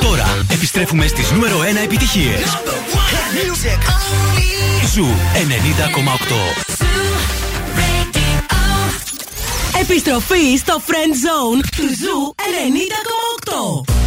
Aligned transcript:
Τώρα 0.00 0.44
επιστρέφουμε 0.52 1.06
στις 1.06 1.30
νούμερο 1.30 1.58
1 1.58 1.62
επιτυχίες. 1.84 2.58
Ζου 4.94 5.06
90,8. 5.06 6.68
Επιστροφή 9.80 10.56
στο 10.56 10.82
Friend 10.86 11.12
Zone 11.12 11.64
του 11.76 11.82
ZOO 11.82 12.34
90,8. 13.84 13.97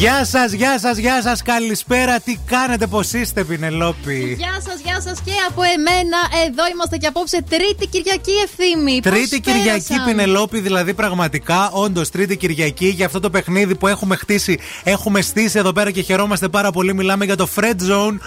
Γεια 0.00 0.24
σας, 0.24 0.52
γεια 0.52 0.78
σας, 0.78 0.98
γεια 0.98 1.22
σας, 1.22 1.42
καλησπέρα. 1.42 2.20
Τι 2.20 2.38
κάνετε, 2.46 2.86
πώς 2.86 3.12
είστε, 3.12 3.44
Πινελόπη; 3.44 4.34
Γεια 4.38 4.60
σας, 4.66 4.80
γεια 4.84 5.00
σας 5.00 5.20
και 5.24 5.30
από 5.48 5.62
εμένα. 5.62 6.18
Εδώ 6.46 6.62
είμαστε 6.72 6.96
και 6.96 7.06
απόψε 7.06 7.44
Τρίτη 7.48 7.86
Κυριακή 7.86 8.30
Ευθύμη. 8.44 9.00
Τρίτη 9.00 9.40
Πώς 9.40 9.54
Κυριακή, 9.54 9.86
πέρασαν; 9.88 10.04
Πινελόπη, 10.04 10.60
δηλαδή 10.60 10.94
πραγματικά, 10.94 11.70
όντως 11.70 12.10
Τρίτη 12.10 12.36
Κυριακή 12.36 12.86
για 12.86 13.06
αυτό 13.06 13.20
το 13.20 13.30
παιχνίδι 13.30 13.74
που 13.74 13.86
έχουμε 13.86 14.16
χτίσει. 14.16 14.58
Έχουμε 14.84 15.20
στήσει 15.20 15.58
εδώ 15.58 15.72
πέρα 15.72 15.90
και 15.90 16.02
χαιρόμαστε 16.02 16.48
πάρα 16.48 16.70
πολύ. 16.70 16.94
Μιλάμε 16.94 17.24
για 17.24 17.36
το 17.36 17.48
Fred 17.56 17.90
Zone, 17.90 18.18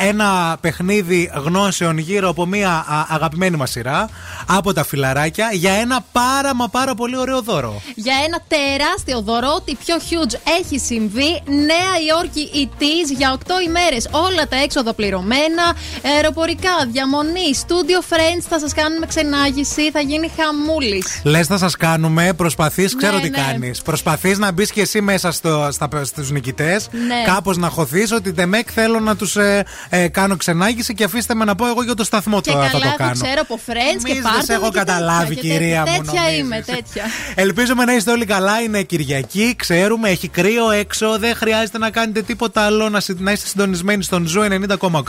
ένα 0.00 0.58
παιχνίδι 0.60 1.30
γνώσεων 1.44 1.98
γύρω 1.98 2.28
από 2.28 2.46
μια 2.46 2.84
αγαπημένη 3.08 3.56
μας 3.56 3.70
σειρά 3.70 4.08
από 4.46 4.72
τα 4.72 4.84
φιλαράκια 4.84 5.50
για 5.52 5.72
ένα 5.72 6.04
πάρα 6.12 6.54
μα 6.54 6.68
πάρα 6.68 6.94
πολύ 6.94 7.16
ωραίο 7.16 7.42
δώρο. 7.42 7.82
Για 7.94 8.14
ένα 8.26 8.40
τεράστιο 8.48 9.20
δώρο, 9.20 9.52
ότι 9.56 9.76
πιο 9.84 9.96
huge 9.96 10.34
έχει 10.60 10.78
συμβεί 10.78 11.18
Νέα 11.44 11.92
Υόρκη 12.08 12.40
ητή 12.40 13.14
για 13.16 13.38
8 13.38 13.40
ημέρες. 13.66 14.08
Όλα 14.10 14.48
τα 14.48 14.56
έξοδα 14.56 14.94
πληρωμένα. 14.94 15.76
Αεροπορικά, 16.14 16.70
διαμονή, 16.90 17.50
studio 17.54 18.14
friends 18.14 18.44
θα 18.48 18.58
σας 18.58 18.74
κάνουμε 18.74 19.06
ξενάγηση. 19.06 19.90
Θα 19.90 20.00
γίνει 20.00 20.30
χαμούλης. 20.36 21.20
Λες, 21.24 21.46
θα 21.46 21.58
σας 21.58 21.76
κάνουμε. 21.76 22.32
Προσπαθείς, 22.32 22.96
ξέρω 22.96 23.16
ναι, 23.16 23.22
τι 23.22 23.30
ναι. 23.30 23.36
κάνεις. 23.36 23.82
Προσπαθείς 23.82 24.38
να 24.38 24.52
μπεις 24.52 24.70
και 24.70 24.80
εσύ 24.80 25.00
μέσα 25.00 25.32
στο, 25.32 25.68
στους 26.02 26.30
νικητές. 26.30 26.88
Ναι. 26.92 27.32
Κάπως 27.34 27.56
να 27.56 27.68
χωθείς 27.68 28.12
ότι 28.12 28.32
τεμέκ 28.32 28.68
θέλω 28.74 29.00
να 29.00 29.16
τους 29.16 29.36
ε, 29.36 29.64
ε, 29.88 30.08
κάνω 30.08 30.36
ξενάγηση 30.36 30.94
και 30.94 31.04
αφήστε 31.04 31.34
με 31.34 31.44
να 31.44 31.54
πω 31.54 31.66
εγώ 31.66 31.82
για 31.82 31.94
το 31.94 32.04
σταθμό 32.04 32.40
τώρα 32.40 32.68
θα 32.68 32.78
το 32.78 32.94
κάνω. 32.96 33.12
ξέρω 33.12 33.40
από 33.40 33.58
friends 33.66 34.02
και 34.04 34.14
πάρτι. 34.22 34.46
Δεν 34.46 34.56
έχω 34.56 34.70
καταλάβει, 34.70 35.36
κυρία 35.36 35.80
μου. 35.86 36.02
Τέτοια 36.04 36.32
είμαι, 36.32 36.56
τέτοια. 36.66 37.04
Ελπίζουμε 37.34 37.84
να 37.84 37.94
είστε 37.94 38.10
όλοι 38.10 38.24
καλά. 38.24 38.60
Είναι 38.60 38.82
Κυριακή, 38.82 39.54
ξέρουμε, 39.56 40.08
έχει 40.08 40.28
κρύο 40.28 40.70
έξω 40.70 41.09
δεν 41.18 41.34
χρειάζεται 41.34 41.78
να 41.78 41.90
κάνετε 41.90 42.22
τίποτα 42.22 42.60
άλλο. 42.60 42.88
Να, 42.88 43.00
να 43.18 43.32
είστε 43.32 43.46
συντονισμένοι 43.46 44.02
στον 44.02 44.26
ZOO 44.26 44.42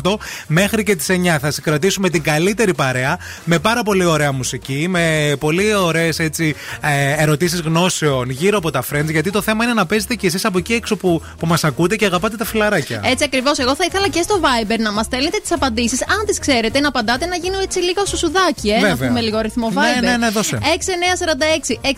90,8 0.02 0.16
μέχρι 0.48 0.84
και 0.84 0.96
τις 0.96 1.08
9. 1.10 1.38
Θα 1.42 1.52
σα 1.52 1.62
κρατήσουμε 1.62 2.10
την 2.10 2.24
καλύτερη 2.24 2.74
παρέα 2.74 3.20
με 3.44 3.60
πάρα 3.60 3.84
πολύ 3.84 4.06
ωραία 4.06 4.32
μουσική, 4.32 4.88
με 4.90 5.36
πολύ 5.40 5.74
ωραίες 5.74 6.20
ε, 6.20 6.32
ερωτήσεις 7.18 7.60
γνώσεων 7.60 8.30
γύρω 8.30 8.58
από 8.58 8.72
τα 8.72 8.84
friends. 8.92 9.10
Γιατί 9.10 9.32
το 9.32 9.42
θέμα 9.42 9.64
είναι 9.64 9.74
να 9.74 9.86
παίζετε 9.86 10.16
κι 10.16 10.26
εσείς 10.26 10.46
από 10.46 10.58
εκεί 10.58 10.74
έξω 10.74 10.96
που, 10.96 11.22
που 11.40 11.48
μας 11.48 11.64
ακούτε 11.64 11.96
και 11.96 12.06
αγαπάτε 12.06 12.38
τα 12.38 12.46
φιλαράκια. 12.46 13.02
Έτσι 13.04 13.24
ακριβώς. 13.24 13.58
Εγώ 13.58 13.76
θα 13.76 13.86
ήθελα 13.88 14.08
και 14.08 14.22
στο 14.22 14.40
Viber 14.42 14.80
να 14.80 14.92
μας 14.92 15.06
στέλνετε 15.06 15.38
τις 15.42 15.52
απαντήσεις. 15.52 16.02
Αν 16.02 16.26
τις 16.26 16.40
ξέρετε, 16.40 16.80
να 16.80 16.88
απαντάτε 16.88 17.26
να 17.26 17.36
γίνω 17.36 17.60
έτσι 17.60 17.80
λίγο 17.80 18.06
σουσουδάκι. 18.06 18.70
Ε, 18.70 18.80
να 18.80 18.98
πούμε 18.98 19.22
λίγο 19.22 19.40
ρυθμό 19.42 19.70
ναι, 19.70 19.76
Viber. 19.76 20.02
Ναι, 20.02 20.10
ναι, 20.10 20.18
ναι, 20.18 20.30
δώσε. 20.30 20.58
6946 20.62 20.64
69 21.82 21.92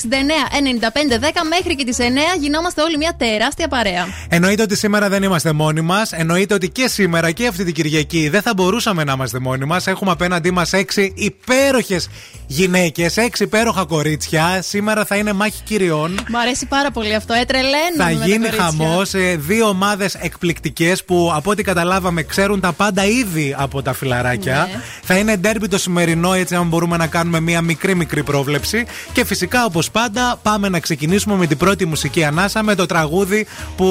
95 1.12 1.20
10 1.20 1.28
μέχρι 1.50 1.76
και 1.76 1.86
τις 1.86 1.98
9 2.00 2.04
γινόμαστε 2.40 2.82
όλοι 2.82 2.98
μια 2.98 3.14
τεράστια 3.18 3.68
παρέα. 3.68 3.93
Εννοείται 4.28 4.62
ότι 4.62 4.76
σήμερα 4.76 5.10
δεν 5.10 5.24
είμαστε 5.24 5.52
μόνοι 5.52 5.82
μας. 5.82 6.12
Εννοείται 6.12 6.54
ότι 6.54 6.70
και 6.70 6.88
σήμερα 6.88 7.32
και 7.32 7.48
αυτή 7.48 7.64
την 7.64 7.74
Κυριακή 7.74 8.30
δεν 8.30 8.42
θα 8.42 8.54
μπορούσαμε 8.56 9.04
να 9.04 9.12
είμαστε 9.12 9.40
μόνοι 9.40 9.66
μας. 9.66 9.88
Έχουμε 9.88 10.12
απέναντί 10.12 10.52
μας 10.52 10.74
έξι 10.74 11.14
υπέροχες 11.16 12.10
γυναίκες, 12.48 13.18
έξι 13.18 13.44
υπέροχα 13.44 13.86
κορίτσια. 13.86 14.62
Σήμερα 14.62 15.06
θα 15.06 15.16
είναι 15.16 15.34
μάχη 15.34 15.62
κυριών. 15.64 16.20
Μου 16.30 16.40
αρέσει 16.40 16.66
πάρα 16.66 16.92
πολύ 16.92 17.16
αυτό, 17.16 17.34
έτρελαίνω. 17.34 17.96
Θα 17.98 18.12
γίνει 18.12 18.48
χαμός. 18.48 19.14
Ε, 19.14 19.36
δύο 19.36 19.68
ομάδες 19.68 20.16
εκπληκτικές 20.16 21.04
που 21.04 21.32
από 21.36 21.52
ό,τι 21.52 21.64
καταλάβαμε 21.64 22.24
ξέρουν 22.24 22.60
τα 22.60 22.72
πάντα 22.72 23.06
ήδη 23.06 23.56
από 23.58 23.82
τα 23.82 23.94
φιλαράκια. 23.94 24.70
Ναι. 24.72 24.82
Θα 25.04 25.16
είναι 25.16 25.38
ντέρμπι 25.38 25.68
το 25.68 25.78
σημερινό, 25.78 26.34
έτσι 26.34 26.56
αν 26.56 26.68
μπορούμε 26.68 26.98
να 26.98 27.08
κάνουμε 27.08 27.40
μία 27.40 27.62
μικρή 27.62 27.96
μικρή 27.96 28.24
πρόβλεψη. 28.24 28.86
Και 29.14 29.26
φυσικά 29.26 29.66
όπως 29.66 29.92
πάντα 29.92 30.40
πάμε 30.44 30.70
να 30.70 30.80
ξεκινήσουμε 30.80 31.36
με 31.36 31.48
την 31.48 31.58
πρώτη 31.58 31.86
μουσική 31.86 32.24
ανάσα 32.24 32.64
με 32.64 32.76
το 32.76 32.86
τραγούδι 32.86 33.46
που 33.76 33.83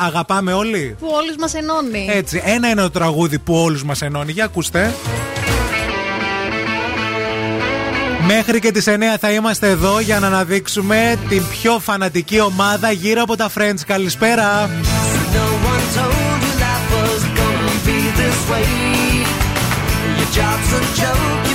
αγαπάμε 0.00 0.52
όλοι. 0.52 0.96
Που 0.98 1.08
όλους 1.12 1.36
μας 1.36 1.54
ενώνει. 1.54 2.08
Έτσι. 2.12 2.42
Ένα 2.44 2.68
είναι 2.68 2.80
το 2.80 2.90
τραγούδι 2.90 3.38
που 3.38 3.54
όλους 3.54 3.84
μας 3.84 4.02
ενώνει. 4.02 4.32
Για 4.32 4.44
ακούστε. 4.44 4.94
Μέχρι 8.26 8.60
και 8.60 8.70
τις 8.70 8.86
9 8.88 8.92
θα 9.20 9.30
είμαστε 9.30 9.68
εδώ 9.68 10.00
για 10.00 10.18
να 10.18 10.26
αναδείξουμε 10.26 11.18
την 11.28 11.42
πιο 11.48 11.78
φανατική 11.78 12.40
ομάδα 12.40 12.90
γύρω 12.90 13.22
από 13.22 13.36
τα 13.36 13.50
Friends. 13.56 13.80
Καλησπέρα! 13.86 14.70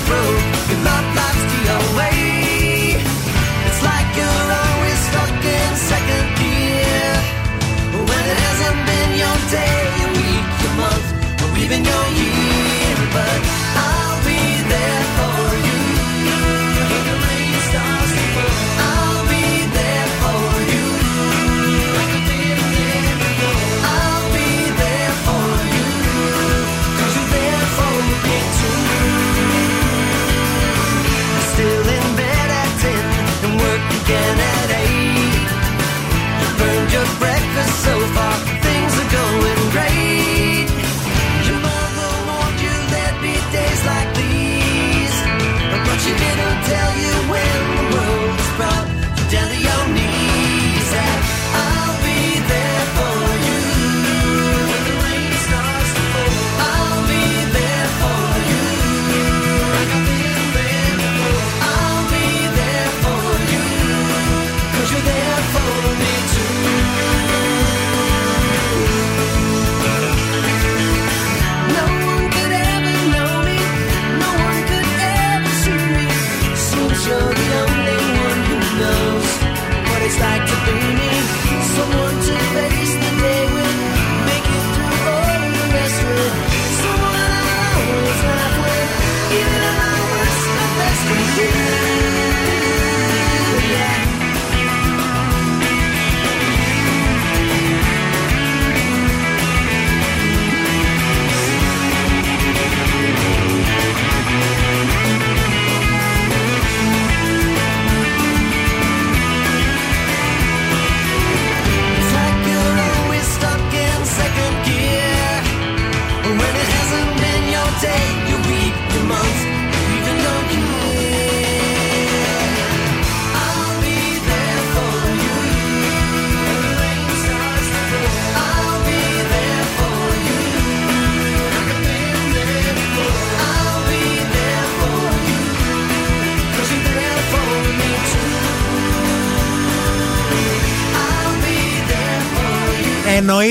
even 0.09 0.50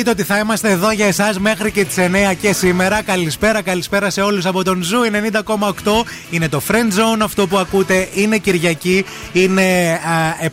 Εννοείται 0.00 0.23
ότι 0.23 0.32
θα 0.32 0.38
είμαστε 0.38 0.70
εδώ 0.70 0.91
για 0.91 1.06
εσάς 1.06 1.38
μέχρι 1.38 1.70
και 1.70 1.85
τις 1.85 1.97
9 1.99 2.35
και 2.41 2.52
σήμερα. 2.52 3.02
Καλησπέρα, 3.02 3.62
καλησπέρα 3.62 4.11
σε 4.11 4.20
όλους 4.20 4.47
από 4.47 4.64
τον 4.64 4.82
ZOO 4.82 5.00
90,8. 5.02 6.05
Είναι 6.31 6.49
το 6.49 6.62
Friend 6.69 6.75
Zone 6.75 7.20
αυτό 7.23 7.47
που 7.47 7.58
ακούτε. 7.58 8.08
Είναι 8.14 8.38
Κυριακή. 8.38 9.05
Είναι 9.32 10.00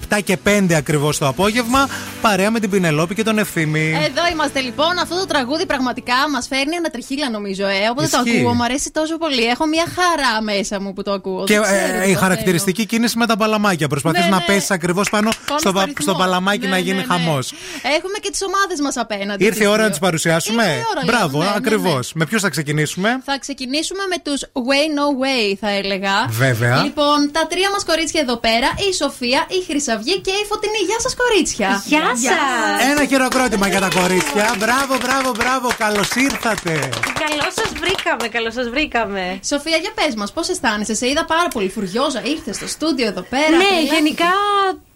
α, 0.09 0.17
7 0.17 0.21
και 0.23 0.37
5 0.43 0.73
ακριβώς 0.73 1.17
το 1.17 1.27
απόγευμα. 1.27 1.87
Παρέα 2.21 2.51
με 2.51 2.59
την 2.59 2.69
Πινελόπη 2.69 3.15
και 3.15 3.23
τον 3.23 3.37
Ευθύμη. 3.37 3.91
Εδώ 4.05 4.21
είμαστε 4.31 4.59
λοιπόν. 4.59 4.97
Αυτό 5.01 5.15
το 5.19 5.25
τραγούδι 5.25 5.65
πραγματικά 5.65 6.13
μας 6.33 6.47
φέρνει 6.47 6.75
ένα 6.75 6.89
τριχίλα 6.89 7.29
νομίζω. 7.29 7.65
Ε. 7.65 7.87
Όποτε 7.91 8.07
το 8.07 8.21
Ισχύει. 8.25 8.39
ακούω, 8.39 8.53
μου 8.53 8.63
αρέσει 8.63 8.91
τόσο 8.91 9.17
πολύ. 9.17 9.43
Έχω 9.45 9.65
μια 9.65 9.85
χαρά 9.95 10.41
μέσα 10.41 10.81
μου 10.81 10.93
που 10.93 11.03
το 11.03 11.11
ακούω. 11.11 11.43
Και 11.43 11.53
Δεν 11.53 11.63
ξέρω 11.63 11.97
ε, 11.97 12.03
τι 12.03 12.09
η 12.09 12.13
το 12.13 12.19
χαρακτηριστική 12.19 12.85
κίνηση 12.85 13.17
με 13.17 13.25
τα 13.25 13.37
παλαμάκια. 13.37 13.87
Προσπαθείς 13.87 14.23
Ναι, 14.23 14.29
να 14.29 14.37
ναι. 14.37 14.43
πέσεις 14.45 14.71
ακριβώς 14.71 15.09
πάνω 15.09 15.29
Πάνω 15.29 15.59
στο, 15.59 15.69
στο 15.69 15.71
πα- 15.73 15.85
ρυθμό. 15.85 16.01
στο 16.01 16.13
παλαμάκι 16.15 16.59
Ναι, 16.59 16.67
να 16.67 16.75
ναι, 16.75 16.81
γίνει 16.81 16.97
ναι. 16.97 17.03
χαμός. 17.03 17.51
Έχουμε 17.97 18.17
και 18.21 18.29
τις 18.29 18.41
ομάδες 18.49 18.79
μας 18.79 18.97
απέναντι. 18.97 19.43
Ήρθε 19.43 19.57
η 19.57 19.59
τις 19.59 19.67
ώρα 19.67 19.77
να 19.77 19.81
δύο. 19.83 19.89
τις 19.89 19.99
παρουσιάσουμε. 19.99 20.63
Ήρθε 20.63 20.75
η 20.75 20.83
ώρα, 20.91 21.05
λέω, 21.05 21.15
Μπράβο, 21.15 21.37
ναι, 21.37 21.43
ναι, 21.45 21.49
ναι. 21.49 21.57
ακριβώς. 21.57 22.11
Με 22.13 22.25
ποιους 22.25 22.41
θα 22.41 22.49
ξεκινήσουμε; 22.49 23.09
Θα 23.25 23.37
ξεκινήσουμε 23.39 24.03
με 24.09 24.17
τους 24.25 24.39
Way 24.67 24.83
No 24.99 25.07
Way, 25.23 25.55
θα 25.59 25.69
έλεγα. 25.69 26.15
Βέβαια. 26.29 26.75
Λοιπόν, 26.83 27.17
τα 27.31 27.47
τρία 27.51 27.69
μας 27.71 27.83
κορίτσια 27.85 28.21
εδώ 28.21 28.37
πέρα, 28.37 28.69
η 28.89 28.93
Σοφία, 28.93 29.41
η 29.57 29.63
Χρυσαυγή 29.67 30.15
και 30.25 30.31
η 30.31 30.45
Φωτεινή. 30.49 30.81
Γεια 30.89 30.99
σας, 30.99 31.13
κορίτσια. 31.21 31.83
Γεια 31.85 32.06
σας! 32.15 32.91
Ένα 32.91 33.05
χειροκρότημα 33.05 33.67
για 33.67 33.79
τα 33.79 33.89
κορίτσια. 33.99 34.55
Μπράβο, 34.57 34.97
μπράβο, 35.01 35.31
μπράβο. 35.37 35.69
Καλώς 35.77 36.15
ήρθατε. 36.15 36.89
Καλώς 37.25 37.53
σας 37.53 37.71
βρήκαμε, 37.79 38.27
καλώς 38.27 38.53
σας 38.53 38.69
βρήκαμε. 38.69 39.39
Σοφία, 39.45 39.77
για 39.77 39.91
πες 39.95 40.15
μας, 40.15 40.31
πώς 40.31 40.49
αισθάνεσαι; 40.49 40.93
Σε 40.93 41.07
είδα 41.07 41.25
πάρα 41.25 41.47
πολύ 41.47 41.69
φουριόζα. 41.69 42.21
Ήρθες 42.23 42.55
στο 42.55 42.67
στούντιο 42.67 43.07
εδώ 43.07 43.21
πέρα. 43.21 43.49
Ναι, 43.49 43.63
τρελάθηκες. 43.63 43.93
γενικά 43.93 44.31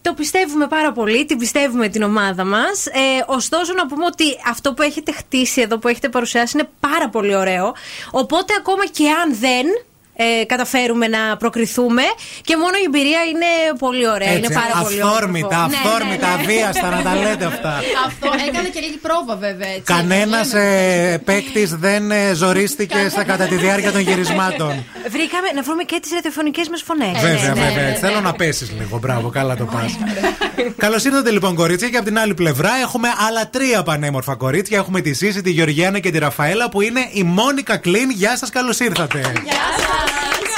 το 0.01 0.13
πιστεύουμε 0.13 0.67
πάρα 0.67 0.91
πολύ, 0.91 1.25
την 1.25 1.37
πιστεύουμε 1.37 1.87
την 1.87 2.03
ομάδα 2.03 2.43
μας. 2.43 2.85
Ε, 2.85 3.23
ωστόσο, 3.25 3.73
να 3.73 3.87
πούμε 3.87 4.05
ότι 4.05 4.23
αυτό 4.49 4.73
που 4.73 4.81
έχετε 4.81 5.11
χτίσει 5.11 5.61
εδώ, 5.61 5.77
που 5.77 5.87
έχετε 5.87 6.09
παρουσιάσει, 6.09 6.57
είναι 6.57 6.69
πάρα 6.79 7.09
πολύ 7.09 7.35
ωραίο. 7.35 7.73
Οπότε, 8.11 8.53
ακόμα 8.59 8.85
και 8.85 9.09
αν 9.09 9.35
δεν 9.39 9.65
ε, 10.21 10.45
καταφέρουμε 10.45 11.07
να 11.07 11.37
προκριθούμε, 11.37 12.03
και 12.47 12.55
μόνο 12.57 12.75
η 12.81 12.85
εμπειρία 12.85 13.21
είναι 13.31 13.49
πολύ 13.85 14.05
ωραία. 14.09 14.31
είναι 14.33 14.53
πάρα 14.61 14.83
πολύ 14.83 15.01
αυθόρμητα, 15.01 15.57
όμορφο. 15.57 15.69
Ναι, 15.69 15.77
αυθόρμητα, 15.83 16.27
ναι, 16.27 16.35
ναι. 16.35 16.41
αβίαστα 16.43 16.87
να 16.95 17.01
τα 17.07 17.13
λέτε 17.23 17.45
αυτά. 17.45 17.73
Αυτό 18.07 18.27
έκανε 18.47 18.67
και 18.73 18.79
λίγη 18.79 18.97
πρόβα, 19.07 19.35
βέβαια. 19.45 19.69
Έτσι. 19.69 19.81
Κανένας 19.93 20.53
Λέμε. 20.53 21.13
ε, 21.13 21.17
παίκτης 21.17 21.69
δεν 21.75 22.11
ε, 22.11 22.33
ζορίστηκε 22.33 22.99
στα, 23.09 23.23
κατά 23.23 23.45
τη 23.45 23.55
διάρκεια 23.55 23.91
των 23.91 24.01
γυρισμάτων. 24.01 24.71
Βρήκαμε 25.15 25.47
να 25.55 25.61
βρούμε 25.61 25.83
και 25.83 25.97
τις 26.01 26.11
ραδιοφωνικές 26.13 26.67
μας 26.69 26.81
φωνές. 26.87 27.11
βέβαια, 27.21 27.53
ναι, 27.53 27.61
βέβαια. 27.61 27.83
ναι, 27.83 27.89
έτσι. 27.89 28.01
Θέλω 28.01 28.15
ναι. 28.15 28.21
να 28.21 28.33
πέσεις 28.33 28.71
λίγο. 28.79 28.97
Μπράβο, 28.97 29.29
καλά 29.29 29.55
το 29.55 29.65
πας. 29.65 29.97
Καλώς 30.77 31.03
ήρθατε 31.05 31.31
λοιπόν, 31.31 31.55
κορίτσια. 31.55 31.89
Και 31.89 31.97
από 31.97 32.05
την 32.05 32.19
άλλη 32.19 32.33
πλευρά 32.33 32.71
έχουμε 32.81 33.07
άλλα 33.27 33.49
τρία 33.49 33.83
πανέμορφα 33.83 34.35
κορίτσια. 34.35 34.77
Έχουμε 34.77 35.01
τη 35.01 35.13
Σύση, 35.13 35.41
τη 35.41 35.51
Γεωργιάνα 35.51 35.99
και 35.99 36.11
τη 36.11 36.17
Ραφαέλα 36.17 36.69
που 36.69 36.81
είναι 36.81 37.09
η 37.11 37.23
Μόνικα 37.23 37.77
Κλίν. 37.77 38.09
Γεια 38.09 38.37
σας, 38.37 38.49
καλώς 38.49 38.79
ήρθατε. 38.79 39.21
Yes. 40.11 40.50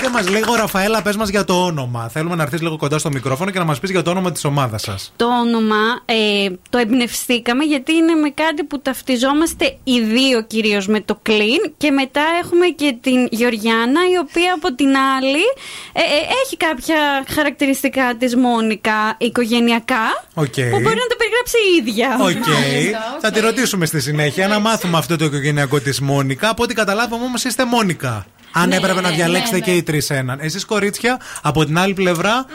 Πείτε 0.00 0.12
μας 0.12 0.28
λίγο, 0.28 0.54
Ραφαέλα, 0.54 1.02
πες 1.02 1.16
μας 1.16 1.28
για 1.28 1.44
το 1.44 1.64
όνομα. 1.64 2.08
Θέλουμε 2.08 2.34
να 2.34 2.42
έρθεις 2.42 2.60
λίγο 2.60 2.76
κοντά 2.76 2.98
στο 2.98 3.10
μικρόφωνο 3.10 3.50
και 3.50 3.58
να 3.58 3.64
μας 3.64 3.80
πεις 3.80 3.90
για 3.90 4.02
το 4.02 4.10
όνομα 4.10 4.32
της 4.32 4.44
ομάδας 4.44 4.82
σας. 4.82 5.12
Το 5.16 5.26
όνομα 5.26 5.76
ε, 6.04 6.48
το 6.70 6.78
εμπνευστήκαμε 6.78 7.64
γιατί 7.64 7.92
είναι 7.92 8.14
με 8.14 8.30
κάτι 8.30 8.64
που 8.64 8.80
ταυτιζόμαστε 8.80 9.76
οι 9.84 10.00
δύο 10.00 10.42
κυρίως 10.42 10.86
με 10.86 11.00
το 11.00 11.18
κλίν 11.22 11.72
και 11.76 11.90
μετά 11.90 12.22
έχουμε 12.42 12.66
και 12.66 12.96
την 13.00 13.28
Γεωργιάνα 13.30 14.00
η 14.14 14.16
οποία 14.18 14.54
από 14.54 14.74
την 14.74 14.88
άλλη 15.16 15.44
ε, 15.92 16.00
ε, 16.00 16.04
έχει 16.44 16.56
κάποια 16.56 17.24
χαρακτηριστικά 17.28 18.14
της 18.18 18.36
Μόνικα 18.36 19.14
οικογενειακά 19.18 20.24
Οκ. 20.34 20.54
που 20.54 20.80
μπορεί 20.82 21.00
να 21.04 21.08
τα 21.12 21.16
περιγράψει 21.18 21.56
η 21.72 21.76
ίδια. 21.80 22.08
Οκ. 22.20 22.54
Μάλιστα, 22.54 22.98
οκ. 23.14 23.20
Θα 23.20 23.30
τη 23.30 23.40
ρωτήσουμε 23.40 23.86
στη 23.86 24.00
συνέχεια 24.00 24.48
να 24.48 24.58
μάθουμε 24.58 24.98
αυτό 24.98 25.16
το 25.16 25.24
οικογενειακό 25.24 25.80
της 25.80 26.00
Μόνικα. 26.00 26.48
Από 26.48 26.62
ό,τι 26.62 26.74
καταλάβαμε 26.74 27.24
όμως 27.24 27.44
είστε 27.44 27.64
Μόνικα. 27.64 28.26
Αν 28.52 28.72
έπρεπε 28.72 29.00
να 29.00 29.10
διαλέξετε 29.10 29.56
ναι, 29.56 29.64
και 29.64 29.74
οι 29.74 29.82
τρεις 29.82 30.10
έναν. 30.10 30.38
Εσείς 30.40 30.64
κορίτσια, 30.64 31.20
από 31.42 31.64
την 31.64 31.78
άλλη 31.78 31.94
πλευρά, 31.94 32.46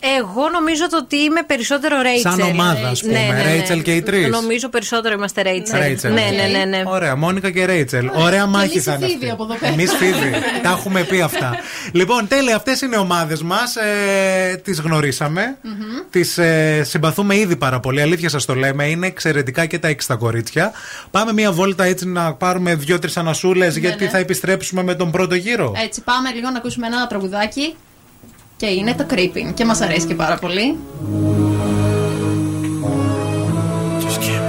Εγώ 0.00 0.48
νομίζω 0.52 0.88
το 0.88 0.96
ότι 0.96 1.16
είμαι 1.16 1.42
περισσότερο 1.42 2.02
Ρέιτσελ. 2.02 2.30
σαν 2.30 2.40
ομάδα, 2.40 2.88
ας 2.88 3.00
πούμε. 3.00 3.42
Ρέιτσελ 3.44 3.82
και 3.82 3.94
οι 3.94 4.02
τρεις. 4.02 4.28
Νομίζω 4.28 4.68
περισσότερο 4.68 5.14
είμαστε 5.14 5.42
Ρέιτσελ. 5.42 5.80
Ρέιτσελ. 5.80 6.12
Ναι, 6.12 6.30
ναι, 6.34 6.58
ναι. 6.58 6.64
ναι. 6.64 6.82
Ωραία, 6.86 7.16
Μόνικα 7.16 7.50
και 7.50 7.64
Ρέιτσελ. 7.64 8.10
Ωραία 8.14 8.46
μάχη 8.46 8.70
εμείς 8.70 8.84
θα 8.84 8.92
οι 8.92 8.96
είναι. 9.00 9.08
Φοίβη 9.08 9.30
από 9.30 9.44
εδώ 9.44 9.54
πέρα. 9.54 9.72
Εμείς 9.72 9.92
φίβοι. 9.92 10.30
Τα 10.62 10.68
έχουμε 10.70 11.02
πει 11.02 11.20
αυτά. 11.20 11.56
Λοιπόν, 11.92 12.28
τέλεια, 12.28 12.56
αυτές 12.56 12.80
είναι 12.80 12.96
οι 12.96 12.98
ομάδες 12.98 13.42
μας. 13.42 13.76
Ε, 13.76 14.60
τις 14.64 14.80
γνωρίσαμε. 14.80 15.58
Τις 16.10 16.38
ε, 16.38 16.82
συμπαθούμε 16.84 17.36
ήδη 17.36 17.56
πάρα 17.56 17.80
πολύ. 17.80 18.00
Αλήθεια 18.00 18.28
σας 18.28 18.44
το 18.44 18.54
λέμε. 18.54 18.84
Είναι 18.84 19.06
εξαιρετικά 19.06 19.66
και 19.66 19.78
τα 19.78 19.88
έξι 19.88 20.08
τα 20.08 20.14
κορίτσια. 20.14 20.72
Πάμε 21.10 21.32
μία 21.32 21.52
βόλτα 21.52 21.84
έτσι 21.84 22.06
να 22.06 22.34
πάρουμε 22.34 22.74
δύο-τρει 22.74 23.12
ανασούλες, 23.14 23.76
γιατί 23.76 24.04
ναι. 24.04 24.10
θα 24.10 24.18
επιστρέψουμε 24.18 24.82
με 24.82 24.94
τον 24.94 25.10
πρώτο 25.10 25.34
γύρο. 25.34 25.72
Έτσι, 25.84 26.00
πάμε 26.02 26.30
λίγο 26.30 26.50
να 26.50 26.58
ακούσουμε 26.58 26.86
ένα 26.86 27.06
τραγουδάκι. 27.06 27.74
Και 28.58 28.66
είναι 28.66 28.94
το 28.94 29.06
Creeping. 29.10 29.54
Και 29.54 29.64
μας 29.64 29.80
αρέσει 29.80 30.06
και 30.06 30.14
πάρα 30.14 30.38
πολύ. 30.38 30.78
Just 34.00 34.48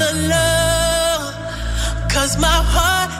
the 0.00 0.12
low. 0.32 1.32
Cause 2.08 2.38
my 2.38 2.58
heart 2.74 3.19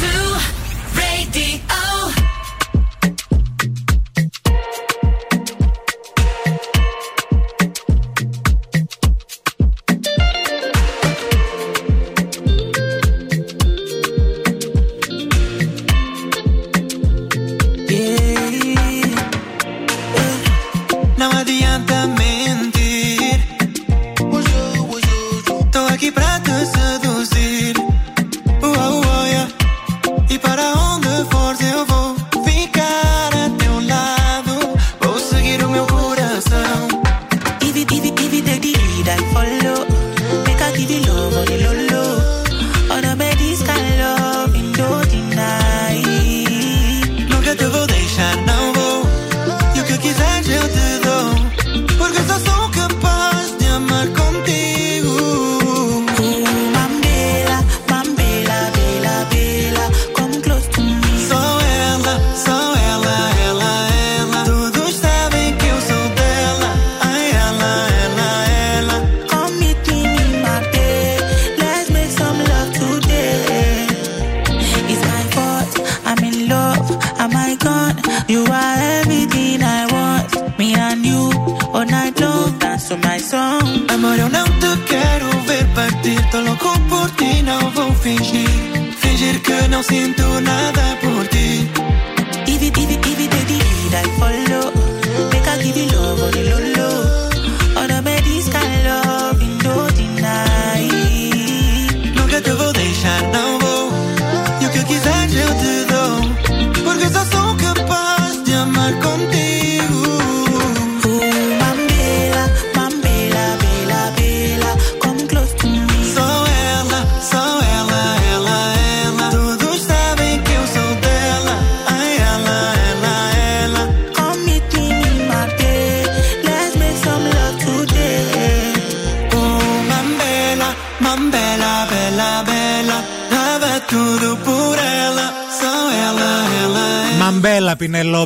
to 0.00 0.35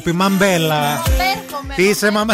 Μαμπέλα, 0.04 0.12
Πινελόπη, 0.12 0.12
μαμπέλα. 0.12 1.02
Είσαι 1.76 2.10
μαμ... 2.10 2.28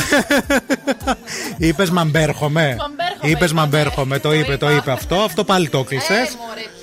Είπες 1.59 1.91
μαμπέρχομαι. 1.91 2.77
Είπες 3.21 3.53
μαμπέρχομαι, 3.53 4.19
το 4.19 4.35
είπε, 4.35 4.57
το 4.57 4.71
είπε 4.71 4.91
αυτό. 4.91 5.15
Αυτό 5.15 5.45
πάλι 5.45 5.69
το 5.69 5.85
κλείσε. 5.85 6.29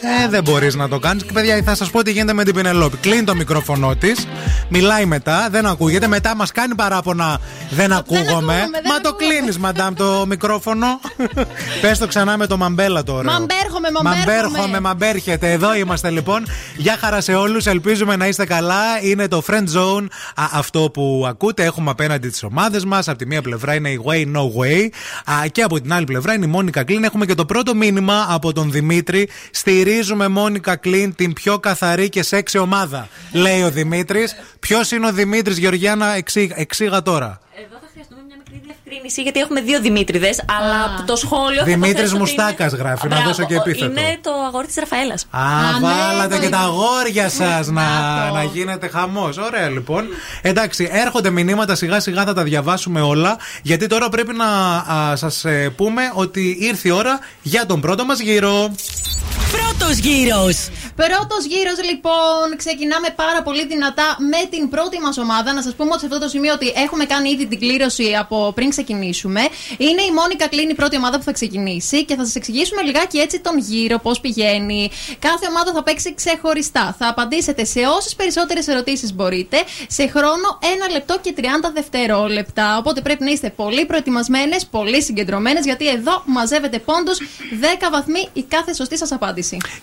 Ε, 0.03 0.27
δεν 0.29 0.43
μπορείς 0.43 0.75
να 0.75 0.87
το 0.87 0.99
κάνεις. 0.99 1.23
Και 1.23 1.31
παιδιά, 1.33 1.61
θα 1.63 1.75
σας 1.75 1.89
πω 1.89 2.03
τι 2.03 2.11
γίνεται 2.11 2.33
με 2.33 2.43
την 2.43 2.53
Πινελόπη. 2.55 2.97
Κλείνει 2.97 3.23
το 3.23 3.35
μικρόφωνο 3.35 3.95
της, 3.95 4.27
μιλάει 4.69 5.05
μετά, 5.05 5.47
δεν 5.51 5.65
ακούγεται. 5.65 6.07
Μετά 6.07 6.35
μας 6.35 6.51
κάνει 6.51 6.75
παράπονα, 6.75 7.39
δεν 7.69 7.93
ακούγομαι. 7.93 8.25
ακούγομαι, 8.29 8.53
δεν 8.71 8.81
Μα 8.85 8.99
το 9.01 9.09
ακούγομαι. 9.09 9.33
κλείνεις, 9.33 9.57
μαντάμ, 9.57 9.93
το 9.93 10.25
μικρόφωνο. 10.27 10.87
Πες 11.81 11.97
το 11.97 12.07
ξανά 12.07 12.37
με 12.37 12.47
το 12.47 12.57
μαμπέλα 12.57 13.03
τώρα. 13.03 13.31
Μαμπέρχομαι, 13.31 13.87
μαμπέρχομαι. 13.91 14.25
Μαμπέρχομαι, 14.27 14.79
μαμπέρχεται. 14.79 15.51
Εδώ 15.51 15.75
είμαστε 15.75 16.09
λοιπόν. 16.09 16.45
Γεια 16.77 16.97
χαρά 16.99 17.21
σε 17.21 17.33
όλους. 17.33 17.65
Ελπίζουμε 17.65 18.15
να 18.15 18.27
είστε 18.27 18.45
καλά. 18.45 18.81
Είναι 19.01 19.27
το 19.27 19.43
Friend 19.47 19.77
Zone 19.77 20.05
α, 20.35 20.43
αυτό 20.51 20.89
που 20.93 21.25
ακούτε. 21.27 21.63
Έχουμε 21.63 21.89
απέναντι 21.89 22.29
τις 22.29 22.43
ομάδες 22.43 22.85
μας. 22.85 23.07
Από 23.07 23.17
τη 23.17 23.25
μία 23.25 23.41
πλευρά 23.41 23.73
είναι 23.75 23.89
η 23.89 24.01
Way 24.05 24.25
No 24.37 24.41
Way. 24.41 24.87
Α, 25.31 25.47
και 25.51 25.61
από 25.61 25.81
την 25.81 25.93
άλλη 25.93 26.05
πλευρά 26.05 26.33
είναι 26.33 26.45
η 26.45 26.49
Μόνικα 26.49 26.83
Κλίν. 26.83 27.03
Έχουμε 27.03 27.25
και 27.25 27.35
το 27.35 27.45
πρώτο 27.45 27.75
μήνυμα 27.75 28.25
από 28.29 28.53
τον 28.53 28.71
Δημήτρη. 28.71 29.29
Στηρίζουμε 29.93 30.27
Μόνικα 30.27 30.75
Κλίν 30.75 31.15
την 31.15 31.33
πιο 31.33 31.59
καθαρή 31.59 32.09
και 32.09 32.23
σεξι 32.23 32.57
ομάδα. 32.57 33.07
Λέει 33.31 33.61
ο 33.61 33.69
Δημήτρης. 33.71 34.35
Ποιος 34.59 34.91
είναι 34.91 35.07
ο 35.07 35.11
Δημήτρης, 35.11 35.57
Γεωργιάνα, 35.57 36.15
εξή- 36.15 36.51
εξήγα 36.55 37.01
τώρα. 37.01 37.39
Εδώ 37.57 37.77
θα 37.81 37.87
χρειαστούμε 37.93 38.21
μια 38.27 38.35
μικρή 38.37 38.53
διευκρίνηση. 38.53 38.79
μικρή 38.85 38.99
νησί 39.03 39.21
γιατί 39.21 39.39
έχουμε 39.39 39.61
δύο 39.61 39.79
Δημήτριδες, 39.81 40.43
αλλά 40.59 40.83
από 40.97 41.07
το 41.07 41.15
σχόλιο. 41.15 41.57
θα 41.59 41.65
το 41.65 41.71
Δημήτρης 41.71 41.99
θέσω 42.01 42.11
ότι 42.15 42.19
Μουστάκας 42.19 42.71
είναι- 42.71 42.81
γράφει, 42.81 43.07
να 43.07 43.15
Μπράβο, 43.15 43.27
δώσω 43.29 43.45
και 43.45 43.53
ο- 43.53 43.61
επίθετο. 43.65 43.85
Είναι 43.85 44.17
το 44.21 44.31
αγόρι 44.47 44.67
της 44.67 44.75
Ραφαέλας. 44.75 45.25
Α, 45.29 45.39
ναι, 45.79 45.87
βάλατε 45.87 46.35
το 46.35 46.41
και 46.41 46.49
τα 46.49 46.57
είδα. 46.57 46.65
αγόρια 46.67 47.29
σας 47.29 47.67
να, 47.67 47.85
να 48.31 48.43
γίνετε 48.43 48.87
χαμός. 48.87 49.37
Ωραία, 49.37 49.69
λοιπόν. 49.69 50.05
Εντάξει, 50.41 50.89
έρχονται 50.91 51.29
μηνύματα 51.29 51.75
σιγά 51.75 51.99
σιγά 51.99 52.23
θα 52.23 52.33
τα 52.33 52.43
διαβάσουμε 52.43 53.01
όλα. 53.01 53.37
Γιατί 53.61 53.87
τώρα 53.87 54.09
πρέπει 54.09 54.33
να 54.35 54.45
σας 55.15 55.45
πούμε 55.75 56.01
ότι 56.13 56.57
ήρθε 56.59 56.87
η 56.87 56.91
ώρα 56.91 57.19
για 57.41 57.65
τον 57.65 57.81
πρώτο 57.81 58.05
μας 58.05 58.19
γύρο. 58.19 58.71
Πρώτος 59.51 59.97
γύρος. 59.97 60.69
Πρώτος 60.95 61.45
γύρος, 61.45 61.77
λοιπόν, 61.89 62.45
ξεκινάμε 62.57 63.07
πάρα 63.15 63.41
πολύ 63.43 63.65
δυνατά 63.65 64.17
με 64.31 64.47
την 64.49 64.69
πρώτη 64.69 64.99
μας 64.99 65.17
ομάδα. 65.17 65.53
Να 65.53 65.61
σας 65.61 65.73
πούμε 65.75 65.89
ότι 65.91 65.99
σε 65.99 66.05
αυτό 66.05 66.19
το 66.19 66.27
σημείο 66.27 66.53
ότι 66.53 66.73
έχουμε 66.75 67.05
κάνει 67.05 67.29
ήδη 67.29 67.45
την 67.45 67.59
κλήρωση 67.59 68.15
από 68.19 68.51
πριν 68.55 68.69
ξεκινήσουμε. 68.69 69.41
Είναι 69.77 70.01
η 70.01 70.11
Μόνικα 70.11 70.47
Κλίν 70.47 70.69
η 70.69 70.73
πρώτη 70.73 70.95
ομάδα 70.97 71.17
που 71.17 71.23
θα 71.23 71.31
ξεκινήσει 71.31 72.05
και 72.05 72.15
θα 72.15 72.25
σας 72.25 72.35
εξηγήσουμε 72.35 72.81
λιγάκι 72.81 73.17
έτσι 73.17 73.39
τον 73.39 73.57
γύρο, 73.57 73.97
πώς 73.99 74.19
πηγαίνει. 74.19 74.91
Κάθε 75.19 75.45
ομάδα 75.49 75.71
θα 75.73 75.83
παίξει 75.83 76.13
ξεχωριστά. 76.13 76.95
Θα 76.99 77.07
απαντήσετε 77.07 77.65
σε 77.65 77.79
όσες 77.97 78.15
περισσότερες 78.15 78.67
ερωτήσεις 78.67 79.13
μπορείτε 79.13 79.57
σε 79.87 80.07
χρόνο 80.07 80.59
1 80.61 80.91
λεπτό 80.91 81.19
και 81.21 81.33
30 81.37 81.43
δευτερόλεπτα. 81.73 82.77
Οπότε 82.77 83.01
πρέπει 83.01 83.23
να 83.23 83.31
είστε 83.31 83.49
πολύ 83.49 83.85
προετοιμασμένες, 83.85 84.65
πολύ 84.65 85.03
συγκεντρωμένες, 85.03 85.65
γιατί 85.65 85.87
εδώ 85.89 86.23
μαζεύετε 86.25 86.79
πόντου 86.79 87.11
10 87.61 87.89
βαθμοί 87.91 88.27
η 88.33 88.43
κάθε 88.43 88.73
σωστή 88.73 88.97
σας 88.97 89.11
απάντηση. 89.11 89.22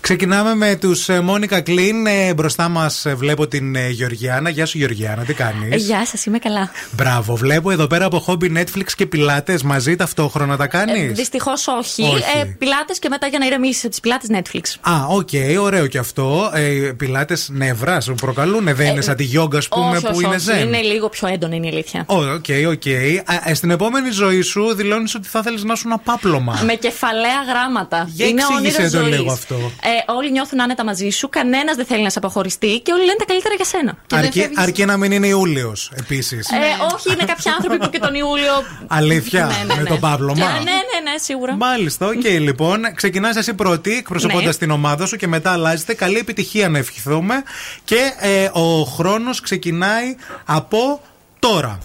Ξεκινάμε 0.00 0.54
με 0.54 0.76
τους 0.76 1.08
Μόνικα 1.22 1.60
Κλίν. 1.60 2.06
Ε, 2.06 2.34
μπροστά 2.34 2.68
μας 2.68 3.06
βλέπω 3.16 3.46
την 3.46 3.76
ε, 3.76 3.88
Γεωργιάνα. 3.88 4.48
Γεια 4.50 4.66
σου, 4.66 4.78
Γεωργιάνα, 4.78 5.22
τι 5.24 5.34
κάνεις; 5.34 5.72
Ε, 5.72 5.76
Γεια 5.76 6.06
σας, 6.06 6.24
είμαι 6.24 6.38
καλά. 6.38 6.70
Μπράβο, 6.90 7.34
βλέπω 7.36 7.70
εδώ 7.70 7.86
πέρα 7.86 8.04
από 8.04 8.18
χόμπι 8.18 8.52
Netflix 8.56 8.86
και 8.96 9.06
πιλάτες 9.06 9.62
μαζί 9.62 9.96
ταυτόχρονα 9.96 10.56
τα 10.56 10.66
κάνεις; 10.66 11.12
Δυστυχώς 11.12 11.66
όχι. 11.68 12.02
Όχι. 12.02 12.22
Ε, 12.40 12.44
πιλάτες 12.58 12.98
και 12.98 13.08
μετά 13.08 13.26
για 13.26 13.38
να 13.38 13.46
ηρεμήσει 13.46 13.88
τις 13.88 14.00
πιλάτες 14.00 14.28
Netflix. 14.32 14.90
Α, 14.92 15.06
οκ, 15.08 15.28
ωραίο 15.60 15.86
και 15.86 15.98
αυτό. 15.98 16.50
Ε, 16.54 16.92
πιλάτες 16.96 17.48
νεύρα 17.52 18.00
σου 18.00 18.14
προκαλούν. 18.14 18.74
Δεν 18.74 18.86
είναι 18.86 19.00
σαν 19.00 19.16
τη 19.16 19.24
γιόγκα, 19.24 19.58
ας 19.58 19.68
πούμε, 19.68 19.86
Ε, 19.86 19.96
όχι, 19.96 20.00
που 20.06 20.12
όχι, 20.14 20.24
είναι 20.24 20.34
όχι. 20.34 20.44
ζεν. 20.44 20.66
Είναι 20.66 20.80
λίγο 20.80 21.08
πιο 21.08 21.28
έντονη 21.28 21.56
είναι 21.56 21.66
η 21.66 21.70
αλήθεια. 21.70 22.04
Ω, 22.06 22.14
OK, 22.16 22.44
OK. 22.70 22.86
Α, 23.24 23.50
ε, 23.50 23.54
Στην 23.54 23.70
επόμενη 23.70 24.10
ζωή 24.10 24.40
σου 24.40 24.74
δηλώνεις 24.74 25.14
ότι 25.14 25.28
θα 25.28 25.42
θέλεις 25.42 25.64
να 25.64 25.74
είσαι 25.74 25.82
ένα 25.86 25.98
πάπλωμα. 25.98 26.60
Με 26.64 26.74
κεφαλαία 26.74 27.42
γράμματα. 27.48 28.08
Για 28.12 28.26
είναι 28.26 28.40
εξήγησέ 28.50 28.80
όνειρο 28.82 28.98
το 28.98 29.04
ζωής. 29.04 29.16
λίγο 29.18 29.29
αυτό. 29.32 29.54
Ε, 29.82 30.12
όλοι 30.12 30.30
νιώθουν 30.30 30.60
άνετα 30.60 30.84
μαζί 30.84 31.08
σου, 31.10 31.28
κανένας 31.28 31.76
δεν 31.76 31.84
θέλει 31.86 32.02
να 32.02 32.10
σε 32.10 32.18
αποχωριστεί 32.18 32.80
και 32.84 32.92
όλοι 32.92 33.04
λένε 33.04 33.16
τα 33.18 33.24
καλύτερα 33.24 33.54
για 33.54 33.64
σένα. 33.64 33.96
Αρκεί, 34.12 34.48
αρκεί 34.56 34.84
να 34.84 34.96
μην 34.96 35.12
είναι 35.12 35.26
Ιούλιος 35.26 35.92
επίσης. 35.98 36.48
Ε, 36.50 36.56
όχι, 36.94 37.12
είναι 37.12 37.24
κάποιοι 37.24 37.50
άνθρωποι 37.52 37.78
που 37.78 37.90
και 37.90 37.98
τον 37.98 38.14
Ιούλιο. 38.14 38.52
Αλήθεια, 38.86 39.44
Ναι, 39.46 39.64
ναι, 39.66 39.74
με 39.74 39.82
ναι. 39.82 39.88
το 39.88 39.96
πάπλωμα. 39.96 40.34
Και- 40.34 40.52
Ναι, 40.52 40.70
ναι, 40.70 41.10
ναι, 41.10 41.18
σίγουρα. 41.22 41.54
Μάλιστα, 41.56 42.06
οκ, 42.06 42.24
λοιπόν. 42.24 42.94
Ξεκινάς 42.94 43.36
εσύ 43.36 43.54
πρώτη, 43.54 43.92
εκπροσωπώντας 43.96 44.44
Ναι. 44.44 44.52
την 44.66 44.70
ομάδα 44.70 45.06
σου 45.06 45.16
και 45.16 45.26
μετά 45.26 45.52
αλλάζετε. 45.52 45.94
Καλή 45.94 46.18
επιτυχία 46.18 46.68
να 46.68 46.78
ευχηθούμε. 46.78 47.42
Και 47.84 48.12
ε, 48.18 48.50
ο 48.52 48.82
χρόνος 48.84 49.40
ξεκινάει 49.40 50.16
από 50.44 51.00
τώρα. 51.40 51.78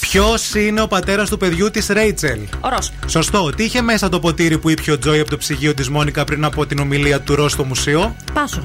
Ποιος 0.00 0.54
είναι 0.54 0.80
ο 0.80 0.88
πατέρας 0.88 1.28
του 1.28 1.36
παιδιού 1.36 1.70
της 1.70 1.86
Ρέιτσελ; 1.86 2.40
Ο 2.60 2.68
Ρος. 2.68 2.92
Σωστό. 3.06 3.50
Τι 3.56 3.64
είχε 3.64 3.80
μέσα 3.82 4.08
το 4.08 4.20
ποτήρι 4.20 4.58
που 4.58 4.70
ήπιε 4.70 4.92
ο 4.92 4.98
Τζόι 4.98 5.20
από 5.20 5.30
το 5.30 5.36
ψυγείο 5.36 5.74
της 5.74 5.88
Μόνικα 5.88 6.24
πριν 6.24 6.44
από 6.44 6.66
την 6.66 6.78
ομιλία 6.78 7.20
του 7.20 7.34
Ρος 7.34 7.52
στο 7.52 7.64
μουσείο; 7.64 8.16
Πάσο. 8.32 8.62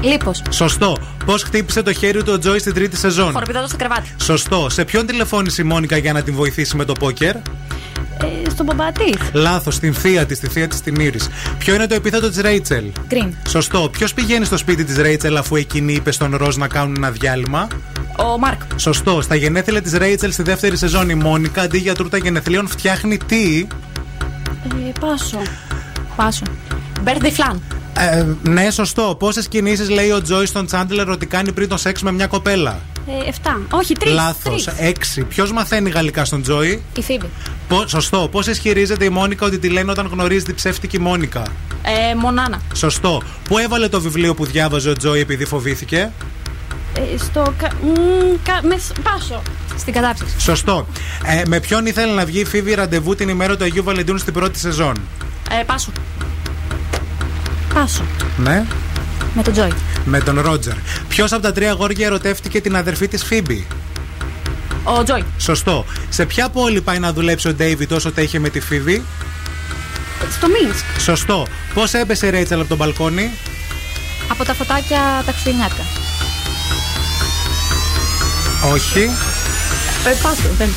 Λίπος. 0.00 0.42
Σωστό. 0.50 0.96
Πώς 1.24 1.42
χτύπησε 1.42 1.82
το 1.82 1.92
χέρι 1.92 2.22
του 2.22 2.32
ο 2.32 2.38
Τζόι 2.38 2.58
στην 2.58 2.74
τρίτη 2.74 2.96
σεζόν; 2.96 3.32
Χοροπηδάτο 3.32 3.66
στο 3.66 3.76
κρεβάτι. 3.76 4.14
Σωστό. 4.22 4.66
Σε 4.70 4.84
ποιον 4.84 5.06
τηλεφώνησε 5.06 5.62
η 5.62 5.64
Μόνικα 5.64 5.96
για 5.96 6.12
να 6.12 6.22
την 6.22 6.34
βοηθήσει 6.34 6.76
με 6.76 6.84
το 6.84 6.92
πόκερ; 6.92 7.34
Ε, 7.36 8.50
στον 8.50 8.66
μπαμπατή. 8.66 9.14
Λάθος, 9.32 9.74
στην 9.74 9.94
θεία 9.94 10.26
της, 10.26 10.36
στη 10.36 10.48
θεία 10.48 10.68
της 10.68 10.80
την 10.80 10.94
Ήρης. 10.94 11.28
Ποιο 11.58 11.74
είναι 11.74 11.86
το 11.86 11.94
επίθετο 11.94 12.28
της 12.28 12.38
Ρέιτσελ; 12.40 12.84
Green. 13.10 13.28
Σωστό. 13.48 13.88
Ποιος 13.92 14.14
πηγαίνει 14.14 14.44
στο 14.44 14.56
σπίτι 14.56 14.84
της 14.84 14.96
Ρέιτσελ 14.96 15.36
αφού 15.36 15.56
εκείνη 15.56 15.92
είπε 15.92 16.10
στον 16.10 16.36
Ροζ 16.36 16.56
να 16.56 16.68
κάνουν 16.68 16.96
ένα 16.96 17.10
διάλειμμα; 17.10 17.66
Ο 18.16 18.38
Μάρκ. 18.38 18.60
Σωστό. 18.76 19.20
Στα 19.22 19.34
γενέθλια 19.34 19.82
της 19.82 19.92
Ρέιτσελ 19.92 20.32
στη 20.32 20.42
δεύτερη 20.42 20.76
σεζόν 20.76 21.08
η 21.08 21.14
Μόνικα 21.14 21.62
αντί 21.62 21.78
για 21.78 21.94
τούρτα 21.94 22.16
γενεθλίων 22.16 22.68
φτιάχνει 22.68 23.16
τι; 23.26 23.66
Ε, 24.88 24.92
πάσο. 25.00 25.42
Πάσο. 26.16 26.42
Birthday 27.04 27.32
flan. 27.40 27.56
Ε, 28.00 28.24
ναι, 28.42 28.70
σωστό. 28.70 29.16
Πόσες 29.18 29.48
κινήσεις 29.48 29.88
λέει 29.90 30.10
ο 30.10 30.22
Τζόι 30.22 30.46
στον 30.46 30.66
Τσάντλερ 30.66 31.08
ότι 31.10 31.26
κάνει 31.26 31.52
πριν 31.52 31.68
το 31.68 31.76
σεξ 31.76 32.02
με 32.02 32.12
μια 32.12 32.26
κοπέλα; 32.26 32.80
Ε, 33.06 33.28
7. 33.44 33.60
Όχι, 33.70 33.94
3. 34.00 34.06
Λάθος. 34.12 34.66
Έξι. 34.66 35.22
Ποιος 35.22 35.52
μαθαίνει 35.52 35.90
γαλλικά 35.90 36.24
στον 36.24 36.42
Τζόι; 36.42 36.82
Η 36.96 37.02
Φίβη. 37.02 37.28
Πο- 37.68 37.86
σωστό. 37.86 38.28
Πώς 38.30 38.46
ισχυρίζεται 38.46 39.04
η 39.04 39.08
Μόνικα 39.08 39.46
ότι 39.46 39.58
τη 39.58 39.68
λένε 39.68 39.90
όταν 39.90 40.06
γνωρίζει 40.06 40.44
την 40.44 40.54
ψεύτικη 40.54 41.00
Μόνικα; 41.00 41.42
Ε, 42.10 42.14
Μονάνα. 42.14 42.60
Σωστό. 42.74 43.22
Πού 43.48 43.58
έβαλε 43.58 43.88
το 43.88 44.00
βιβλίο 44.00 44.34
που 44.34 44.44
διάβαζε 44.44 44.90
ο 44.90 44.92
Τζόι 44.96 45.20
επειδή 45.20 45.44
φοβήθηκε; 45.44 46.10
Ε, 46.94 47.18
στο. 47.18 47.54
κα- 47.58 47.72
μ, 47.82 47.92
κα- 48.42 48.60
με, 48.62 48.76
σ- 48.78 49.00
πάσο. 49.02 49.42
Στην 49.78 49.92
κατάψυξη. 49.92 50.40
Σωστό. 50.40 50.86
Ε, 51.24 51.42
με 51.46 51.60
ποιον 51.60 51.86
ήθελε 51.86 52.12
να 52.12 52.24
βγει 52.24 52.40
η 52.40 52.44
Φοίβη 52.44 52.74
ραντεβού 52.74 53.14
την 53.14 53.28
ημέρα 53.28 53.56
του 53.56 53.64
Αγίου 53.64 53.82
Βαλεντίνου 53.84 54.18
στην 54.18 54.32
πρώτη 54.32 54.58
σεζόν; 54.58 54.96
Ε, 55.60 55.62
πάσο. 55.64 55.90
Πάσο. 57.78 58.02
Ναι. 58.36 58.64
Με 59.34 59.42
τον 59.42 59.52
Τζόι. 59.52 59.72
Με 60.04 60.20
τον 60.20 60.40
Ρότζερ. 60.40 60.74
Ποιος 61.08 61.32
από 61.32 61.42
τα 61.42 61.52
τρία 61.52 61.70
αγόρια 61.70 62.06
ερωτεύτηκε 62.06 62.60
την 62.60 62.76
αδερφή 62.76 63.08
της 63.08 63.24
Φίμπη; 63.24 63.66
Ο 64.82 65.02
Τζόι. 65.02 65.24
Σωστό. 65.38 65.84
Σε 66.08 66.26
ποια 66.26 66.48
πόλη 66.48 66.80
πάει 66.80 66.98
να 66.98 67.12
δουλέψει 67.12 67.48
ο 67.48 67.54
Ντέιβιντ 67.54 67.92
όσο 67.92 68.12
τα 68.12 68.22
είχε 68.22 68.38
με 68.38 68.48
τη 68.48 68.60
Φοίβη. 68.60 69.04
Στο 70.36 70.46
Μίνσκ. 70.48 70.84
Σωστό. 71.00 71.46
Πώς 71.74 71.94
έπεσε 71.94 72.26
η 72.26 72.30
Ρέιτσελ 72.30 72.60
από 72.60 72.68
το 72.68 72.76
μπαλκόνι; 72.76 73.30
Από 74.28 74.44
τα 74.44 74.54
φωτάκια 74.54 75.22
τα 75.26 75.32
χριστουγεννιάτικα. 75.32 75.82
Όχι. 78.72 79.10
Ε, 80.06 80.14
πάσο. 80.22 80.48
Δεν. 80.58 80.68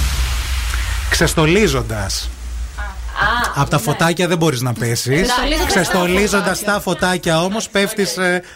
Ξεστολίζοντας. 1.09 2.29
Από 3.55 3.69
τα 3.69 3.77
φωτάκια 3.77 4.27
δεν 4.27 4.37
μπορείς 4.37 4.61
να 4.61 4.73
πέσεις. 4.73 5.21
Ξεστολίζοντας 5.21 5.67
Ξεστολίζοντας 5.67 6.63
τα 6.63 6.79
φωτάκια 6.79 7.43
όμως 7.43 7.69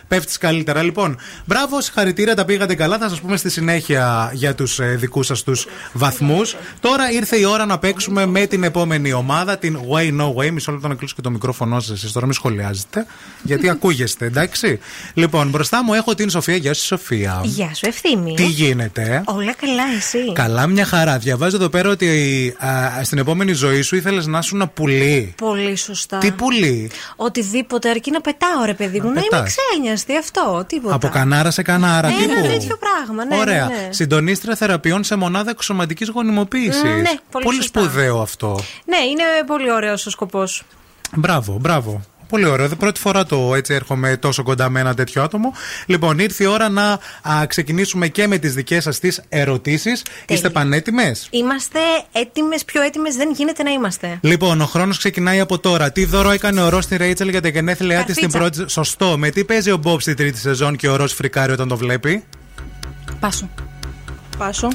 πέφτεις 0.07 0.37
καλύτερα. 0.39 0.81
Λοιπόν, 0.81 1.17
μπράβο, 1.45 1.81
συγχαρητήρια, 1.81 2.35
τα 2.35 2.45
πήγατε 2.45 2.75
καλά. 2.75 2.97
Θα 2.97 3.09
σας 3.09 3.21
πούμε 3.21 3.37
στη 3.37 3.49
συνέχεια 3.49 4.31
για 4.33 4.55
τους 4.55 4.79
δικούς 4.95 5.25
σας 5.25 5.43
τους 5.43 5.67
βαθμούς. 5.93 6.55
Τώρα 6.79 7.11
ήρθε 7.11 7.37
η 7.37 7.43
ώρα 7.43 7.65
να 7.65 7.77
παίξουμε 7.77 8.25
με 8.25 8.45
την 8.45 8.63
επόμενη 8.63 9.13
ομάδα, 9.13 9.57
την 9.57 9.79
Way 9.91 10.21
No 10.21 10.33
Way. 10.33 10.51
Μισό 10.51 10.71
λεπτό 10.71 10.87
να 10.87 10.95
κλείσω 10.95 11.15
και 11.15 11.21
το 11.21 11.29
μικρόφωνο 11.29 11.79
σας. 11.79 11.89
Εσείς 11.89 12.11
τώρα 12.11 12.25
μην 12.25 12.35
σχολιάζετε, 12.35 13.05
γιατί 13.43 13.69
ακούγεστε, 13.69 14.25
εντάξει. 14.25 14.79
Λοιπόν, 15.13 15.49
μπροστά 15.49 15.83
μου 15.83 15.93
έχω 15.93 16.15
την 16.15 16.29
Σοφία. 16.29 16.55
Γεια 16.55 16.73
σου, 16.73 16.85
Σοφία. 16.85 17.41
Γεια 17.43 17.71
σου, 17.73 17.87
ευθύμη. 17.87 18.33
Τι 18.33 18.45
γίνεται, 18.45 19.23
Όλα 19.25 19.53
καλά, 19.53 19.83
εσύ; 19.97 20.31
Καλά, 20.33 20.67
μια 20.67 20.85
χαρά. 20.85 21.17
Διαβάζω 21.17 21.55
εδώ 21.55 21.69
πέρα 21.69 21.89
ότι 21.89 22.07
α, 22.65 23.03
στην 23.03 23.17
επόμενη 23.17 23.53
ζωή 23.53 23.81
σου 23.81 23.95
ήθελες 23.95 24.25
να 24.25 24.41
σου 24.41 24.55
ένα 24.55 24.67
πουλί. 24.85 25.33
Πολύ 25.37 25.75
σωστά. 25.75 26.17
Τι 26.17 26.31
πουλί. 26.31 26.91
Οτιδήποτε 27.15 27.89
αρκεί 27.89 28.11
να 28.11 28.21
πετάω, 28.21 28.63
ρε 28.65 28.73
παιδί 28.73 28.99
μου. 28.99 29.07
Να 29.07 29.13
Να, 29.13 29.19
είμαι 29.19 29.27
πετάς. 29.29 29.55
ξένιαστη, 29.55 30.17
αυτό. 30.17 30.63
Τίποτα. 30.67 30.95
Από 30.95 31.07
κανάρα 31.09 31.51
σε 31.51 31.61
κανάρα, 31.61 32.07
Ναι, 32.09 32.15
τύπου. 32.15 32.31
ένα 32.31 32.41
τέτοιο 32.41 32.77
πράγμα. 32.77 33.25
Ναι, 33.25 33.37
Ωραία. 33.37 33.65
Ναι, 33.65 33.73
ναι. 33.73 33.87
Συντονίστρια 33.93 34.55
θεραπείων 34.55 35.03
σε 35.03 35.15
μονάδα 35.15 35.49
εξωματικής 35.49 36.09
γονιμοποίησης. 36.09 36.83
Μ, 36.83 36.87
ναι, 36.87 37.11
πολύ 37.31 37.55
σωστά. 37.55 37.81
σπουδαίο 37.81 38.21
αυτό. 38.21 38.59
ναι, 38.85 38.97
είναι 38.97 39.23
πολύ 39.47 39.71
ωραίος 39.71 40.05
ο 40.05 40.09
σκοπός. 40.09 40.63
Μπράβο, 41.15 41.57
μπράβο. 41.61 42.01
Πολύ 42.29 42.45
ωραίο. 42.45 42.67
Δεν 42.67 42.77
πρώτη 42.77 42.99
φορά 42.99 43.25
το 43.25 43.55
έτσι 43.55 43.73
έρχομαι 43.73 44.17
τόσο 44.17 44.43
κοντά 44.43 44.69
με 44.69 44.79
ένα 44.79 44.93
τέτοιο 44.93 45.23
άτομο. 45.23 45.53
Λοιπόν, 45.85 46.19
ήρθε 46.19 46.43
η 46.43 46.47
ώρα 46.47 46.69
να 46.69 46.99
α, 47.29 47.45
ξεκινήσουμε 47.47 48.07
και 48.07 48.27
με 48.27 48.37
τις 48.37 48.53
δικές 48.53 48.83
σας 48.83 48.99
τις 48.99 49.21
ερωτήσεις. 49.29 50.03
Είστε 50.27 50.49
πανέτοιμες; 50.49 51.27
Είμαστε 51.31 51.79
έτοιμες, 52.11 52.65
πιο 52.65 52.81
έτοιμες 52.81 53.15
δεν 53.15 53.31
γίνεται 53.35 53.63
να 53.63 53.71
είμαστε. 53.71 54.17
Λοιπόν, 54.21 54.61
ο 54.61 54.65
χρόνος 54.65 54.97
ξεκινάει 54.97 55.39
από 55.39 55.59
τώρα. 55.59 55.91
Τι 55.91 56.05
δώρο 56.05 56.31
έκανε 56.31 56.61
ο 56.61 56.69
Ρο 56.69 56.81
στη 56.81 56.97
Ρέιτσελ 56.97 57.29
για 57.29 57.41
τα 57.41 57.47
γενέθλιά 57.47 58.03
της 58.03 58.15
στην 58.15 58.31
Καρφίτσα. 58.31 58.57
πρώτη. 58.59 58.71
Σωστό. 58.71 59.17
Με 59.17 59.29
τι 59.29 59.43
παίζει 59.43 59.71
ο 59.71 59.77
Μπομπ 59.77 59.99
στη 59.99 60.13
τρίτη 60.13 60.37
σεζόν 60.37 60.75
και 60.75 60.87
ο 60.87 60.95
Ρο 60.95 61.07
φρικάρει 61.07 61.51
όταν 61.51 61.67
το 61.67 61.77
βλέπει; 61.77 62.23
Πάσο. 63.19 63.49
Πάσο. 64.37 64.67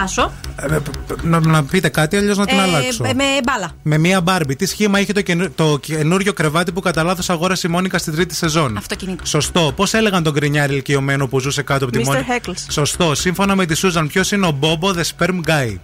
Πάσο. 0.00 0.32
Ε, 0.56 0.74
ε, 0.74 0.78
να, 1.22 1.40
να 1.40 1.64
πείτε 1.64 1.88
κάτι, 1.88 2.16
αλλιώς 2.16 2.38
να 2.38 2.46
την 2.46 2.60
αλλάξω. 2.60 3.04
Ε, 3.04 3.14
με 3.14 3.24
μπάλα. 3.44 3.70
Με 3.82 3.98
μία 3.98 4.20
μπάρμπι. 4.20 4.56
Τι 4.56 4.66
σχήμα 4.66 5.00
είχε 5.00 5.12
το, 5.12 5.20
καινου- 5.22 5.54
το 5.54 5.78
καινούριο 5.82 6.32
κρεβάτι 6.32 6.72
που 6.72 6.80
κατά 6.80 7.02
λάθος 7.02 7.30
αγόρασε 7.30 7.66
η 7.66 7.70
Μόνικα 7.70 7.98
στην 7.98 8.14
τρίτη 8.14 8.34
σεζόν; 8.34 8.76
Αυτοκίνητο. 8.76 9.26
Σωστό. 9.26 9.72
Πώς 9.76 9.94
έλεγαν 9.94 10.22
τον 10.22 10.32
γκρινιάρη 10.32 10.72
ηλικιωμένο 10.72 11.26
που 11.28 11.38
ζούσε 11.40 11.62
κάτω 11.62 11.84
από 11.84 11.92
τη 11.96 12.00
Mr. 12.02 12.06
Μόνικα; 12.06 12.38
Heckles. 12.40 12.64
Σωστό. 12.70 13.14
Σύμφωνα 13.14 13.54
με 13.54 13.66
τη 13.66 13.74
Σούζαν, 13.74 14.06
ποιος 14.08 14.32
είναι 14.32 14.46
ο 14.46 14.50
Μπόμπο 14.50 14.90
the 14.96 15.02
Sperm 15.18 15.40
Guy; 15.46 15.76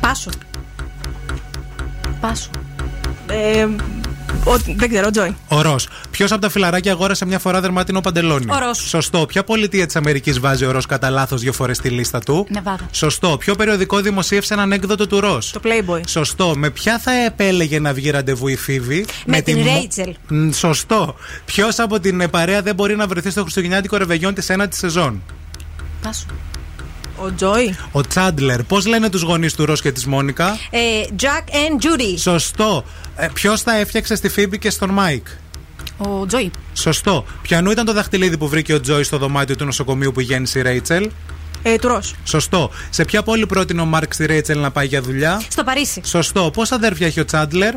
Πάσο. 0.00 0.30
Πάσο. 2.20 2.50
Ε, 3.26 3.66
Ο, 4.44 4.56
δεν 4.76 4.88
ξέρω, 4.88 5.06
ο 5.06 5.10
Τζόι. 5.10 5.36
Ο 5.48 5.60
Ρος. 5.62 5.88
Ποιος 6.10 6.32
από 6.32 6.40
τα 6.40 6.48
φιλαράκια 6.48 6.92
αγόρασε 6.92 7.26
μια 7.26 7.38
φορά 7.38 7.60
δερματινό 7.60 8.00
παντελόνι; 8.00 8.46
Ο 8.48 8.58
Ρος. 8.58 8.78
Σωστό. 8.88 9.26
Ποια 9.26 9.44
πολιτεία 9.44 9.86
της 9.86 9.96
Αμερικής 9.96 10.40
βάζει 10.40 10.64
ο 10.64 10.70
Ρος 10.70 10.86
κατά 10.86 11.10
λάθος 11.10 11.40
δύο 11.40 11.52
φορές 11.52 11.76
στη 11.76 11.88
λίστα 11.88 12.18
του; 12.18 12.46
Νεβάδα. 12.50 12.88
Σωστό. 12.90 13.36
Ποιο 13.36 13.54
περιοδικό 13.54 14.00
δημοσίευσε 14.00 14.54
έναν 14.54 14.72
έκδοτο 14.72 15.06
του 15.06 15.20
Ρος; 15.20 15.50
Το 15.50 15.60
Playboy. 15.64 16.00
Σωστό. 16.06 16.52
Με 16.56 16.70
ποια 16.70 16.98
θα 16.98 17.12
επέλεγε 17.12 17.78
να 17.80 17.92
βγει 17.92 18.10
ραντεβού 18.10 18.48
η 18.48 18.56
Φίβη; 18.56 19.06
Με 19.26 19.40
την 19.40 19.58
μο- 19.58 19.64
Ρέιτσελ. 19.64 20.14
Μ, 20.28 20.50
Σωστό. 20.50 21.14
Ποιος 21.44 21.78
από 21.78 22.00
την 22.00 22.20
ε, 22.20 22.28
παρέα 22.28 22.62
δεν 22.62 22.74
μπορεί 22.74 22.96
να 22.96 23.06
βρεθεί 23.06 23.30
στο 23.30 23.42
Χριστουγεννιάτικο 23.42 23.96
ρεβεγιόν 23.96 24.34
της 24.34 24.48
ένατης 24.50 24.78
σεζόν; 24.78 25.22
Πάσο. 26.02 26.26
Ο 27.16 27.32
Τζόι. 27.36 27.76
Ο 27.92 28.00
Τσάντλερ. 28.06 28.62
Πώς 28.62 28.86
λένε 28.86 29.08
τους 29.10 29.22
γονείς 29.22 29.54
του 29.54 29.64
Ρος 29.66 29.80
και 29.80 29.92
της 29.92 30.06
Μόνικα; 30.06 30.58
Ε, 30.70 30.78
Jack 31.20 31.48
and 31.50 31.84
Judy. 31.84 32.18
Σωστό. 32.18 32.84
Ε, 33.16 33.28
Ποιος 33.32 33.62
τα 33.62 33.76
έφτιαξε 33.76 34.14
στη 34.14 34.28
Φοίβη 34.28 34.58
και 34.58 34.70
στον 34.70 34.90
Μάικ; 34.90 35.26
Ο 35.96 36.26
Τζόι. 36.26 36.50
Σωστό. 36.72 37.24
Ποιανού 37.42 37.70
ήταν 37.70 37.84
το 37.84 37.92
δαχτυλίδι 37.92 38.36
που 38.38 38.48
βρήκε 38.48 38.74
ο 38.74 38.80
Τζόι 38.80 39.02
στο 39.02 39.18
δωμάτιο 39.18 39.56
του 39.56 39.64
νοσοκομείου 39.64 40.12
που 40.12 40.20
γέννησε 40.20 40.58
η 40.58 40.62
Ρέιτσελ; 40.62 41.10
Ε, 41.62 41.76
του 41.76 41.88
Ρος. 41.88 42.14
Σωστό. 42.24 42.70
Σε 42.90 43.04
ποια 43.04 43.22
πόλη 43.22 43.46
πρότεινε 43.46 43.80
ο 43.80 43.84
Μάρκ 43.84 44.14
στη 44.14 44.26
Ρέιτσελ 44.26 44.58
να 44.60 44.70
πάει 44.70 44.86
για 44.86 45.02
δουλειά; 45.02 45.42
Στο 45.48 45.64
Παρίσι. 45.64 46.00
Σωστό. 46.04 46.50
Πόσα 46.52 46.74
αδέρφια 46.74 47.06
έχει 47.06 47.20
ο 47.20 47.24
Τσάντλερ; 47.24 47.74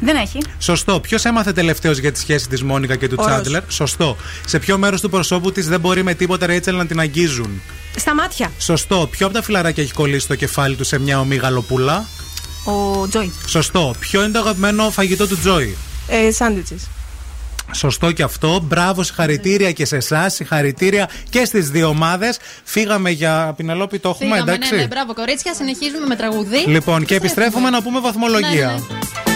Δεν 0.00 0.16
έχει. 0.16 0.38
Σωστό. 0.58 1.00
Ποιος 1.00 1.24
έμαθε 1.24 1.52
τελευταίος 1.52 1.98
για 1.98 2.12
τη 2.12 2.18
σχέση 2.18 2.48
της 2.48 2.62
Μόνικα 2.62 2.96
και 2.96 3.08
του 3.08 3.16
Ο 3.18 3.22
Ρος. 3.22 3.32
Τσάντλερ; 3.32 3.62
Σωστό. 3.68 4.16
Σε 4.46 4.58
ποιο 4.58 4.78
μέρος 4.78 5.00
του 5.00 5.10
προσώπου 5.10 5.52
της 5.52 5.68
δεν 5.68 5.80
μπορεί 5.80 6.02
με 6.02 6.14
τίποτα 6.14 6.46
Ρέιτσελ 6.46 6.76
να 6.76 6.86
την 6.86 7.00
αγγίζουν; 7.00 7.62
Στα 7.96 8.14
μάτια. 8.14 8.50
Σωστό. 8.58 9.08
Ποιο 9.10 9.26
από 9.26 9.34
τα 9.34 9.42
φιλαράκια 9.42 9.82
έχει 9.82 9.92
κολλήσει 9.92 10.28
το 10.28 10.34
κεφάλι 10.34 10.74
του 10.74 10.84
σε 10.84 10.98
μια 10.98 11.20
ομή 11.20 11.36
γαλοπούλα. 11.36 12.06
Ο 12.64 13.08
Τζόι. 13.08 13.32
Σωστό. 13.46 13.94
Ποιο 13.98 14.22
είναι 14.22 14.32
το 14.32 14.38
αγαπημένο 14.38 14.90
φαγητό 14.90 15.26
του 15.26 15.38
Τζόι; 15.38 15.76
Ε, 16.08 16.30
Σάντουιτσες. 16.30 16.88
Σωστό 17.72 18.12
και 18.12 18.22
αυτό. 18.22 18.60
Μπράβο, 18.62 19.02
συγχαρητήρια 19.02 19.72
και 19.72 19.84
σε 19.84 19.96
εσάς. 19.96 20.34
Συγχαρητήρια 20.34 21.08
και 21.30 21.44
στις 21.44 21.70
δύο 21.70 21.88
ομάδες. 21.88 22.38
Φύγαμε 22.64 23.10
για 23.10 23.54
Πινελόπη, 23.56 23.98
το 23.98 24.08
έχουμε, 24.08 24.30
Φύγαμε, 24.34 24.52
εντάξει; 24.52 24.74
ναι, 24.74 24.80
ναι, 24.80 24.86
μπράβο, 24.86 25.14
κορίτσια. 25.14 25.54
Συνεχίζουμε 25.54 26.06
με 26.06 26.16
τραγουδί. 26.16 26.64
Λοιπόν, 26.66 27.04
και 27.04 27.14
επιστρέφουμε 27.14 27.70
να 27.70 27.82
πούμε 27.82 28.00
βαθμολογία. 28.00 28.66
Ναι, 28.66 28.72
ναι, 28.72 29.35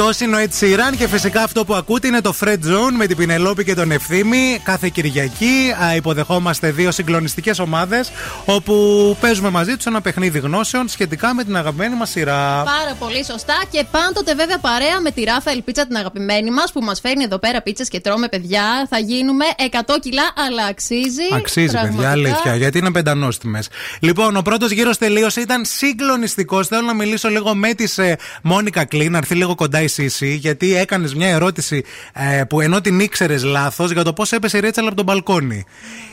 Αυτός 0.00 0.20
είναι 0.20 0.36
ο 0.36 0.38
Ed 0.38 0.60
Sheeran 0.60 0.96
και 0.96 1.08
φυσικά 1.08 1.42
αυτό 1.42 1.64
που 1.64 1.74
ακούτε 1.74 2.06
είναι 2.06 2.20
το 2.20 2.34
Fred 2.40 2.58
Zone 2.64 2.92
με 2.96 3.06
την 3.06 3.16
Πινελόπη 3.16 3.64
και 3.64 3.74
τον 3.74 3.90
Ευθύμη. 3.90 4.60
Κάθε 4.62 4.88
Κυριακή 4.88 5.74
α, 5.84 5.94
υποδεχόμαστε 5.94 6.70
δύο 6.70 6.90
συγκλονιστικές 6.90 7.58
ομάδες 7.58 8.10
όπου 8.44 9.16
παίζουμε 9.20 9.50
μαζί 9.50 9.76
τους 9.76 9.86
ένα 9.86 10.00
παιχνίδι 10.00 10.38
γνώσεων 10.38 10.88
σχετικά 10.88 11.34
με 11.34 11.44
την 11.44 11.56
αγαπημένη 11.56 11.96
μας 11.96 12.10
σειρά. 12.10 12.62
Πάρα 12.62 12.94
πολύ 12.98 13.24
σωστά. 13.24 13.54
Και 13.70 13.84
πάντοτε 13.90 14.34
βέβαια 14.34 14.58
παρέα 14.58 15.00
με 15.00 15.10
τη 15.10 15.24
Ράφαελ 15.24 15.62
Πίτσα 15.62 15.86
την 15.86 15.96
αγαπημένη 15.96 16.50
μας 16.50 16.72
που 16.72 16.80
μας 16.80 17.00
φέρνει 17.00 17.24
εδώ 17.24 17.38
πέρα 17.38 17.62
πίτσες 17.62 17.88
και 17.88 18.00
τρώμε 18.00 18.28
παιδιά. 18.28 18.86
Θα 18.90 18.98
γίνουμε 18.98 19.44
100 19.70 19.98
κιλά, 20.00 20.32
αλλά 20.46 20.64
αξίζει. 20.64 21.28
Αξίζει, 21.34 21.66
Πραγματικά. 21.72 21.96
παιδιά, 21.96 22.10
αλήθεια, 22.10 22.56
γιατί 22.56 22.78
είναι 22.78 22.90
πεντανόστιμες. 22.90 23.68
Λοιπόν, 24.00 24.36
ο 24.36 24.42
πρώτος 24.42 24.70
γύρος 24.70 24.98
τελείωσε, 24.98 25.40
ήταν 25.40 25.64
συγκλονιστικός. 25.64 26.66
Θέλω 26.66 26.86
να 26.86 26.94
μιλήσω 26.94 27.28
λίγο 27.28 27.54
με 27.54 27.74
τη 27.74 28.02
ε, 28.02 28.12
Μόνικα 28.42 28.84
Κλίν, 28.84 29.12
να 29.12 29.18
έρθει 29.18 29.34
λίγο 29.34 29.54
κοντά 29.54 29.82
η 29.82 29.87
Σύση, 29.88 30.34
γιατί 30.34 30.76
έκανες 30.76 31.14
μια 31.14 31.28
ερώτηση 31.28 31.84
ε, 32.12 32.42
που 32.44 32.60
ενώ 32.60 32.80
την 32.80 33.00
ήξερες 33.00 33.44
λάθος 33.44 33.90
για 33.92 34.02
το 34.04 34.12
πώς 34.12 34.32
έπεσε 34.32 34.56
η 34.56 34.60
Ρέτσαλ 34.60 34.86
από 34.86 34.96
τον 34.96 35.04
μπαλκόνι. 35.04 35.64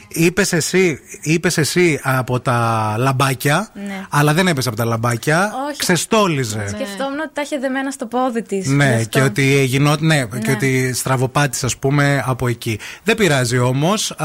Είπες 0.08 0.54
εσύ, 0.54 1.00
είπες 1.22 1.58
εσύ 1.58 2.00
από 2.04 2.40
τα 2.40 2.96
λαμπάκια, 2.98 3.70
Ναι. 3.74 4.02
αλλά 4.10 4.34
δεν 4.34 4.48
έπεσε 4.48 4.68
από 4.68 4.78
τα 4.78 4.86
λαμπάκια. 4.86 5.52
Όχι. 5.70 5.78
Ξεστόλιζε. 5.80 6.66
Σκεφτόμουν 6.68 7.20
ότι 7.20 7.30
τα 7.34 7.42
είχε 7.42 7.58
δεμένα 7.58 7.92
στο 7.92 8.06
πόδι 8.06 8.42
της. 8.42 8.68
Ναι, 8.68 9.04
και 9.10 9.22
ότι, 9.22 9.64
γινό, 9.66 9.96
ναι, 10.00 10.26
και 10.44 10.52
ότι 10.52 10.94
στραβοπάτησε, 10.94 11.66
ας 11.66 11.78
πούμε, 11.78 12.24
από 12.26 12.48
εκεί. 12.48 12.80
Δεν 13.04 13.16
πειράζει 13.16 13.58
όμως. 13.58 14.16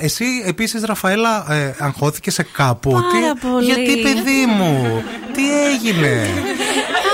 Εσύ 0.00 0.24
επίσης, 0.46 0.82
Ραφαέλα, 0.84 1.52
ε, 1.52 1.74
αγχώθηκες 1.78 2.34
σε 2.34 2.46
κάπου. 2.52 2.90
Πάρα 2.90 3.32
Τι- 3.32 3.46
πολύ. 3.48 3.64
Γιατί, 3.64 4.02
παιδί 4.02 4.46
μου, 4.56 5.02
τι 5.34 5.42
έγινε; 5.72 6.26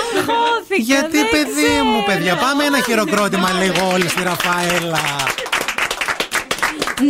Αγχώθηκα, 0.79 0.93
Γιατί, 0.93 1.17
δεν 1.17 1.27
παιδί 1.31 1.63
ξέρω. 1.67 1.83
μου, 1.83 2.03
παιδιά, 2.05 2.35
πάμε 2.35 2.63
ένα 2.63 2.79
χειροκρότημα 2.81 3.49
λίγο 3.51 3.89
όλοι 3.93 4.07
στη 4.09 4.23
Ραφαέλα. 4.23 4.99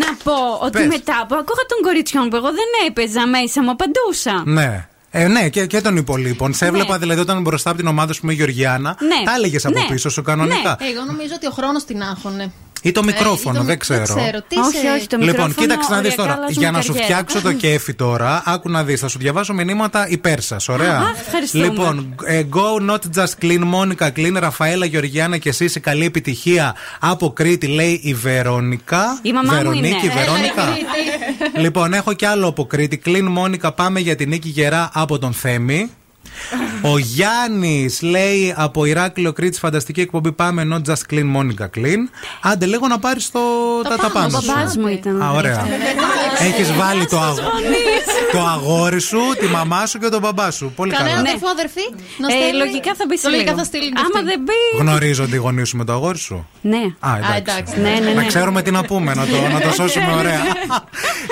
Να 0.02 0.10
πω 0.24 0.34
ότι 0.62 0.72
Πες. 0.78 0.88
μετά 0.88 1.26
που 1.28 1.36
ακούγα 1.36 1.64
των 1.68 1.80
κοριτσιών 1.82 2.30
που 2.30 2.36
εγώ 2.36 2.48
δεν 2.60 2.70
έπαιζα 2.88 3.28
μέσα 3.28 3.64
μου, 3.64 3.70
απαντούσα. 3.72 4.44
Ναι. 4.46 4.88
Ε, 5.12 5.28
ναι, 5.28 5.50
και, 5.50 5.66
και 5.66 5.82
των 5.82 5.96
υπολείπων. 5.98 6.54
Σε 6.54 6.66
έβλεπα 6.66 6.98
δηλαδή 6.98 7.20
όταν 7.20 7.42
μπροστά 7.42 7.70
από 7.70 7.80
την 7.80 7.88
ομάδα 7.88 8.14
σου 8.14 8.26
με 8.26 8.34
η 8.34 8.36
Γεωργιάνα. 8.36 8.96
Ναι. 9.00 9.26
Τα 9.26 9.34
έλεγες 9.38 9.66
από 9.66 9.80
Ναι. 9.80 9.86
πίσω 9.88 10.10
σου 10.10 10.22
κανονικά. 10.22 10.78
Εγώ 10.94 11.04
νομίζω 11.06 11.34
ότι 11.36 11.48
ο 11.48 11.50
χρόνος 11.52 11.86
την 11.86 12.02
άγχωνε. 12.04 12.52
Ή 12.88 12.92
το 12.92 13.04
μικρόφωνο, 13.04 13.56
ή 13.56 13.58
το 13.60 13.64
δεν 13.64 13.66
μι- 13.66 13.78
ξέρω. 13.78 14.06
Δεν 14.06 14.16
ξέρω. 14.24 14.42
Τι 14.48 14.58
Όχι, 14.58 14.78
σε- 14.78 14.88
όχι, 14.98 15.08
το 15.08 15.18
Λοιπόν, 15.18 15.26
μικρόφωνο 15.28 15.54
κοίταξε 15.54 15.92
να 15.92 15.98
δεις 16.02 16.12
οριακά 16.12 16.22
τώρα. 16.24 16.34
αλλάζουν 16.34 16.62
Για 16.62 16.72
να 16.72 16.82
σου 16.82 16.88
καριέρα. 16.94 17.06
φτιάξω 17.06 17.42
το 17.42 17.54
κέφι 17.54 17.94
τώρα, 17.94 18.42
άκου 18.46 18.70
να 18.70 18.84
δεις. 18.84 19.00
Θα 19.00 19.08
σου 19.08 19.18
διαβάσω 19.20 19.54
μηνύματα 19.54 20.08
υπέρ 20.10 20.42
σας. 20.42 20.68
Ωραία. 20.70 20.98
Αχ, 20.98 21.20
ευχαριστούμε. 21.26 21.64
Λοιπόν, 21.64 22.16
ε, 22.26 22.44
go 22.54 22.90
not 22.92 23.00
just 23.16 23.44
clean, 23.46 23.60
Μόνικα 23.64 24.12
clean, 24.16 24.34
Ραφαέλα 24.40 24.86
Γεωργιάνα 24.86 25.38
και 25.38 25.50
εσεί 25.50 25.66
καλή 25.80 26.06
επιτυχία 26.06 26.76
από 27.00 27.32
Κρήτη, 27.34 27.68
λέει 27.68 28.00
η 28.04 28.14
Βερόνικα. 28.14 29.20
Η 29.22 29.32
μαμά 29.32 29.52
μου 29.52 29.58
Βερονίκη, 29.58 29.88
είναι. 30.06 30.14
Βερόνικα. 30.14 30.62
Έλα, 30.64 30.74
Κρήτη. 31.40 31.60
λοιπόν, 31.60 31.94
έχω 31.94 32.14
κι 32.14 32.26
άλλο 32.26 32.48
από 32.48 32.66
Κρήτη. 32.66 33.02
Clean, 33.06 33.26
Μόνικα, 33.30 33.72
πάμε 33.72 34.00
για 34.00 34.16
την 34.16 34.30
νίκη 34.30 34.50
γερά 34.50 34.90
από 34.94 35.20
τον 35.20 35.34
Θέμη. 35.34 35.90
Ο 36.82 36.98
Γιάννης 36.98 38.02
λέει 38.02 38.54
από 38.58 38.86
Ηράκλειο 38.86 39.34
Κρήτη, 39.34 39.60
φανταστική 39.60 40.02
εκπομπή. 40.02 40.32
Πάμε 40.32 40.68
not 40.74 40.90
just 40.92 41.14
clean, 41.14 41.24
Μόνικα 41.24 41.70
clean. 41.76 41.98
Άντε 42.42 42.66
λίγο 42.66 42.88
να 42.88 43.00
πάρεις 43.00 43.32
τα, 43.32 43.40
τα 43.90 43.96
πάνω, 43.98 44.10
πάνω 44.14 44.38
Ο 44.38 44.42
σου. 44.42 44.52
μπαμπάς 44.56 44.78
μου 44.78 44.88
ήταν. 44.88 45.22
Α, 45.22 45.32
ωραία. 45.32 45.68
Έχεις 46.40 46.74
βάλει 46.74 47.06
το, 47.08 47.20
αγ... 47.20 47.36
το 48.32 48.40
αγόρι 48.40 49.00
σου, 49.02 49.20
τη 49.40 49.46
μαμά 49.48 49.86
σου 49.86 50.00
και 50.00 50.10
τον 50.10 50.20
μπαμπά 50.22 50.52
σου. 50.52 50.72
Πολύ 50.76 50.92
Κανένα 50.92 51.16
καλά. 51.16 51.28
αδερφό 51.30 51.48
αδερφή. 51.48 51.82
Να 52.18 52.28
Ε, 52.28 52.32
στέλνει. 52.32 52.58
λογικά 52.58 52.92
θα 52.98 53.04
μπεις 53.08 53.20
σε 53.20 53.30
Λογικά 53.30 53.44
λίγο. 53.52 53.58
θα 53.58 53.64
στείλει. 53.66 53.90
και 53.92 54.00
Άμα 54.00 54.10
αυτή. 54.14 54.30
δεν 54.30 54.40
μπει. 54.46 54.80
Γνωρίζονται 54.80 55.36
οι 55.36 55.40
γονείς 55.40 55.68
σου 55.70 55.78
με 55.78 55.84
το 55.86 55.94
αγόρι 55.94 56.18
σου; 56.18 56.48
Ναι. 56.62 56.78
Α, 57.00 57.10
εντάξει. 57.18 57.34
εντάξει. 57.38 57.80
Ναι, 57.80 57.90
ναι, 57.90 58.14
Να 58.14 58.22
ναι. 58.22 58.28
ξέρουμε 58.28 58.62
τι 58.62 58.72
να 58.72 58.84
πούμε, 58.84 59.14
να 59.14 59.26
το, 59.26 59.36
να 59.54 59.62
το 59.62 59.72
σώσουμε 59.74 60.14
ωραία. 60.18 60.40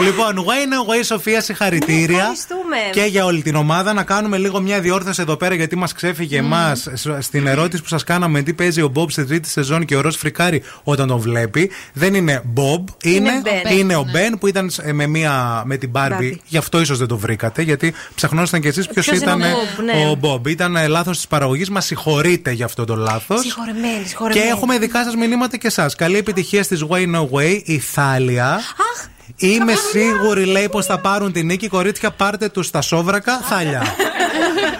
λοιπόν, 0.05 0.45
Wayne 0.47 0.73
Away, 0.81 1.01
Σοφία, 1.05 1.41
συγχαρητήρια. 1.41 2.17
Ευχαριστούμε. 2.19 2.77
Και 2.91 3.01
για 3.01 3.25
όλη 3.25 3.41
την 3.41 3.55
ομάδα. 3.55 3.93
Να 3.93 4.03
κάνουμε 4.03 4.37
λίγο 4.37 4.59
μια 4.61 4.79
διόρθωση 4.79 4.94
εδώ 5.17 5.35
πέρα, 5.35 5.55
γιατί 5.55 5.75
μας 5.75 5.93
ξέφυγε 5.93 6.37
εμάς 6.37 6.87
στην 7.19 7.47
ερώτηση 7.47 7.81
που 7.81 7.87
σας 7.87 8.03
κάναμε 8.03 8.41
τι 8.41 8.53
παίζει 8.53 8.81
ο 8.81 8.87
Μπομπ 8.87 9.09
στη 9.09 9.25
τρίτη 9.25 9.49
σεζόν 9.49 9.85
και 9.85 9.95
ο 9.95 10.01
Ρος 10.01 10.15
φρικάρει 10.15 10.63
όταν 10.83 11.07
τον 11.07 11.19
βλέπει. 11.19 11.71
Δεν 11.93 12.13
είναι 12.13 12.41
Μπομπ, 12.45 12.87
είναι, 13.03 13.41
Ben. 13.43 13.71
είναι 13.71 13.95
ο 13.95 14.05
Μπεν 14.11 14.37
που 14.37 14.47
ήταν 14.47 14.71
ε, 14.81 14.91
με, 14.93 15.07
μία, 15.07 15.63
με 15.65 15.77
την 15.77 15.89
Μπάρμπι. 15.89 16.39
Barbie. 16.39 16.43
Γι' 16.47 16.57
αυτό 16.57 16.81
ίσως 16.81 16.97
δεν 16.97 17.07
το 17.07 17.17
βρήκατε, 17.17 17.61
γιατί 17.61 17.93
ψαχνόσασταν 18.15 18.61
κι 18.61 18.67
εσείς 18.67 18.87
ποιος 18.87 19.05
Ποιος 19.05 19.17
ήταν 19.17 19.39
είναι 19.39 19.51
ο 19.51 19.55
Bob, 19.55 19.83
ναι. 19.83 20.09
ο 20.09 20.15
Μπομπ. 20.15 20.47
Ήταν 20.47 20.77
λάθος 20.87 21.15
της 21.15 21.27
παραγωγής, 21.27 21.69
μα 21.69 21.81
συγχωρείτε 21.81 22.51
για 22.51 22.65
αυτό 22.65 22.85
το 22.85 22.95
λάθος. 22.95 23.41
Συγχωρεμένη, 23.41 24.01
Και 24.01 24.07
συγχωρεμένη. 24.07 24.47
έχουμε 24.47 24.77
δικά 24.77 25.03
σας 25.03 25.15
μηνύματα 25.15 25.57
και 25.57 25.67
εσάς. 25.67 25.95
Καλή 25.95 26.17
επιτυχία 26.17 26.63
στη 26.63 26.77
Way 26.89 27.15
No 27.15 27.27
Way, 27.31 27.61
η 27.63 27.79
Θάλια. 27.79 28.53
Αχ, 28.53 29.07
Είμαι 29.37 29.73
σίγουρη, 29.91 30.45
λέει, 30.45 30.69
πως 30.69 30.85
θα 30.85 30.99
πάρουν 30.99 31.31
την 31.31 31.45
νίκη. 31.45 31.67
Κορίτσια, 31.67 32.11
πάρτε 32.11 32.49
τους 32.49 32.65
στα 32.65 32.81
σόβρακα, 32.81 33.37
Θάλια. 33.37 33.81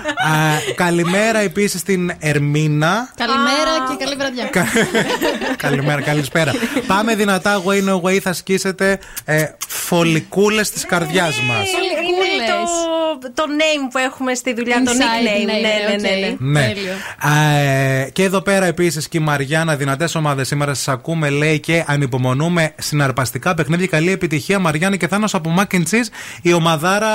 Α, 0.06 0.74
καλημέρα 0.76 1.40
επίσης 1.40 1.80
στην 1.80 2.12
Ερμίνα. 2.20 3.10
Καλημέρα 3.16 3.72
και 3.90 4.04
καλή 4.06 4.16
βραδιά. 4.16 4.50
Καλημέρα, 5.58 6.02
καλησπέρα. 6.02 6.52
Πάμε 6.88 7.16
δυνατά, 7.16 7.64
way 7.66 7.90
no 7.90 8.02
way, 8.02 8.18
θα 8.18 8.34
σκίσετε 8.34 9.00
ε, 9.26 9.46
φωλικούλες 9.68 10.70
της 10.70 10.86
καρδιάς 10.86 11.42
μας. 11.42 11.68
Είναι 11.68 12.46
το, 13.22 13.32
το 13.34 13.44
name 13.48 13.88
που 13.92 13.98
έχουμε 13.98 14.34
στη 14.36 14.54
δουλειά, 14.54 14.84
το 14.84 14.92
Inside 14.92 14.98
nickname. 14.98 15.42
name, 15.42 15.46
Ναι, 15.46 16.08
ναι, 16.08 16.10
ναι. 16.10 16.36
ναι. 16.40 16.60
Ναι. 16.60 16.74
Α, 17.30 17.46
ε, 17.58 18.10
και 18.14 18.24
εδώ 18.24 18.42
πέρα 18.42 18.66
επίσης 18.66 19.08
και 19.08 19.18
η 19.18 19.22
Μαριάννα, 19.22 19.76
δυνατές 19.76 20.16
ομάδες 20.16 20.48
σήμερα 20.48 20.74
σας 20.74 20.88
ακούμε, 20.88 21.30
λέει 21.30 21.60
και 21.60 21.84
ανυπομονούμε 21.88 22.74
συναρπαστικά 22.78 23.54
παιχνίδια. 23.54 23.88
Καλή 23.88 24.12
επιτυχία, 24.12 24.60
Μαριάννα 24.60 24.96
και 24.98 25.08
Θάνος 25.08 25.34
από 25.34 25.56
Mac 25.58 25.76
and 25.76 25.84
Cheese, 25.92 26.08
η 26.42 26.54
ομαδάρα 26.54 27.12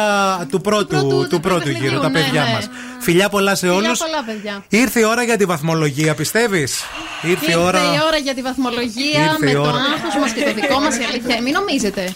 του 0.50 0.60
πρώτου, 0.60 1.26
του 1.30 1.40
πρώτου, 1.40 1.58
παιχνιδιού, 1.58 1.88
γύρου, 1.88 2.00
τα 2.00 2.08
ναι, 2.10 2.20
παιδιά 2.20 2.42
ναι. 2.42 2.52
μας. 2.52 2.68
Φιλιά 3.00 3.28
πολλά 3.28 3.54
σε 3.54 3.68
όλους. 3.68 3.98
Φιλιά 3.98 4.06
πολλά, 4.06 4.22
παιδιά. 4.24 4.64
Ήρθε 4.68 5.00
η 5.00 5.04
ώρα 5.04 5.22
για 5.22 5.36
τη 5.36 5.44
βαθμολογία, 5.44 6.14
πιστεύεις; 6.14 6.80
Ήρθε 7.22 7.50
η 7.50 7.54
ώρα. 7.54 7.78
Ήρθε 7.78 7.94
η 7.94 8.00
ώρα 8.06 8.16
για 8.16 8.34
τη 8.34 8.42
βαθμολογία 8.42 9.20
Ήρθε 9.24 9.36
με 9.44 9.50
η 9.50 9.54
το 9.54 9.60
ώρα. 9.60 9.70
άγχος 9.70 10.14
μας 10.20 10.32
και 10.32 10.42
το 10.44 10.52
δικό 10.54 10.78
μας 10.80 10.96
η 10.96 11.04
αλήθεια. 11.10 11.42
Μην 11.42 11.52
νομίζετε. 11.52 12.12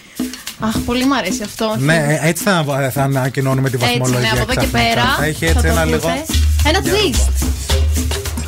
Αχ, 0.60 0.76
πολύ 0.86 1.04
μου 1.04 1.16
αρέσει 1.16 1.42
αυτό. 1.44 1.74
Ναι, 1.78 2.18
ε, 2.22 2.28
έτσι 2.28 2.42
θα, 2.42 2.64
θα 2.92 3.02
ανακοινώνουμε 3.02 3.70
τη 3.70 3.76
Έτσι, 3.80 3.88
βαθμολογία. 3.98 4.20
ναι, 4.32 4.40
από 4.40 4.52
εδώ 4.52 4.60
και 4.60 4.66
ξαφνικά. 4.66 4.94
πέρα. 4.94 5.14
Θα 5.18 5.24
έχει 5.24 5.44
θα 5.44 5.50
έτσι 5.50 5.62
το 5.62 5.68
ένα 5.68 5.80
ακούτε. 5.80 5.96
λίγο. 5.96 6.24
Ένα 6.68 6.80
twist. 6.84 7.32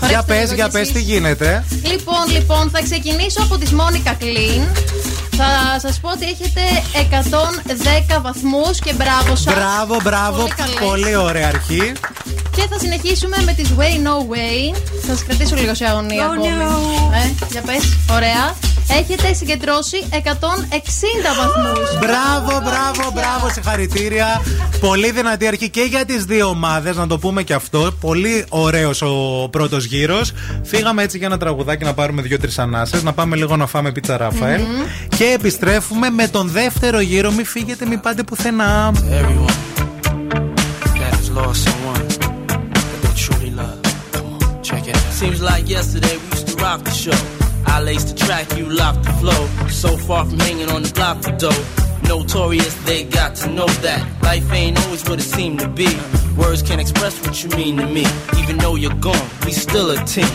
Για 0.09 0.23
πες, 0.23 0.41
λίγο 0.43 0.55
για 0.55 0.65
κι 0.65 0.71
πες, 0.71 0.81
εσείς. 0.81 0.93
τι 0.93 1.01
γίνεται; 1.01 1.65
Λοιπόν, 1.83 2.23
λοιπόν, 2.31 2.71
θα 2.71 2.83
ξεκινήσω 2.83 3.43
από 3.43 3.59
τη 3.59 3.75
Μόνικα 3.75 4.13
Κλίν. 4.19 4.63
Θα 5.37 5.79
σας 5.81 6.01
πω 6.01 6.09
ότι 6.11 6.25
έχετε 6.25 6.61
110 8.17 8.21
βαθμούς 8.23 8.79
και 8.79 8.93
μπράβο 8.93 9.37
σας. 9.37 9.55
Μπράβο, 9.55 9.97
μπράβο. 10.03 10.37
Πολύ 10.37 10.53
καλές. 10.57 10.75
Πολύ 10.91 11.17
ωραία 11.17 11.49
αρχή. 11.49 11.93
Και 12.57 12.63
θα 12.71 12.79
συνεχίσουμε 12.79 13.37
με 13.45 13.53
τις 13.53 13.69
Way 13.79 13.95
No 14.07 14.17
Way. 14.33 14.77
Θα 15.01 15.07
σας 15.15 15.25
κρατήσω 15.25 15.55
λίγο 15.57 15.75
σε 15.75 15.85
αγωνία 15.85 16.29
Oh, 16.29 16.33
ακόμη. 16.33 16.49
no. 16.61 17.15
Ε, 17.15 17.45
για 17.51 17.61
πες. 17.61 17.97
Ωραία. 18.13 18.55
Έχετε 18.99 19.33
συγκεντρώσει 19.35 19.97
160 20.11 21.35
βαθμούς. 21.37 21.99
Μπράβο, 21.99 22.61
μπράβο, 22.65 23.11
μπράβο, 23.15 23.49
συγχαρητήρια. 23.53 24.43
Πολύ 24.81 25.11
δυνατή 25.11 25.47
αρχή 25.47 25.71
και 25.71 25.81
για 25.83 26.05
τις 26.05 26.25
δύο 26.25 26.47
ομάδες, 26.49 26.97
να 26.97 27.07
το 27.07 27.19
πούμε 27.19 27.43
και 27.43 27.55
αυτό. 27.55 27.93
Πολύ 28.01 28.45
ωραίος 28.49 29.03
ο 29.03 29.49
πρώτος 29.51 29.85
γύρος. 29.85 30.33
Φύγαμε 30.65 31.03
έτσι 31.03 31.19
για 31.19 31.27
ένα 31.27 31.39
τραγουδάκι 31.39 31.85
να 31.85 31.95
πάρουμε 31.95 32.23
δύο-τρεις 32.23 32.59
ανάσες, 32.59 33.03
να 33.03 33.13
πάμε 33.13 33.37
λίγο 33.37 33.57
να 33.57 33.67
φάμε 33.67 33.93
πίτσα 33.93 34.17
Ραφαέλ. 34.17 34.61
Και 35.17 35.25
επιστρέφουμε 35.33 36.11
με 36.11 36.29
τον 36.29 36.49
δεύτερο 36.49 37.01
γύρο. 37.01 37.33
Μην 37.33 37.45
φύγετε, 37.45 37.87
μην 37.87 38.01
πάτε 38.01 38.23
πουθενά. 38.23 38.93
Everyone 38.95 39.59
that 40.99 41.13
has 41.19 41.31
lost 41.39 41.61
someone 41.69 42.07
that 42.91 42.99
they 43.03 43.15
truly 43.25 43.51
love. 43.61 43.81
Come 44.13 44.29
on, 44.35 44.63
check 44.69 44.85
it 44.89 44.97
out. 44.97 45.13
Seems 45.23 45.41
like 45.51 45.65
yesterday 45.77 46.17
we 46.23 46.27
used 46.37 46.49
to 46.51 46.57
rock 46.65 46.81
the 46.89 46.95
show. 47.05 47.21
I 47.75 47.77
laced 47.89 48.09
the 48.11 48.17
track, 48.25 48.47
you 48.59 48.67
locked 48.83 49.03
the 49.09 49.15
flow. 49.21 49.43
So 49.83 49.91
far 50.07 50.23
from 50.29 50.39
hanging 50.49 50.71
on 50.75 50.81
the 50.87 50.93
block 50.99 51.17
for 51.25 51.35
dough. 51.43 51.63
Notorious, 52.11 52.75
they 52.89 53.01
got 53.19 53.31
to 53.41 53.47
know 53.57 53.71
that 53.87 54.01
life 54.23 54.49
ain't 54.61 54.77
always 54.83 55.03
what 55.09 55.19
it 55.25 55.29
seemed 55.37 55.59
to 55.65 55.69
be. 55.83 55.91
Words 56.41 56.63
can't 56.69 56.81
express 56.87 57.15
what 57.25 57.35
you 57.43 57.49
mean 57.61 57.75
to 57.83 57.87
me. 57.97 58.05
Even 58.41 58.55
though 58.63 58.77
you're 58.83 59.01
gone, 59.09 59.27
we 59.45 59.53
still 59.67 59.89
a 59.97 59.99
team. 60.15 60.35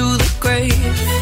To 0.00 0.16
the 0.16 0.36
grave. 0.40 1.19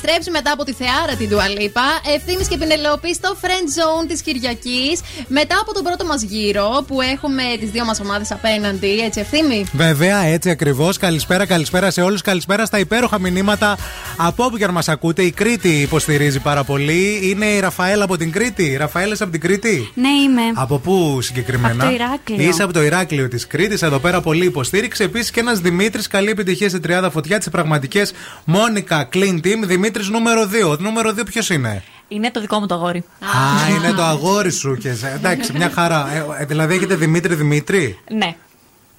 Επιστρέψει 0.00 0.30
μετά 0.30 0.52
από 0.52 0.64
τη 0.64 0.72
θεάρα 0.72 1.14
την 1.18 1.28
Τουαλίπα. 1.28 1.82
Ευθύνη 2.14 2.44
και 2.46 2.56
Πινελόπη 2.56 3.14
στο 3.14 3.36
Friend 3.42 3.68
Zone 3.78 4.06
της 4.08 4.22
Κυριακής. 4.22 5.00
Μετά 5.28 5.58
από 5.60 5.74
τον 5.74 5.82
πρώτο 5.82 6.04
μας 6.04 6.22
γύρο 6.22 6.84
που 6.86 7.00
έχουμε 7.00 7.42
τις 7.60 7.70
δύο 7.70 7.84
μας 7.84 8.00
ομάδες 8.00 8.30
απέναντι, 8.30 9.00
έτσι 9.00 9.20
ευθύνη. 9.20 9.64
Βέβαια, 9.72 10.18
έτσι 10.18 10.50
ακριβώς. 10.50 10.96
Καλησπέρα, 10.96 11.46
καλησπέρα 11.46 11.90
σε 11.90 12.00
όλους. 12.00 12.22
Καλησπέρα 12.22 12.66
στα 12.66 12.78
υπέροχα 12.78 13.20
μηνύματα 13.20 13.78
από 14.16 14.44
όπου 14.44 14.56
και 14.56 14.64
αν 14.64 14.70
μας 14.70 14.88
ακούτε. 14.88 15.22
Η 15.22 15.30
Κρήτη 15.30 15.68
υποστηρίζει 15.68 16.40
πάρα 16.40 16.64
πολύ. 16.64 17.20
Είναι 17.22 17.46
η 17.46 17.60
Ραφαέλα 17.60 18.04
από 18.04 18.16
την 18.16 18.32
Κρήτη. 18.32 18.76
Ραφαέλα 18.76 19.16
από 19.20 19.30
την 19.30 19.40
Κρήτη; 19.40 19.90
Ναι, 19.94 20.08
είμαι. 20.08 20.42
Από 20.54 20.78
πού 20.78 21.18
συγκεκριμένα; 21.20 21.84
Από 21.84 21.84
το 21.84 21.90
Ηράκλειο. 21.90 22.48
Είσαι 22.48 22.62
από 22.62 22.72
το 22.72 22.82
Ηράκλειο 22.82 23.28
της 23.28 23.46
Κρήτης. 23.46 23.82
Εδώ 23.82 23.98
πέρα 23.98 24.20
πολύ 24.20 24.44
υποστήριξη. 24.44 25.04
Επίσης 25.04 25.30
και 25.30 25.40
ένας 25.40 25.58
Δημήτρης. 25.60 26.06
Καλή 26.06 26.30
επιτυχία 26.30 26.68
σε 26.68 26.78
30 26.78 27.08
φωτιά. 27.10 27.38
Τις 27.38 27.48
πραγματικές 27.48 28.12
Μόνικα 28.44 29.08
Clean 29.12 29.34
Team. 29.44 29.58
Δημήτρη 29.62 29.87
νούμερο 30.10 30.48
2. 30.74 30.78
Νούμερο 30.78 31.10
2 31.10 31.24
ποιος 31.24 31.48
είναι; 31.50 31.82
Είναι 32.08 32.30
το 32.30 32.40
δικό 32.40 32.58
μου 32.58 32.66
το 32.66 32.74
αγόρι. 32.74 32.98
Α, 33.20 33.70
είναι 33.76 33.92
το 33.92 34.02
αγόρι 34.02 34.50
σου. 34.52 34.76
Και, 34.76 34.94
σε- 34.94 35.12
εντάξει, 35.14 35.52
μια 35.52 35.70
χαρά. 35.70 36.08
Ε, 36.12 36.42
ε, 36.42 36.44
δηλαδή 36.44 36.74
έχετε 36.74 36.94
Δημήτρη 36.94 37.34
Δημήτρη; 37.34 37.98
Ναι. 38.10 38.34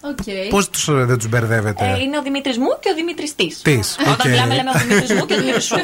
Okay. 0.02 0.48
Πώς 0.50 0.70
τους, 0.70 0.88
ε, 0.88 0.92
δεν 0.94 1.18
τους 1.18 1.28
μπερδεύετε; 1.30 1.86
Ε, 1.86 2.02
είναι 2.02 2.18
ο 2.18 2.22
Δημήτρης 2.22 2.58
μου 2.58 2.68
και 2.80 2.90
ο 2.92 2.96
Δημήτρης 2.96 3.36
της. 3.36 3.62
Της, 3.62 3.96
Όταν 4.00 4.14
οκ. 4.14 4.26
μιλάμε, 4.26 4.56
λέμε 4.56 4.70
ο 4.76 4.80
Δημήτρη 4.88 5.16
μου 5.16 5.26
και 5.26 5.34
ο 5.34 5.38
Δημήτρης 5.38 5.64
σου. 5.66 5.76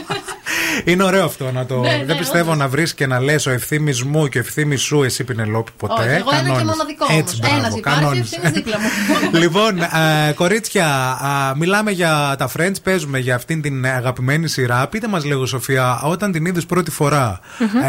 Είναι 0.91 1.03
ωραίο 1.03 1.25
αυτό 1.25 1.51
να 1.51 1.65
το. 1.65 1.79
Ναι, 1.79 1.95
ναι, 1.95 2.05
δεν 2.05 2.17
πιστεύω 2.17 2.55
να 2.55 2.67
βρεις 2.67 2.93
και 2.93 3.07
να 3.07 3.19
λες 3.19 3.45
ο 3.45 3.51
Ευθύμη 3.51 3.93
μου 4.05 4.27
και 4.27 4.37
ο 4.37 4.41
Ευθύμη 4.41 4.75
σου, 4.75 5.03
εσύ 5.03 5.23
Πινελόπη, 5.23 5.71
ποτέ. 5.77 5.93
Όχι, 6.01 6.09
εγώ 6.09 6.29
ένα 6.31 6.39
και 6.41 6.45
Κανόνες. 6.47 6.63
μοναδικό 6.65 7.05
όμως. 7.09 7.17
Έτσι, 7.19 7.37
μπράβο, 7.39 7.55
Ένας 7.57 7.75
υπάρχει, 7.75 7.99
κανόνες. 7.99 8.31
Ευθύμη 8.31 8.51
δίπλα 8.53 8.77
μου. 8.79 8.87
λοιπόν, 9.41 9.81
ε, 9.81 10.31
κορίτσια, 10.35 10.87
α, 11.11 11.55
μιλάμε 11.55 11.91
για 11.91 12.35
τα 12.37 12.49
Friends, 12.57 12.75
παίζουμε 12.83 13.19
για 13.19 13.35
αυτήν 13.35 13.61
την 13.61 13.85
αγαπημένη 13.85 14.47
σειρά. 14.47 14.87
Πείτε 14.87 15.07
μας 15.07 15.25
λίγο, 15.25 15.45
Σοφία, 15.45 16.01
όταν 16.03 16.31
την 16.31 16.45
είδες 16.45 16.65
πρώτη 16.65 16.91
φορά, 16.91 17.39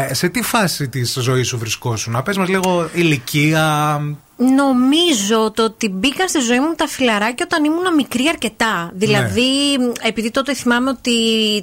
ε, 0.09 0.13
σε 0.13 0.29
τι 0.29 0.41
φάση 0.41 0.89
της 0.89 1.17
ζωής 1.21 1.47
σου 1.47 1.57
βρισκόσουν, 1.57 2.13
να 2.13 2.23
πες 2.23 2.37
μας 2.37 2.47
λίγο 2.47 2.89
ηλικία. 2.93 3.99
Νομίζω 4.39 5.51
το 5.51 5.63
ότι 5.63 5.89
μπήκαν 5.89 6.27
στη 6.29 6.39
ζωή 6.39 6.59
μου 6.59 6.73
τα 6.75 6.87
φιλαράκια 6.87 7.45
όταν 7.51 7.63
ήμουν 7.63 7.95
μικρή 7.95 8.27
αρκετά. 8.29 8.91
Δηλαδή, 8.93 9.43
επειδή 10.01 10.31
τότε 10.31 10.53
θυμάμαι 10.53 10.89
ότι 10.89 11.11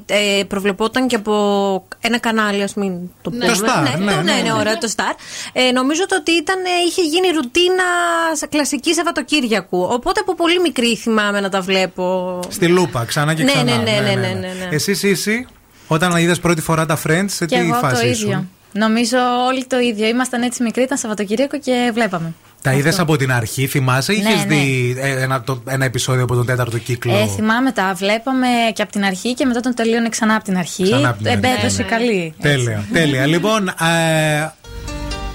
ε, 0.07 0.43
προβλεπόταν 0.49 1.07
και 1.09 1.17
από 1.17 1.87
ένα 2.01 2.19
κανάλι, 2.19 2.63
ας 2.63 2.75
μην 2.75 2.93
το 3.23 3.31
Ναι. 3.31 3.39
πούμε. 3.47 3.47
Το 3.47 3.65
Star, 3.67 3.83
ναι, 3.83 4.05
ναι, 4.05 4.13
ναι, 4.13 4.23
ναι, 4.23 4.33
ναι. 4.33 4.41
ναι, 4.43 4.53
ωραία, 4.53 4.79
το 4.79 4.93
Star. 4.97 5.15
Ε, 5.53 5.71
νομίζω 5.71 6.07
το 6.07 6.17
ότι 6.17 6.31
ήταν, 6.33 6.59
ε, 6.65 6.69
είχε 6.89 7.03
γίνει 7.03 7.29
ρουτίνα 7.29 7.85
σε 8.33 8.47
κλασική 8.47 8.95
Σαββατοκύριακου. 8.95 9.89
Οπότε 9.91 10.21
από 10.21 10.35
πολύ 10.35 10.61
μικρή 10.61 10.97
θυμάμαι 10.97 11.41
να 11.41 11.49
τα 11.49 11.61
βλέπω. 11.61 12.39
Στη 12.49 12.67
λούπα, 12.69 13.05
ξανά 13.05 13.35
και 13.35 13.43
Ναι, 13.43 13.53
ξανά. 13.53 13.77
ναι, 13.77 13.77
ναι, 13.77 14.01
ναι, 14.01 14.15
ναι, 14.15 14.27
ναι, 14.29 14.53
ναι. 14.69 14.69
Εσύ, 14.71 14.99
εσύ, 15.09 15.47
όταν 15.89 16.17
είδες 16.17 16.41
πρώτη 16.41 16.61
φορά 16.61 16.87
τα 16.87 16.99
Friends, 17.07 17.25
σε 17.27 17.47
Και 17.47 17.57
τι 17.57 17.63
εγώ 17.63 17.75
φάση 17.75 18.03
το 18.03 18.09
ήσουν; 18.09 18.29
ίδιο. 18.29 18.47
Νομίζω 18.73 19.19
όλοι 19.47 19.65
το 19.67 19.79
ίδιο. 19.79 20.07
Ήμασταν 20.07 20.43
έτσι 20.43 20.63
μικροί, 20.63 20.83
ήταν 20.83 20.99
Σαββατοκύριακο 20.99 21.59
και 21.59 21.91
βλέπαμε. 21.95 22.35
Τα 22.65 22.73
είδες 22.73 22.99
από 22.99 23.17
την 23.17 23.33
αρχή, 23.33 23.67
θυμάσαι, 23.67 24.13
ή 24.13 24.21
Ναι, 24.23 24.29
είχες 24.29 24.45
ναι. 24.45 24.55
δει 24.55 24.95
ε, 24.99 25.23
ένα, 25.23 25.43
το- 25.43 25.63
ένα 25.69 25.85
επεισόδιο 25.85 26.23
από 26.23 26.35
τον 26.35 26.47
τέταρτο 26.47 26.79
κύκλο; 26.79 27.17
Ε, 27.17 27.27
θυμάμαι 27.27 27.73
τα 27.73 27.93
βλέπαμε 27.97 28.47
και 28.75 28.83
από 28.83 28.93
την 28.93 29.05
αρχή 29.05 29.35
και 29.35 29.45
μετά 29.47 29.61
τον 29.61 29.75
τελείωνε 29.75 30.09
ξανά 30.09 30.35
από 30.35 30.45
την 30.45 30.57
αρχή. 30.57 30.83
Ξανά 30.83 31.09
απ' 31.09 31.17
την 31.17 31.27
αρχή. 31.29 31.39
Εμπέδωσε 31.39 31.83
Ναι, 31.83 31.89
καλή. 31.89 32.35
Τέλεια, 32.41 32.85
τέλεια. 32.93 33.27
λοιπόν, 33.27 33.69
ε, 33.69 33.73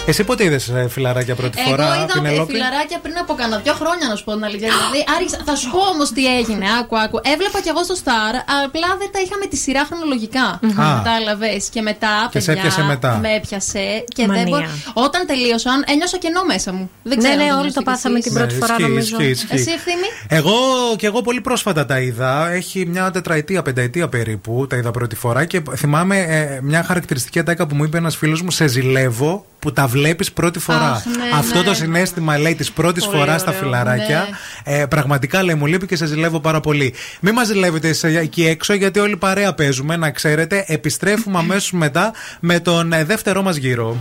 εσύ 0.07 0.23
πότε 0.23 0.43
είδες 0.43 0.71
φιλαράκια 0.89 1.35
πρώτη 1.35 1.59
Εγώ 1.61 1.69
φορά, 1.69 1.85
είδα 1.95 2.03
ε, 2.03 2.05
Πινελόπη. 2.13 2.51
φιλαράκια 2.51 2.99
πριν 3.05 3.17
από 3.23 3.33
κανένα 3.39 3.61
δύο 3.65 3.73
χρόνια, 3.81 4.05
να 4.11 4.15
σου 4.15 4.23
πω 4.23 4.31
την 4.33 4.43
αλήθεια. 4.49 4.69
Δηλαδή, 4.75 4.99
άρχισα, 5.15 5.37
θα 5.45 5.55
σου 5.55 5.69
πω 5.73 5.79
όμως 5.93 6.07
τι 6.15 6.23
έγινε. 6.37 6.65
Άκου, 6.79 6.95
άκου. 7.03 7.17
Έβλεπα 7.33 7.59
κι 7.63 7.69
εγώ 7.73 7.83
στο 7.83 7.95
Star, 8.03 8.33
απλά 8.65 8.89
δεν 9.01 9.09
τα 9.13 9.19
είχαμε 9.25 9.45
τη 9.51 9.57
σειρά 9.63 9.83
χρονολογικά. 9.89 10.45
Α. 10.51 10.59
Κατάλαβες. 10.97 11.61
Και 11.73 11.81
μετά, 11.89 12.13
Και 12.31 12.39
σε 12.39 12.45
παιδιά, 12.45 12.61
έπιασε 12.61 12.81
μετά. 12.93 13.11
με 13.23 13.29
έπιασε. 13.39 13.85
Και 14.15 14.23
Μανία. 14.27 14.43
δεν 14.43 14.49
μπο... 14.51 14.57
Όταν 15.05 15.21
τελείωσαν, 15.31 15.77
ένιωσα 15.93 16.17
κενό 16.23 16.41
μέσα 16.53 16.69
μου. 16.77 16.85
Δεν 17.09 17.17
Ναι, 17.17 17.23
ξέρω. 17.23 17.35
ναι, 17.43 17.49
αν 17.51 17.57
όλοι 17.59 17.59
νιώσετε 17.61 17.79
το 17.79 17.79
κι 17.85 17.89
πάθαμε 17.91 18.17
εσείς. 18.17 18.27
την 18.31 18.33
πρώτη 18.39 18.53
φορά, 18.61 18.73
ισχύει, 18.77 18.87
νομίζω. 18.89 19.15
ισχύει, 19.19 19.29
ισχύει. 19.35 19.55
Εσύ 19.59 19.71
ευθύνη. 19.79 20.07
Εγώ 20.39 20.55
και 20.99 21.05
εγώ 21.11 21.19
πολύ 21.27 21.41
πρόσφατα 21.47 21.85
τα 21.85 21.97
είδα. 21.99 22.49
Έχει 22.59 22.85
μια 22.93 23.11
τετραετία, 23.11 23.61
πενταετία 23.61 24.07
περίπου. 24.09 24.67
Τα 24.69 24.75
είδα 24.75 24.91
πρώτη 24.91 25.15
φορά 25.15 25.45
και 25.45 25.61
θυμάμαι 25.75 26.17
ε, 26.19 26.59
μια 26.61 26.83
χαρακτηριστική 26.83 27.39
ατάκα 27.39 27.67
που 27.67 27.75
μου 27.75 27.83
είπε 27.83 27.97
ένας 27.97 28.15
φίλος 28.17 28.41
μου: 28.41 28.51
Σε 28.51 28.67
ζηλεύω 28.67 29.45
που 29.59 29.71
τα 29.73 29.87
βλέπεις 29.87 30.31
πρώτη 30.31 30.59
φορά. 30.59 30.91
Αχ, 30.91 31.05
ναι, 31.05 31.37
Αυτό 31.37 31.57
ναι. 31.57 31.63
το 31.63 31.73
συνέστημα 31.73 32.37
λέει 32.37 32.55
της 32.55 32.71
πρώτης 32.71 33.05
Πολύ 33.05 33.17
φοράς 33.17 33.41
στα 33.41 33.49
ωραίο, 33.49 33.61
φιλαράκια. 33.61 34.27
Ε, 34.63 34.85
πραγματικά 34.85 35.43
λέει 35.43 35.55
μου 35.55 35.65
λείπει 35.65 35.85
και 35.85 35.95
σε 35.95 36.05
ζηλεύω 36.05 36.39
πάρα 36.39 36.59
πολύ. 36.59 36.93
Μην 37.19 37.33
μας 37.33 37.47
ζηλεύετε 37.47 37.87
εσείς 37.87 38.15
εκεί 38.15 38.45
έξω 38.45 38.73
γιατί 38.73 38.99
όλοι 38.99 39.17
παρέα 39.17 39.53
παίζουμε, 39.53 39.95
να 39.95 40.11
ξέρετε. 40.11 40.63
Επιστρέφουμε 40.67 41.39
αμέσως 41.43 41.71
μετά 41.71 42.13
με 42.39 42.59
τον 42.59 42.93
ε, 42.93 43.03
δεύτερό 43.03 43.41
μας 43.41 43.55
γύρο. 43.55 43.97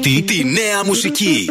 Πρώτη 0.00 0.22
τη 0.22 0.44
νέα 0.44 0.84
μουσική. 0.84 1.50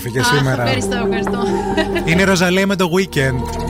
Όμορφη 0.00 0.10
και 0.10 0.18
Αχ, 0.18 0.26
σήμερα. 0.26 0.62
Ευχαριστώ, 0.62 0.96
ευχαριστώ. 0.96 1.42
Είναι 2.04 2.22
η 2.22 2.24
Ροζαλία 2.24 2.66
με 2.66 2.76
το 2.76 2.90
Weeknd. 2.96 3.60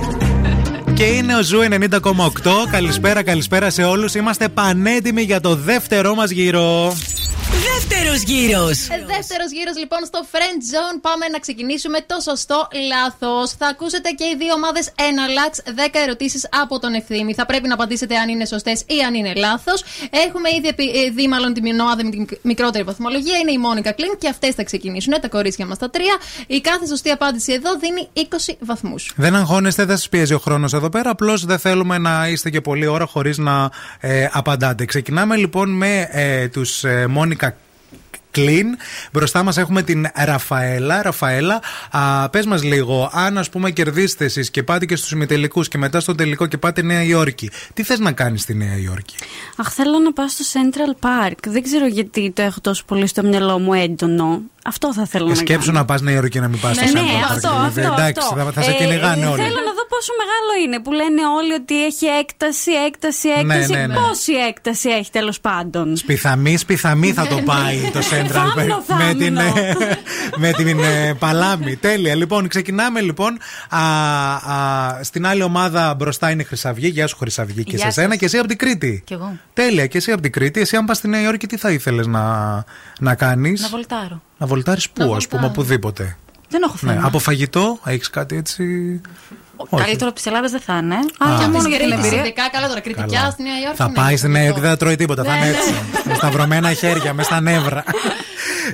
Και 0.95 1.05
είναι 1.05 1.37
ο 1.37 1.43
ZOO 1.43 1.59
90,8. 1.61 2.69
Καλησπέρα, 2.71 3.23
καλησπέρα 3.23 3.71
σε 3.71 3.83
όλους. 3.83 4.15
Είμαστε 4.15 4.49
πανέτοιμοι 4.49 5.23
για 5.23 5.41
το 5.41 5.55
δεύτερό 5.55 6.15
μας 6.15 6.31
γύρο. 6.31 6.97
Δεύτερος 7.75 8.23
γύρος. 8.23 8.87
Δεύτερος 9.23 9.51
γύρος 9.53 9.77
λοιπόν 9.83 10.01
στο 10.11 10.21
Friend 10.33 10.59
Zone. 10.73 10.97
Πάμε 11.01 11.25
να 11.35 11.39
ξεκινήσουμε 11.39 11.99
το 12.07 12.17
σωστό 12.29 12.69
λάθος. 12.93 13.51
Θα 13.53 13.67
ακούσετε 13.67 14.09
και 14.19 14.25
οι 14.25 14.35
δύο 14.43 14.53
ομάδες 14.53 14.93
εναλλάξ 15.09 15.53
10 15.67 15.71
ερωτήσεις 16.05 16.49
από 16.63 16.79
τον 16.79 16.93
Ευθύμη. 16.95 17.35
Θα 17.35 17.47
πρέπει 17.47 17.69
να 17.69 17.75
απαντήσετε 17.75 18.15
αν 18.17 18.29
είναι 18.29 18.45
σωστές 18.47 18.81
ή 18.87 18.99
αν 19.07 19.15
είναι 19.15 19.33
λάθος. 19.35 19.85
Έχουμε 20.27 20.49
ήδη 20.59 20.69
επι- 20.69 20.95
ε, 20.97 21.11
δει 21.11 21.29
μάλλον 21.29 21.53
την 21.53 21.81
ομάδα 21.81 22.05
με 22.05 22.11
την 22.11 22.27
μικρότερη 22.43 22.85
βαθμολογία. 22.85 23.37
Είναι 23.39 23.53
η 23.53 23.59
Μόνικα 23.59 23.93
Clean 23.93 24.13
και 24.19 24.29
αυτές 24.29 24.55
θα 24.55 24.63
ξεκινήσουν. 24.65 25.13
Τα 25.21 25.29
κορίτσια 25.29 25.67
μας 25.67 25.79
τα 25.79 25.91
τρία. 25.91 26.17
Η 26.47 26.61
κάθε 26.61 26.87
σωστή 26.87 27.11
απάντηση 27.11 27.53
εδώ 27.53 27.71
δίνει 27.79 28.09
20 28.15 28.57
βαθμούς. 28.61 29.13
Δεν 29.17 29.37
αγχώνεστε, 29.37 29.85
δεν 29.85 29.97
σας 29.97 30.09
πιέζει 30.09 30.35
ο 30.35 30.39
χρόνος 30.39 30.73
εδώ 30.73 30.89
πέρα. 30.89 31.11
Απλώς 31.11 31.45
δεν 31.45 31.59
θέλουμε 31.59 31.99
να 31.99 32.29
είστε 32.29 32.51
και 32.51 32.61
πολλή 32.61 32.87
ώρα 32.87 33.07
χωρίς 33.07 33.39
να 33.39 33.71
ε, 34.01 34.29
απαντάτε. 34.33 34.85
Ξεκινάμε 34.85 35.37
λοιπόν 35.37 35.71
με 35.71 36.09
ε, 36.11 36.49
τους 36.49 36.85
ε, 36.85 37.07
Μόνικα 37.07 37.57
Κλίν. 38.31 38.67
Μπροστά 39.13 39.43
μας 39.43 39.57
έχουμε 39.57 39.83
την 39.83 40.07
Ραφαέλα. 40.15 41.03
Ραφαέλα, 41.03 41.61
πες 42.31 42.47
μας 42.47 42.63
λίγο, 42.63 43.11
αν 43.13 43.39
ας 43.39 43.51
πούμε 43.51 43.71
κερδίσετε 43.71 44.25
εσεί 44.25 44.51
και 44.51 44.63
πάτε 44.63 44.87
και 44.87 44.97
στους 44.97 45.11
ημιτελικούς 45.11 45.69
και 45.69 45.79
μετά 45.79 46.01
στο 46.01 46.15
τελικό 46.15 46.47
και 46.47 46.59
πάτε 46.59 46.83
Νέα 46.83 47.03
Υόρκη, 47.03 47.51
τι 47.75 47.83
θες 47.83 47.99
να 47.99 48.13
κάνεις 48.13 48.43
στη 48.43 48.55
Νέα 48.55 48.77
Υόρκη; 48.77 49.15
Αχ, 49.57 49.73
θέλω 49.73 49.99
να 49.99 50.13
πάω 50.13 50.29
στο 50.29 50.45
Central 50.53 51.07
Park. 51.07 51.39
Δεν 51.47 51.63
ξέρω 51.63 51.87
γιατί 51.87 52.31
το 52.31 52.43
έχω 52.43 52.61
τόσο 52.61 52.83
πολύ 52.87 53.07
στο 53.07 53.23
μυαλό 53.23 53.59
μου 53.59 53.73
έντονο. 53.73 54.43
Αυτό 54.65 54.95
θα 54.95 55.07
θέλω 55.07 55.25
Και 55.25 55.31
να 55.31 55.37
σκέψου 55.37 55.67
κάνω. 55.67 55.79
να 55.79 55.85
πας 55.85 56.01
Νέα 56.01 56.15
Υόρκη 56.15 56.29
και 56.31 56.41
να 56.41 56.49
μην 56.49 56.61
πας 56.61 56.77
στο 56.77 56.85
Ναι, 56.85 56.91
Central 56.91 56.95
ναι, 56.95 57.11
Park, 57.11 57.33
αυτό, 57.35 57.49
δηλαδή. 57.51 57.81
αυτό, 57.81 57.93
Εντάξει, 57.93 58.27
αυτό. 58.31 58.45
θα, 58.45 58.53
θα 58.53 58.63
σε 58.63 58.71
Ε, 58.71 58.75
κυνηγάνε 58.75 59.25
ε, 59.25 59.29
όλοι. 59.29 59.43
Θέλω 59.43 59.55
να 59.69 59.73
δω 59.79 59.85
πόσο 59.95 60.13
μεγάλο 60.23 60.51
είναι 60.65 60.79
που 60.81 60.93
λένε 60.93 61.21
όλοι 61.39 61.53
ότι 61.53 61.85
έχει 61.85 62.07
έκταση, 62.07 62.71
έκταση, 62.87 63.29
Ναι, 63.29 63.55
έκταση. 63.55 63.73
ναι, 63.73 63.87
ναι. 63.87 63.95
Πόση 63.95 64.33
έκταση 64.49 64.89
έχει 64.89 65.11
τέλος 65.11 65.41
πάντων; 65.41 65.97
Σπιθαμή, 65.97 66.57
σπιθαμή 66.57 67.13
θα 67.13 67.27
το 67.27 67.37
πάει 67.45 67.91
το 67.93 67.99
Central 67.99 68.27
Θάμνο, 68.27 68.85
Park 68.87 68.95
με 69.07 69.15
την, 69.15 69.35
θάμνο. 69.37 69.53
με 70.37 70.51
την 70.53 70.79
ε, 70.81 71.15
Παλάμη. 71.19 71.77
Τέλεια. 71.77 72.15
Λοιπόν, 72.15 72.49
ξεκινάμε 72.49 73.01
λοιπόν. 73.01 73.39
Α, 73.69 73.81
α, 74.53 75.03
στην 75.03 75.27
άλλη 75.27 75.43
ομάδα 75.43 75.95
μπροστά 75.95 76.31
είναι 76.31 76.43
η 76.43 76.45
Χρυσαυγή. 76.45 76.89
Γεια 76.89 77.07
σου, 77.07 77.17
Χρυσαυγή, 77.17 77.65
και 77.65 77.77
Γεια 77.77 77.85
σε 77.85 77.91
σένα 77.91 78.09
σας. 78.09 78.19
και 78.19 78.25
εσύ 78.25 78.39
από 78.39 78.49
την 78.49 78.59
Κρήτη. 78.59 79.03
Κι 79.07 79.13
εγώ. 79.13 79.37
Τέλεια, 79.53 79.87
και 79.87 79.99
εσύ 79.99 80.13
από 80.13 80.23
την 80.23 80.33
Κρήτη. 80.33 80.61
Εσύ, 80.61 80.77
αν 80.77 80.85
πας 80.85 80.97
στη 80.97 81.09
Νέα 81.09 81.21
Υόρκη, 81.23 81.47
τι 81.47 81.57
θα 81.57 81.71
ήθελες 81.71 82.07
να, 82.07 82.25
να 82.99 83.15
κάνεις; 83.15 83.61
Να 83.63 83.69
βολτάρω. 83.69 84.23
Να 84.41 84.47
βολτάρεις 84.47 84.91
πού, 84.91 85.03
ας 85.03 85.09
πούμε, 85.09 85.17
βολτάρω. 85.29 85.47
οπουδήποτε. 85.49 86.17
Δεν 86.49 86.63
έχω 86.63 86.77
θέμα. 86.77 86.93
Ναι, 86.95 87.01
από 87.03 87.19
φαγητό, 87.19 87.79
έχεις 87.85 88.11
κάτι 88.11 88.37
έτσι. 88.37 88.65
Όχι. 89.57 89.83
Καλύτερο 89.85 90.07
από 90.07 90.15
τις 90.17 90.27
Ελλάδα 90.27 90.49
δεν 90.49 90.61
θα 90.61 90.77
είναι. 90.83 90.95
Α. 90.95 91.01
Αλλά 91.19 91.49
μόνο 91.49 91.59
Της 91.59 91.67
για 91.67 91.79
την 91.79 91.87
Κρήτης, 91.89 92.05
εμπειρία. 92.05 92.21
ειδικά 92.21 92.49
καλά 92.53 92.69
τώρα. 92.69 92.81
Κριτικιά 92.81 93.19
Καλά. 93.19 93.31
στη 93.31 93.43
Νέα 93.43 93.53
Υόρκη. 93.63 93.77
Θα 93.77 93.89
ναι, 93.89 93.95
πάεις 93.95 94.19
στη 94.19 94.29
Νέα 94.29 94.41
αυτό. 94.41 94.47
Υόρκη, 94.49 94.61
δεν 94.61 94.71
θα 94.71 94.77
τρώει 94.77 94.97
τίποτα. 94.97 95.25
Θα 95.25 95.31
Ναι, 95.33 95.37
είναι 95.39 95.47
ναι. 95.47 95.57
έτσι. 95.57 95.75
με 96.09 96.15
σταυρωμένα 96.15 96.73
χέρια, 96.73 97.15
με 97.15 97.23
στα 97.23 97.41
νεύρα. 97.41 97.85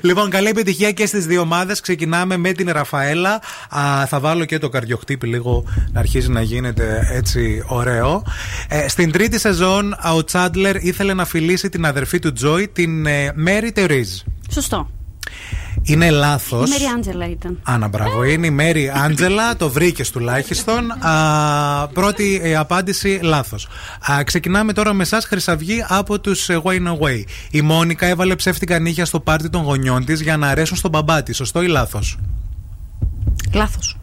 λοιπόν, 0.02 0.30
καλή 0.30 0.48
επιτυχία 0.48 0.92
και 0.92 1.06
στις 1.06 1.26
δύο 1.26 1.40
ομάδες. 1.40 1.80
Ξεκινάμε 1.80 2.36
με 2.36 2.52
την 2.52 2.70
Ραφαέλα. 2.70 3.40
Α, 3.76 4.06
θα 4.06 4.20
βάλω 4.20 4.44
και 4.44 4.58
το 4.58 4.68
καρδιοχτύπη 4.68 5.26
λίγο 5.26 5.64
να 5.92 6.00
αρχίσει 6.00 6.30
να 6.30 6.42
γίνεται 6.42 7.08
έτσι 7.12 7.64
ωραίο. 7.66 8.22
Ε, 8.68 8.88
στην 8.88 9.12
τρίτη 9.12 9.38
σεζόν, 9.38 9.92
α, 9.92 10.12
ο 10.14 10.24
Τσάντλερ 10.24 10.76
ήθελε 10.76 11.14
να 11.14 11.24
φιλήσει 11.24 11.68
την 11.68 11.84
αδερφή 11.86 12.18
του 12.18 12.32
Τζόι, 12.32 12.68
την 12.68 13.06
ε, 13.06 13.32
Μέρι 13.34 13.72
Τερίζ. 13.72 14.08
Σωστό. 14.50 14.90
Είναι 15.82 16.10
λάθος. 16.10 16.68
Η 16.68 16.70
Μέρι 16.70 16.84
Άντζελα 16.96 17.30
ήταν. 17.30 17.58
Άνα, 17.62 17.88
μπράβο. 17.88 18.24
Είναι 18.24 18.46
η 18.46 18.50
Μέρι 18.50 18.92
Άντζελα, 18.94 19.54
το 19.56 19.68
βρήκε 19.68 20.04
τουλάχιστον. 20.12 20.90
Α, 20.90 21.88
πρώτη 21.88 22.40
ε, 22.42 22.56
απάντηση 22.56 23.18
λάθος. 23.22 23.68
Ξεκινάμε 24.24 24.72
τώρα 24.72 24.92
με 24.92 25.02
εσάς, 25.02 25.24
Χρυσαυγή, 25.24 25.84
από 25.88 26.20
τους 26.20 26.48
Wayne 26.50 26.86
Away. 26.98 27.22
Η 27.50 27.62
Μόνικα 27.62 28.06
έβαλε 28.06 28.34
ψεύτικα 28.34 28.78
νύχια 28.78 29.04
στο 29.04 29.20
πάρτι 29.20 29.48
των 29.48 29.62
γονιών 29.62 30.04
της 30.04 30.20
για 30.20 30.36
να 30.36 30.48
αρέσουν 30.48 30.76
στον 30.76 30.90
μπαμπά 30.90 31.22
της. 31.22 31.36
Σωστό 31.36 31.62
ή 31.62 31.66
λάθος; 31.66 32.18
Λάθος. 33.52 33.96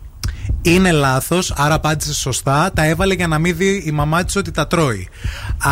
Είναι 0.61 0.91
λάθος, 0.91 1.51
άρα 1.51 1.73
απάντησε 1.73 2.13
σωστά. 2.13 2.71
Τα 2.73 2.85
έβαλε 2.85 3.13
για 3.13 3.27
να 3.27 3.39
μην 3.39 3.57
δει 3.57 3.83
η 3.85 3.91
μαμά 3.91 4.23
της 4.23 4.35
ότι 4.35 4.51
τα 4.51 4.67
τρώει. 4.67 5.07
Α, 5.57 5.71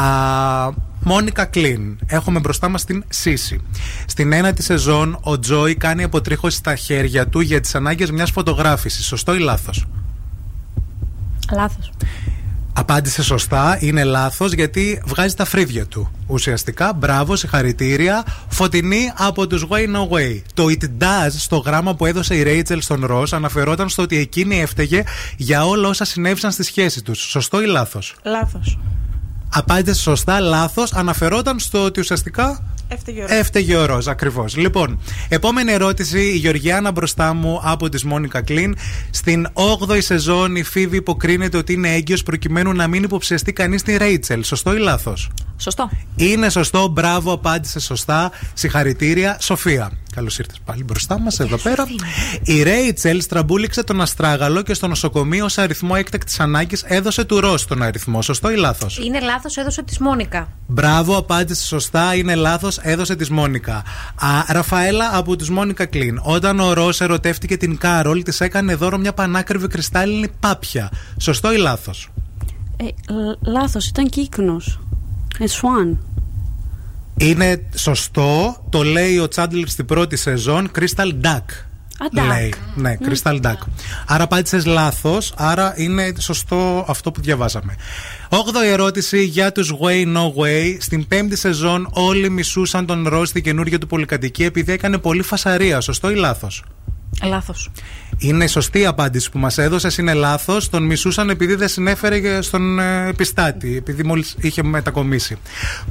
Μόνικα 1.03 1.45
Κλίν. 1.45 1.97
Έχουμε 2.05 2.39
μπροστά 2.39 2.69
μας 2.69 2.85
την 2.85 3.03
Σύση. 3.09 3.61
Στην 4.05 4.33
ένατη 4.33 4.63
σεζόν, 4.63 5.17
ο 5.21 5.39
Τζόι 5.39 5.75
κάνει 5.75 6.03
αποτρίχωση 6.03 6.57
στα 6.57 6.75
χέρια 6.75 7.27
του 7.27 7.39
για 7.39 7.59
τις 7.59 7.75
ανάγκες 7.75 8.11
μιας 8.11 8.31
φωτογράφησης. 8.31 9.05
Σωστό 9.05 9.35
ή 9.35 9.39
λάθος; 9.39 9.85
Λάθος. 11.53 11.91
Απάντησε 12.73 13.23
σωστά, 13.23 13.77
είναι 13.79 14.03
λάθος 14.03 14.51
γιατί 14.51 15.01
βγάζει 15.05 15.35
τα 15.35 15.45
φρύδια 15.45 15.85
του. 15.85 16.11
Ουσιαστικά, 16.27 16.93
μπράβο, 16.93 17.35
συγχαρητήρια. 17.35 18.25
Φωτεινή 18.49 19.11
από 19.17 19.47
τους 19.47 19.65
Wayne 19.69 19.95
Away. 19.95 20.41
Το 20.53 20.65
It 20.65 20.83
Does 21.03 21.29
στο 21.37 21.57
γράμμα 21.57 21.95
που 21.95 22.05
έδωσε 22.05 22.35
η 22.35 22.43
Ρέιτσελ 22.43 22.81
στον 22.81 23.05
Ρο 23.05 23.23
αναφερόταν 23.31 23.89
στο 23.89 24.01
ότι 24.01 24.17
εκείνη 24.17 24.61
έφταιγε 24.61 25.03
για 25.37 25.65
όλα 25.65 25.87
όσα 25.87 26.05
συνέβησαν 26.05 26.51
στη 26.51 26.63
σχέση 26.63 27.01
τους. 27.01 27.19
Σωστό 27.19 27.61
ή 27.61 27.65
λάθος; 27.65 28.15
Λάθος. 28.23 28.77
Απάντησε 29.53 30.01
σωστά, 30.01 30.39
λάθος. 30.39 30.93
Αναφερόταν 30.93 31.59
στο 31.59 31.83
ότι 31.83 31.99
ουσιαστικά 31.99 32.63
Έφταιγε 32.93 33.23
ο 33.23 33.25
Ροζ. 33.27 33.37
Έφταιγε 33.39 33.75
ο 33.75 33.85
Ροζ, 33.85 34.07
ακριβώς. 34.07 34.57
Λοιπόν, 34.57 34.99
επόμενη 35.29 35.71
ερώτηση. 35.71 36.19
Η 36.19 36.35
Γεωργιάνα 36.35 36.91
μπροστά 36.91 37.33
μου 37.33 37.59
από 37.63 37.89
τη 37.89 38.07
Μόνικα 38.07 38.41
Κλίν. 38.41 38.75
Στην 39.09 39.47
8η 39.53 39.97
σεζόν 40.01 40.55
η 40.55 40.63
Φίβη 40.63 40.97
υποκρίνεται 40.97 41.57
ότι 41.57 41.73
είναι 41.73 41.93
έγκυος 41.93 42.23
προκειμένου 42.23 42.73
να 42.73 42.87
μην 42.87 43.03
υποψιαστεί 43.03 43.53
κανείς 43.53 43.81
τη 43.83 43.97
Ρέιτσελ. 43.97 44.43
Σωστό 44.43 44.75
ή 44.75 44.79
λάθος; 44.79 45.29
Σωστό. 45.61 45.89
Είναι 46.15 46.49
σωστό, 46.49 46.87
μπράβο, 46.87 47.31
απάντησε 47.31 47.79
σωστά. 47.79 48.31
Συγχαρητήρια, 48.53 49.37
Σοφία. 49.41 49.91
Καλώς 50.15 50.39
ήρθες 50.39 50.59
πάλι 50.65 50.83
μπροστά 50.83 51.19
μας 51.19 51.39
εδώ 51.39 51.57
πέρα. 51.57 51.85
Η 52.43 52.63
Ρέιτσελ 52.63 53.21
στραμπούληξε 53.21 53.83
τον 53.83 54.01
Αστράγαλο 54.01 54.61
και 54.61 54.73
στο 54.73 54.87
νοσοκομείο 54.87 55.45
ω 55.45 55.47
αριθμό 55.55 55.93
έκτακτης 55.97 56.39
ανάγκης 56.39 56.83
έδωσε 56.87 57.23
του 57.23 57.39
Ρο 57.39 57.57
τον 57.67 57.81
αριθμό. 57.81 58.21
Σωστό 58.21 58.51
ή 58.51 58.55
λάθος; 58.55 58.97
Είναι 58.97 59.19
λάθος, 59.19 59.57
έδωσε 59.57 59.83
της 59.83 59.97
Μόνικα. 59.97 60.47
Μπράβο, 60.67 61.17
απάντησε 61.17 61.65
σωστά. 61.65 62.15
Είναι 62.15 62.35
λάθος, 62.35 62.77
έδωσε 62.77 63.15
της 63.15 63.29
Μόνικα. 63.29 63.75
Α, 64.15 64.43
Ραφαέλα 64.47 65.09
από 65.13 65.35
τους 65.35 65.49
Μόνικα 65.49 65.85
Κλίν. 65.85 66.19
Όταν 66.23 66.59
ο 66.59 66.73
Ρο 66.73 66.89
ερωτεύτηκε 66.99 67.57
την 67.57 67.77
Κάρολ, 67.77 68.23
της 68.23 68.41
έκανε 68.41 68.75
δώρο 68.75 68.97
μια 68.97 69.13
πανάκριβη 69.13 69.67
κρυστάλλινη 69.67 70.27
πάπια. 70.39 70.91
Σωστό 71.19 71.53
ή 71.53 71.57
λάθος; 71.57 72.09
Ε, 72.77 72.85
Λάθος, 73.51 73.87
ήταν 73.87 74.09
κύκνο. 74.09 74.61
Ε, 75.39 75.47
σουάν. 75.47 75.99
Είναι 77.17 77.63
σωστό, 77.75 78.63
το 78.69 78.83
λέει 78.83 79.17
ο 79.17 79.27
Τσάντλερ 79.27 79.67
στην 79.67 79.85
πρώτη 79.85 80.15
σεζόν, 80.15 80.71
Crystal 80.79 81.11
Duck. 81.23 81.45
duck. 82.01 82.27
Λέει. 82.27 82.53
Ναι, 82.75 82.97
Crystal 83.01 83.41
Duck. 83.41 83.57
Άρα 84.07 84.23
απάντησε 84.23 84.61
λάθος, 84.65 85.33
άρα 85.37 85.73
είναι 85.77 86.13
σωστό 86.19 86.85
αυτό 86.87 87.11
που 87.11 87.21
διαβάσαμε. 87.21 87.75
Όγδοη 88.29 88.67
ερώτηση 88.67 89.23
για 89.23 89.51
τους 89.51 89.73
Way 89.81 90.15
No 90.15 90.25
Way. 90.41 90.77
Στην 90.79 91.07
πέμπτη 91.07 91.35
σεζόν 91.35 91.87
όλοι 91.91 92.29
μισούσαν 92.29 92.85
τον 92.85 93.07
Ρος 93.07 93.29
στην 93.29 93.43
καινούργια 93.43 93.79
του 93.79 93.87
πολυκατοικία 93.87 94.45
επειδή 94.45 94.71
έκανε 94.71 94.97
πολύ 94.97 95.21
φασαρία. 95.21 95.81
Σωστό 95.81 96.11
ή 96.11 96.15
λάθος; 96.15 96.63
Λάθος. 97.23 97.69
Είναι 98.17 98.47
σωστή 98.47 98.79
η 98.79 98.85
απάντηση 98.85 99.31
που 99.31 99.39
μας 99.39 99.57
έδωσες. 99.57 99.97
Είναι 99.97 100.13
λάθος. 100.13 100.69
Τον 100.69 100.83
μισούσαν 100.83 101.29
επειδή 101.29 101.55
δεν 101.55 101.67
συνέφερε 101.67 102.41
στον 102.41 102.79
ε, 102.79 103.07
επιστάτη, 103.07 103.77
επειδή 103.77 104.03
μόλις 104.03 104.35
είχε 104.39 104.63
μετακομίσει. 104.63 105.37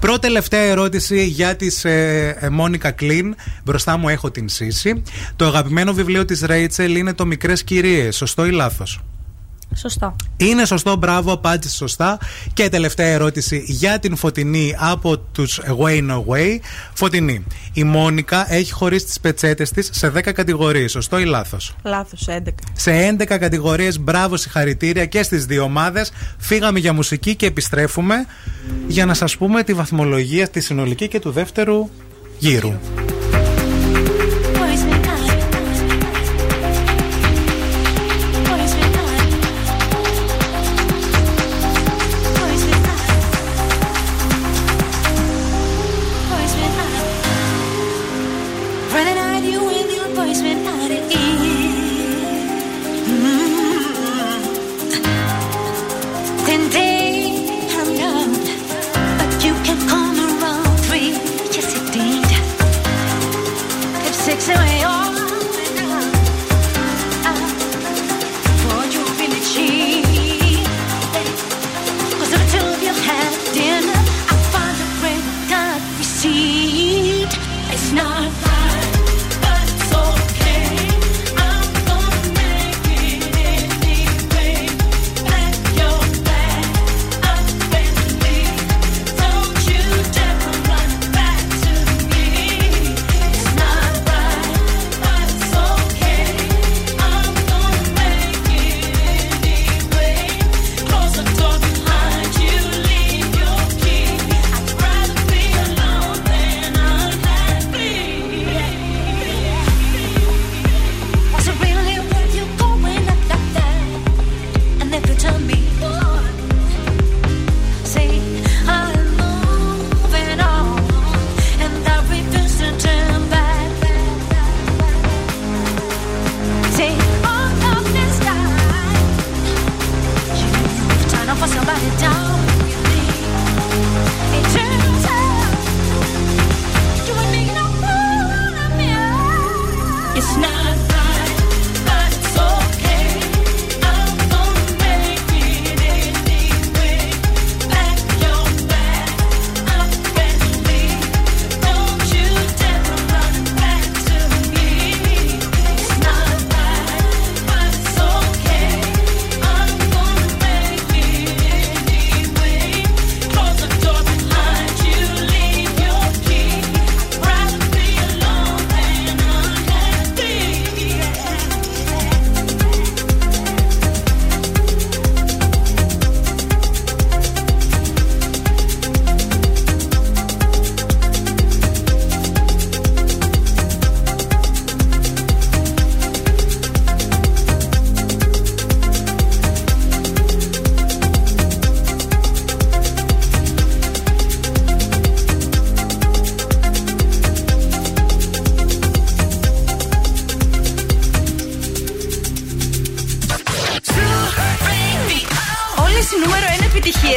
Πρώτη 0.00 0.20
τελευταία 0.20 0.60
ερώτηση 0.60 1.24
για 1.24 1.56
τη 1.56 1.66
ε, 1.82 2.28
ε, 2.28 2.48
Μόνικα 2.48 2.90
Κλίν. 2.90 3.34
Μπροστά 3.64 3.96
μου 3.96 4.08
έχω 4.08 4.30
την 4.30 4.48
Σύση. 4.48 5.02
Το 5.36 5.44
αγαπημένο 5.44 5.92
βιβλίο 5.92 6.24
της 6.24 6.40
Ρέιτσελ 6.40 6.96
είναι 6.96 7.14
το 7.14 7.26
Μικρές 7.26 7.64
Κυρίες. 7.64 8.16
Σωστό 8.16 8.46
ή 8.46 8.50
λάθος; 8.50 9.00
Σωστό. 9.74 10.16
Είναι 10.36 10.64
σωστό, 10.64 10.96
μπράβο, 10.96 11.32
απάντησε 11.32 11.76
σωστά. 11.76 12.18
Και 12.54 12.68
τελευταία 12.68 13.06
ερώτηση 13.06 13.62
για 13.66 13.98
την 13.98 14.16
Φωτεινή 14.16 14.74
από 14.78 15.18
τους 15.18 15.60
Wayne 15.78 16.10
Away. 16.10 16.58
Φωτεινή. 16.94 17.44
Η 17.72 17.84
Μόνικα 17.84 18.52
έχει 18.52 18.72
χωρίσει 18.72 19.04
τις 19.04 19.20
πετσέτες 19.20 19.70
της 19.70 19.88
σε 19.92 20.08
10 20.08 20.32
κατηγορίες. 20.32 20.90
Σωστό 20.90 21.18
ή 21.18 21.24
λάθος; 21.24 21.74
Λάθος, 21.84 22.28
11. 22.28 22.64
Σε 22.72 22.92
11 22.92 23.38
κατηγορίες 23.38 23.98
μπράβο 24.00 24.36
συγχαρητήρια 24.36 25.06
και 25.06 25.22
στις 25.22 25.46
δύο 25.46 25.62
ομάδες 25.62 26.12
Φύγαμε 26.38 26.78
για 26.78 26.92
μουσική 26.92 27.34
και 27.34 27.46
επιστρέφουμε 27.46 28.26
Για 28.86 29.06
να 29.06 29.14
σας 29.14 29.36
πούμε 29.36 29.62
τη 29.62 29.74
βαθμολογία 29.74 30.48
Τη 30.48 30.60
συνολική 30.60 31.08
και 31.08 31.20
του 31.20 31.30
δεύτερου 31.30 31.88
γύρου 32.38 32.72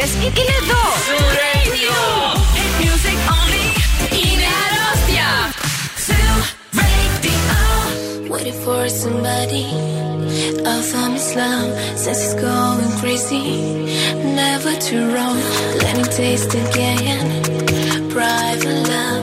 επιτυχίες 0.02 0.10
είναι 0.14 0.54
εδώ. 0.62 0.84
Hit 2.56 2.70
music 2.82 3.18
only. 3.38 3.66
Είναι 4.22 4.48
αρρώστια. 4.64 5.28
Waiting 8.32 8.58
for 8.66 8.82
somebody 9.02 9.66
else 10.72 10.90
on 11.02 11.10
Islam 11.22 11.66
Says 12.02 12.18
it's 12.26 12.36
going 12.48 12.90
crazy 13.00 13.46
Never 14.42 14.72
too 14.88 15.04
wrong 15.14 15.38
Let 15.82 15.94
me 15.98 16.04
taste 16.20 16.52
again 16.64 17.26
Private 18.16 18.80
love 18.92 19.21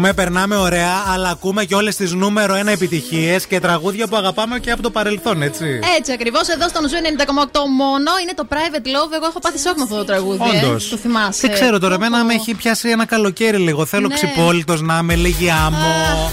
Παίζουμε, 0.00 0.22
περνάμε 0.22 0.56
ωραία, 0.56 0.92
αλλά 1.14 1.28
ακούμε 1.28 1.64
και 1.64 1.74
όλες 1.74 1.96
τις 1.96 2.12
νούμερο 2.12 2.54
1 2.54 2.66
επιτυχίες 2.66 3.46
και 3.46 3.60
τραγούδια 3.60 4.06
που 4.08 4.16
αγαπάμε 4.16 4.58
και 4.58 4.70
από 4.70 4.82
το 4.82 4.90
παρελθόν, 4.90 5.42
έτσι. 5.42 5.80
Έτσι 5.98 6.12
ακριβώς, 6.12 6.48
εδώ 6.48 6.68
στον 6.68 6.88
ZOO 6.88 6.94
90,8 6.94 7.58
μόνο 7.76 8.10
είναι 8.22 8.32
το 8.36 8.46
Private 8.50 8.86
Love. 8.86 9.12
Εγώ 9.14 9.26
έχω 9.28 9.38
πάθει 9.40 9.58
σοκ 9.58 9.76
με 9.76 9.82
αυτό 9.82 9.96
το 9.96 10.04
τραγούδι. 10.04 10.40
ε. 10.62 10.66
Όντως. 10.66 10.88
Το 10.88 10.96
θυμάσαι. 10.96 11.40
Δεν 11.46 11.52
ξέρω 11.52 11.78
τώρα, 11.78 11.94
εμένα 11.94 12.24
με 12.24 12.34
έχει 12.34 12.54
πιάσει 12.54 12.88
ένα 12.88 13.04
καλοκαίρι 13.06 13.56
λίγο. 13.56 13.84
Θέλω 13.86 14.06
Ναι. 14.08 14.14
ξυπόλυτος 14.14 14.80
να 14.80 14.98
είμαι, 15.02 15.14
λίγη 15.14 15.50
άμμο. 15.66 16.30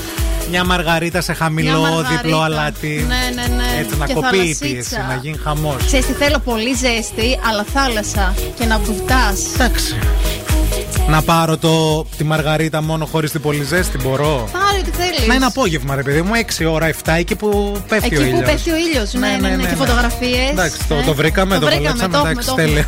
Μια 0.49 0.63
μαργαρίτα 0.65 1.21
σε 1.21 1.33
χαμηλό 1.33 1.79
Μια 1.79 1.89
μαργαρίτα. 1.89 2.21
διπλό 2.21 2.39
αλάτι. 2.41 3.05
Ναι, 3.07 3.41
ναι, 3.41 3.55
ναι. 3.55 3.79
Έτσι 3.79 3.97
να 3.97 4.05
Και 4.05 4.13
κοπεί 4.13 4.27
η 4.27 4.39
θαλασσίτσα. 4.39 4.65
πίεση, 4.67 4.95
να 5.07 5.19
γίνει 5.21 5.37
χαμός. 5.43 5.85
Ξέρεις 5.85 6.05
τι 6.05 6.13
θέλω 6.13 6.39
πολύ 6.39 6.73
ζέστη, 6.73 7.39
αλλά 7.49 7.65
θάλασσα 7.73 8.33
και 8.59 8.65
να 8.65 8.77
βουτάς. 8.79 9.39
Εντάξει. 9.53 9.95
Να 11.09 11.21
πάρω 11.21 11.57
το, 11.57 12.05
τη 12.17 12.23
μαργαρίτα 12.23 12.81
μόνο 12.81 13.05
χωρίς 13.05 13.31
την 13.31 13.41
πολύ 13.41 13.63
ζέστη, 13.63 13.97
μπορώ; 13.97 14.49
Πάρε 14.51 14.77
ό,τι 14.79 14.89
θέλεις. 14.91 15.27
Να 15.27 15.33
είναι 15.33 15.45
απόγευμα, 15.45 15.95
ρε 15.95 16.01
παιδί 16.03 16.21
μου, 16.21 16.31
6 16.59 16.65
ώρα, 16.71 16.89
7 17.03 17.13
εκεί 17.17 17.35
που 17.35 17.77
πέφτει 17.87 18.05
Εκεί 18.05 18.15
ο 18.15 18.19
που 18.19 18.25
ήλιος. 18.27 18.51
πέφτει 18.51 18.71
ο 18.71 18.75
ήλιος, 18.75 19.13
ναι, 19.13 19.37
ναι, 19.41 19.55
ναι, 19.55 19.63
και 19.63 19.75
φωτογραφίες. 19.75 20.49
Εντάξει, 20.51 20.77
το, 20.87 20.95
Ε, 20.95 21.01
το 21.05 21.13
βρήκαμε, 21.13 21.57
το, 21.59 21.65
βρήκαμε, 21.65 21.87
κολλέψαμε, 21.87 22.13
το 22.13 22.17
έχουμε, 22.17 22.31
εντάξει, 22.31 22.47
το 22.49 22.55
τέλεια. 22.55 22.87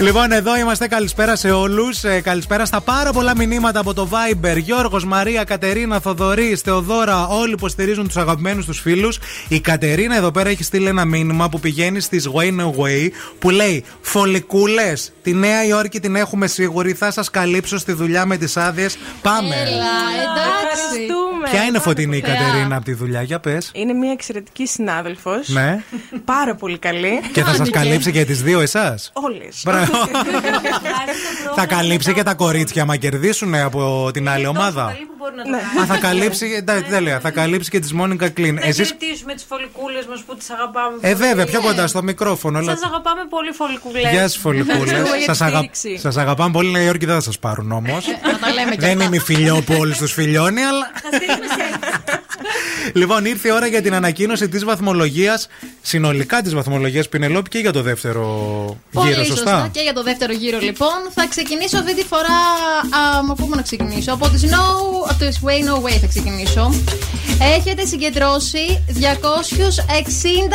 Λοιπόν, 0.00 0.32
εδώ 0.32 0.56
είμαστε. 0.56 0.88
Καλησπέρα 0.88 1.36
σε 1.36 1.50
όλους. 1.50 2.00
καλησπέρα 2.22 2.64
στα 2.64 2.80
πάρα 2.80 3.12
πολλά 3.12 3.36
μηνύματα 3.36 3.80
από 3.80 3.94
το 3.94 4.08
Viber. 4.10 4.56
Γιώργος, 4.56 5.04
Μαρία, 5.04 5.44
Κατερίνα, 5.44 6.00
Θοδωρή, 6.00 6.58
Θεοδώρα. 6.64 7.26
Όλοι 7.26 7.52
υποστηρίζουν 7.52 8.06
τους 8.06 8.16
αγαπημένους 8.16 8.64
τους 8.66 8.80
φίλους. 8.80 9.18
Η 9.48 9.60
Κατερίνα 9.60 10.16
εδώ 10.16 10.30
πέρα 10.30 10.48
έχει 10.48 10.62
στείλει 10.62 10.86
ένα 10.86 11.04
μήνυμα 11.04 11.48
που 11.48 11.60
πηγαίνει 11.60 12.00
στις 12.00 12.28
Wayne 12.34 12.60
Away 12.60 13.08
που 13.38 13.50
λέει 13.50 13.84
Φολικούλε, 14.00 14.92
τη 15.22 15.34
Νέα 15.34 15.64
Υόρκη 15.64 16.00
την 16.00 16.16
έχουμε 16.16 16.46
σίγουρη. 16.46 16.92
Θα 16.92 17.10
σας 17.10 17.30
καλύψω 17.30 17.78
στη 17.78 17.92
δουλειά 17.92 18.26
με 18.26 18.36
τις 18.36 18.56
άδειες. 18.56 18.98
Πάμε. 19.22 19.54
Έλα, 19.54 19.94
εντάξει. 20.22 21.29
Ευχαριστούμε. 21.44 21.50
Ποια 21.50 21.64
είναι 21.64 21.78
φωτεινή 21.78 22.16
η 22.16 22.20
Θεά. 22.20 22.34
Κατερίνα 22.34 22.76
από 22.76 22.84
τη 22.84 22.92
δουλειά, 22.92 23.22
για 23.22 23.40
πες. 23.40 23.70
Είναι 23.74 23.92
μια 23.92 24.12
εξαιρετική 24.12 24.66
συνάδελφος. 24.66 25.48
Ναι. 25.48 25.82
Πάρα 26.24 26.54
πολύ 26.54 26.78
καλή. 26.78 27.20
Και 27.32 27.42
θα 27.42 27.54
σας 27.54 27.70
καλύψει 27.70 28.12
και 28.12 28.24
τις 28.24 28.42
δύο 28.42 28.60
εσάς. 28.60 29.10
Όλες. 29.14 29.62
Μπράβο. 29.64 29.92
θα 31.56 31.66
καλύψει 31.66 32.12
και 32.12 32.22
τα 32.22 32.34
κορίτσια, 32.34 32.84
μα 32.84 32.96
κερδίσουν 32.96 33.54
από 33.54 34.10
την 34.12 34.28
άλλη 34.28 34.46
ομάδα. 34.46 34.96
Ναι. 35.50 35.82
Α, 35.82 35.86
θα 35.86 35.96
καλύψει. 35.96 36.54
εντάξει, 36.56 36.90
Τέλεια. 36.90 37.20
Θα 37.20 37.30
καλύψει 37.30 37.70
και 37.70 37.78
τη 37.78 37.94
Μόνικα 37.94 38.28
Κλίν. 38.28 38.54
Να 38.54 38.60
Εσεί. 38.66 38.84
χαιρετήσουμε 38.84 39.34
τις 39.34 39.44
φωλικούλε 39.48 39.98
μας 40.10 40.20
που 40.26 40.36
τις 40.36 40.50
αγαπάμε. 40.50 40.96
Ε, 41.00 41.14
βέβαια, 41.14 41.46
πιο 41.46 41.60
κοντά 41.60 41.86
στο 41.86 42.02
μικρόφωνο. 42.02 42.62
Σας 42.62 42.82
αγαπάμε 42.82 43.20
πολύ, 43.28 43.52
φωλικούλε. 43.52 43.98
Γεια 44.00 44.20
σας, 44.20 44.36
φωλικούλε. 44.36 45.02
Σας 45.26 45.40
αγα... 45.40 45.70
σας 45.98 46.16
αγαπάμε 46.16 46.50
πολύ. 46.52 46.70
Νέα 46.70 46.82
Υόρκη 46.82 47.06
δεν 47.06 47.14
θα 47.14 47.20
σας 47.20 47.38
πάρουν 47.38 47.72
όμως. 47.72 48.06
Να 48.32 48.38
τα 48.38 48.52
λέμε 48.52 48.70
και 48.70 48.80
δεν 48.80 48.90
αυτά. 48.92 49.04
είμαι 49.04 49.16
η 49.16 49.20
φιλιό 49.20 49.62
που 49.66 49.74
όλους 49.78 49.98
τους 49.98 50.12
φιλιώνει, 50.12 50.60
αλλά. 50.62 50.90
Λοιπόν, 52.94 53.24
ήρθε 53.24 53.48
η 53.48 53.50
ώρα 53.50 53.66
για 53.66 53.82
την 53.82 53.94
ανακοίνωση 53.94 54.48
της 54.48 54.64
βαθμολογίας, 54.64 55.48
συνολικά 55.82 56.42
της 56.42 56.54
βαθμολογίας 56.54 57.08
Πινελόπη 57.08 57.48
και 57.48 57.58
για 57.58 57.72
το 57.72 57.82
δεύτερο 57.82 58.24
Πολύ 58.92 59.10
γύρο, 59.10 59.24
σωστά. 59.24 59.68
Και 59.72 59.80
για 59.80 59.92
το 59.92 60.02
δεύτερο 60.02 60.32
γύρο, 60.32 60.58
λοιπόν. 60.58 60.98
Θα 61.14 61.26
ξεκινήσω 61.26 61.78
αυτή 61.78 61.94
τη 61.94 62.04
φορά. 62.04 62.38
Α, 63.00 63.18
από 63.30 63.34
πού 63.34 63.54
να 63.56 63.62
ξεκινήσω; 63.62 64.12
Από 64.12 64.28
τη 64.28 64.40
Snow, 64.42 65.08
από 65.08 65.18
το 65.18 65.26
Way 65.44 65.60
No 65.68 65.86
Way 65.86 65.98
θα 66.00 66.06
ξεκινήσω. 66.06 66.72
Έχετε 67.56 67.86
συγκεντρώσει 67.86 68.84
260 68.88 69.02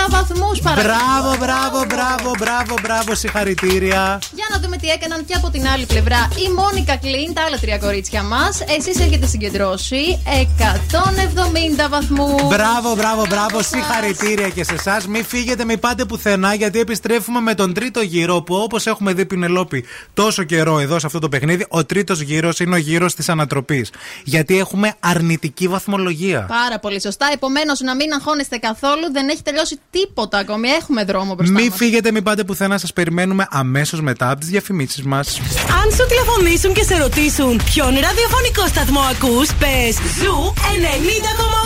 βαθμούς 0.10 0.60
παρακαλώ. 0.60 0.94
Μπράβο, 0.94 1.38
μπράβο, 1.38 1.86
μπράβο, 1.86 2.32
μπράβο, 2.40 2.76
μπράβο, 2.82 3.16
συγχαρητήρια. 3.16 4.20
Για 4.34 4.46
να 4.52 4.60
δούμε 4.60 4.78
τι 4.78 4.88
έκαναν 4.88 5.26
και 5.26 5.34
από 5.34 5.50
την 5.50 5.68
άλλη 5.68 5.86
πλευρά. 5.86 6.30
Η 6.46 6.50
Μόνικα 6.50 6.96
Κλίν, 6.98 7.34
τα 7.34 7.42
άλλα 7.42 7.58
τρία 7.60 7.78
κορίτσια 7.78 8.24
μας. 8.24 8.64
Εσείς 8.78 9.00
έχετε 9.00 9.26
συγκεντρώσει 9.26 10.22
170 10.58 11.74
βαθμού. 11.89 12.36
Μπράβο, 12.47 12.95
μπράβο, 12.95 13.26
μπράβο, 13.30 13.61
συγχαρητήρια 13.61 14.49
και 14.49 14.63
σε 14.63 14.73
εσάς. 14.73 15.07
Μην 15.07 15.26
φύγετε, 15.26 15.65
μην 15.65 15.80
πάτε 15.80 16.05
πουθενά, 16.05 16.53
γιατί 16.53 16.80
επιστρέφουμε 16.80 17.39
με 17.39 17.53
τον 17.55 17.73
τρίτο 17.73 18.01
γύρο 18.01 18.41
που 18.41 18.55
όπως 18.55 18.86
έχουμε 18.88 19.13
δει 19.13 19.26
Πινελόπη 19.26 19.86
τόσο 20.13 20.43
καιρό 20.43 20.80
εδώ 20.80 20.99
σε 20.99 21.05
αυτό 21.05 21.19
το 21.19 21.30
παιχνίδι, 21.30 21.65
ο 21.69 21.86
τρίτος 21.86 22.19
γύρος 22.21 22.59
είναι 22.59 22.76
ο 22.76 22.78
γύρος 22.78 23.13
της 23.15 23.30
ανατροπής. 23.30 23.89
Γιατί 24.23 24.57
έχουμε 24.57 24.93
αρνητική 24.99 25.67
βαθμολογία. 25.67 26.45
Πάρα 26.49 26.80
πολύ 26.80 27.01
σωστά. 27.01 27.30
Επομένως, 27.34 27.80
να 27.80 27.95
μην 27.95 28.13
αγχώνεστε 28.13 28.57
καθόλου. 28.57 29.11
Δεν 29.11 29.30
έχει 29.30 29.41
τελειώσει 29.41 29.80
τίποτα 29.89 30.38
ακόμη. 30.38 30.67
Έχουμε 30.69 31.03
δρόμο 31.03 31.34
μπροστά 31.36 31.53
Μην 31.53 31.65
μας. 31.67 31.78
φύγετε, 31.78 32.11
μην 32.11 32.23
πάτε 32.23 32.43
πουθενά, 32.43 32.78
σας 32.78 32.93
περιμένουμε 32.93 33.47
αμέσως 33.49 34.01
μετά 34.01 34.30
από 34.30 34.39
τις 34.39 34.49
διαφημίσεις 34.49 35.03
μας. 35.03 35.39
Αν 35.84 35.91
σου 35.91 36.05
τηλεφωνήσουν 36.07 36.73
και 36.73 36.84
σε 36.84 36.97
ρωτήσουν 36.97 37.61
ποιον 37.65 37.88
ραδιοφωνικό 37.88 38.67
σταθμό 38.67 38.99
ακούς, 38.99 39.53
πες 39.53 39.95
Zoo 40.22 40.53
90,8. 40.55 41.64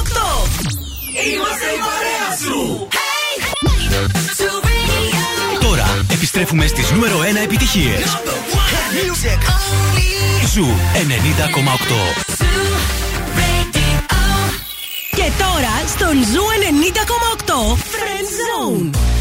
Είμαστε 1.33 1.65
η 1.65 1.79
παρέα 1.87 2.29
σου. 2.43 2.87
Τώρα 5.61 6.05
επιστρέφουμε 6.11 6.67
στις 6.67 6.91
νούμερο 6.91 7.19
1 7.19 7.43
επιτυχίες. 7.43 8.17
Ζου 10.53 10.65
90,8. 10.65 12.39
Και 15.15 15.31
τώρα 15.37 15.87
στον 15.87 16.15
Ζου 16.33 16.43
90,8 17.45 17.77
Friend 17.93 18.27
Zone. 18.39 19.18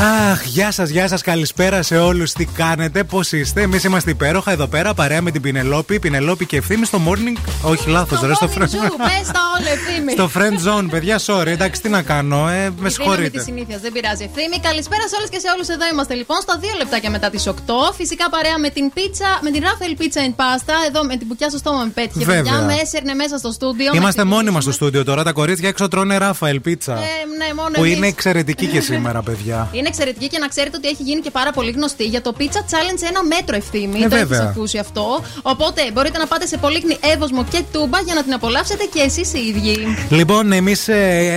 Αχ, 0.00 0.44
γεια 0.44 0.70
σας, 0.70 0.88
γεια 0.88 1.08
σας, 1.08 1.22
καλησπέρα 1.22 1.82
σε 1.82 1.96
όλους. 1.98 2.32
Τι 2.32 2.44
κάνετε, 2.44 3.04
πώς 3.04 3.32
είστε; 3.32 3.62
Εμείς 3.62 3.84
είμαστε 3.84 4.10
υπέροχα 4.10 4.50
εδώ 4.52 4.66
πέρα, 4.66 4.94
παρέα 4.94 5.22
με 5.22 5.30
την 5.30 5.40
Πηνελόπη. 5.42 5.98
Πηνελόπη 5.98 6.46
και 6.46 6.56
Ευθύμη 6.56 6.84
στο 6.86 7.00
morning. 7.08 7.38
Όχι, 7.62 7.88
λάθος, 7.88 8.20
ρε, 8.20 8.34
στο 8.34 8.48
friend. 8.54 8.68
Zoo, 8.68 8.78
πες 8.78 9.26
τα 9.36 9.40
όλα, 9.58 9.70
Ευθύμη. 9.76 10.12
στο 10.12 10.30
friend 10.34 10.56
zone, 10.68 10.86
παιδιά, 10.90 11.20
sorry, 11.26 11.46
εντάξει, 11.46 11.80
τι 11.82 11.88
να 11.88 12.02
κάνω, 12.02 12.48
ε, 12.48 12.52
με 12.52 12.68
Δίναμε 12.68 12.88
τη 12.88 12.94
συγχωρείτε. 12.94 13.40
συνήθεια, 13.42 13.78
δεν 13.82 13.92
πειράζει 13.92 14.22
Ευθύμη. 14.28 14.56
Καλησπέρα 14.68 15.08
σε 15.08 15.14
όλες 15.18 15.28
και 15.28 15.38
σε 15.38 15.48
όλους. 15.54 15.68
Εδώ 15.68 15.84
είμαστε 15.92 16.14
λοιπόν 16.14 16.38
στα 16.40 16.58
δύο 16.60 16.72
λεπτάκια 16.78 17.10
μετά 17.10 17.30
τις 17.30 17.46
8. 17.46 17.52
Φυσικά 17.96 18.30
παρέα 18.30 18.58
με 18.58 18.68
την 18.76 18.92
πίτσα, 18.96 19.30
με 19.42 19.50
την 19.50 19.62
Rafael 19.66 19.94
Pizza 20.00 20.20
and 20.26 20.34
Pasta. 20.42 20.74
Εδώ 20.88 21.04
με 21.04 21.16
την 21.16 21.28
πουκιά 21.28 21.48
στο 21.48 21.58
στόμα 21.58 21.80
με 21.84 21.90
πέτυχε. 21.98 22.24
Βέβαια. 22.24 22.42
Παιδιά, 22.42 22.58
με 22.68 22.74
έσαιρνε 22.82 23.14
μέσα 23.14 23.38
στο 23.38 23.50
στούντιο. 23.52 23.90
Είμαστε 23.94 24.24
με 24.24 24.30
μόνοι 24.34 24.50
μας 24.50 24.62
στο 24.62 24.72
στούντιο 24.72 25.04
τώρα. 25.04 25.22
Τα 25.28 25.32
κορίτσια 25.32 25.68
έξω 25.68 25.88
τρώνε 25.88 26.16
Ράφαελ 26.18 26.60
πίτσα. 26.60 26.92
Ε, 26.92 27.14
ναι, 27.38 27.48
μόνο 27.54 27.70
που 27.78 27.84
εμείς. 27.84 27.96
είναι 27.96 28.06
εξαιρετική 28.06 28.66
και 28.66 28.80
σήμερα, 28.80 29.22
παιδιά. 29.22 29.68
Είναι 29.84 29.92
εξαιρετική 29.92 30.28
και 30.28 30.38
να 30.38 30.48
ξέρετε 30.48 30.76
ότι 30.76 30.88
έχει 30.88 31.02
γίνει 31.02 31.20
και 31.20 31.30
πάρα 31.30 31.50
πολύ 31.52 31.70
γνωστή 31.70 32.04
για 32.04 32.22
το 32.22 32.34
Pizza 32.38 32.42
Challenge 32.70 32.98
σε 33.02 33.06
ένα 33.06 33.24
μέτρο 33.24 33.56
ευθύμη. 33.56 33.98
Ε, 33.98 34.02
το 34.02 34.08
βέβαια. 34.08 34.38
έχεις 34.38 34.50
ακούσει 34.50 34.78
αυτό. 34.78 35.24
Οπότε 35.42 35.90
μπορείτε 35.92 36.18
να 36.18 36.26
πάτε 36.26 36.46
σε 36.46 36.56
Πολύκνη 36.56 36.96
Εύωσμο 37.14 37.44
και 37.44 37.62
Τούμπα 37.72 38.00
για 38.00 38.14
να 38.14 38.22
την 38.22 38.32
απολαύσετε 38.32 38.84
και 38.94 39.00
εσείς 39.00 39.32
οι 39.32 39.38
ίδιοι. 39.38 39.76
Λοιπόν, 40.10 40.52
εμείς 40.52 40.88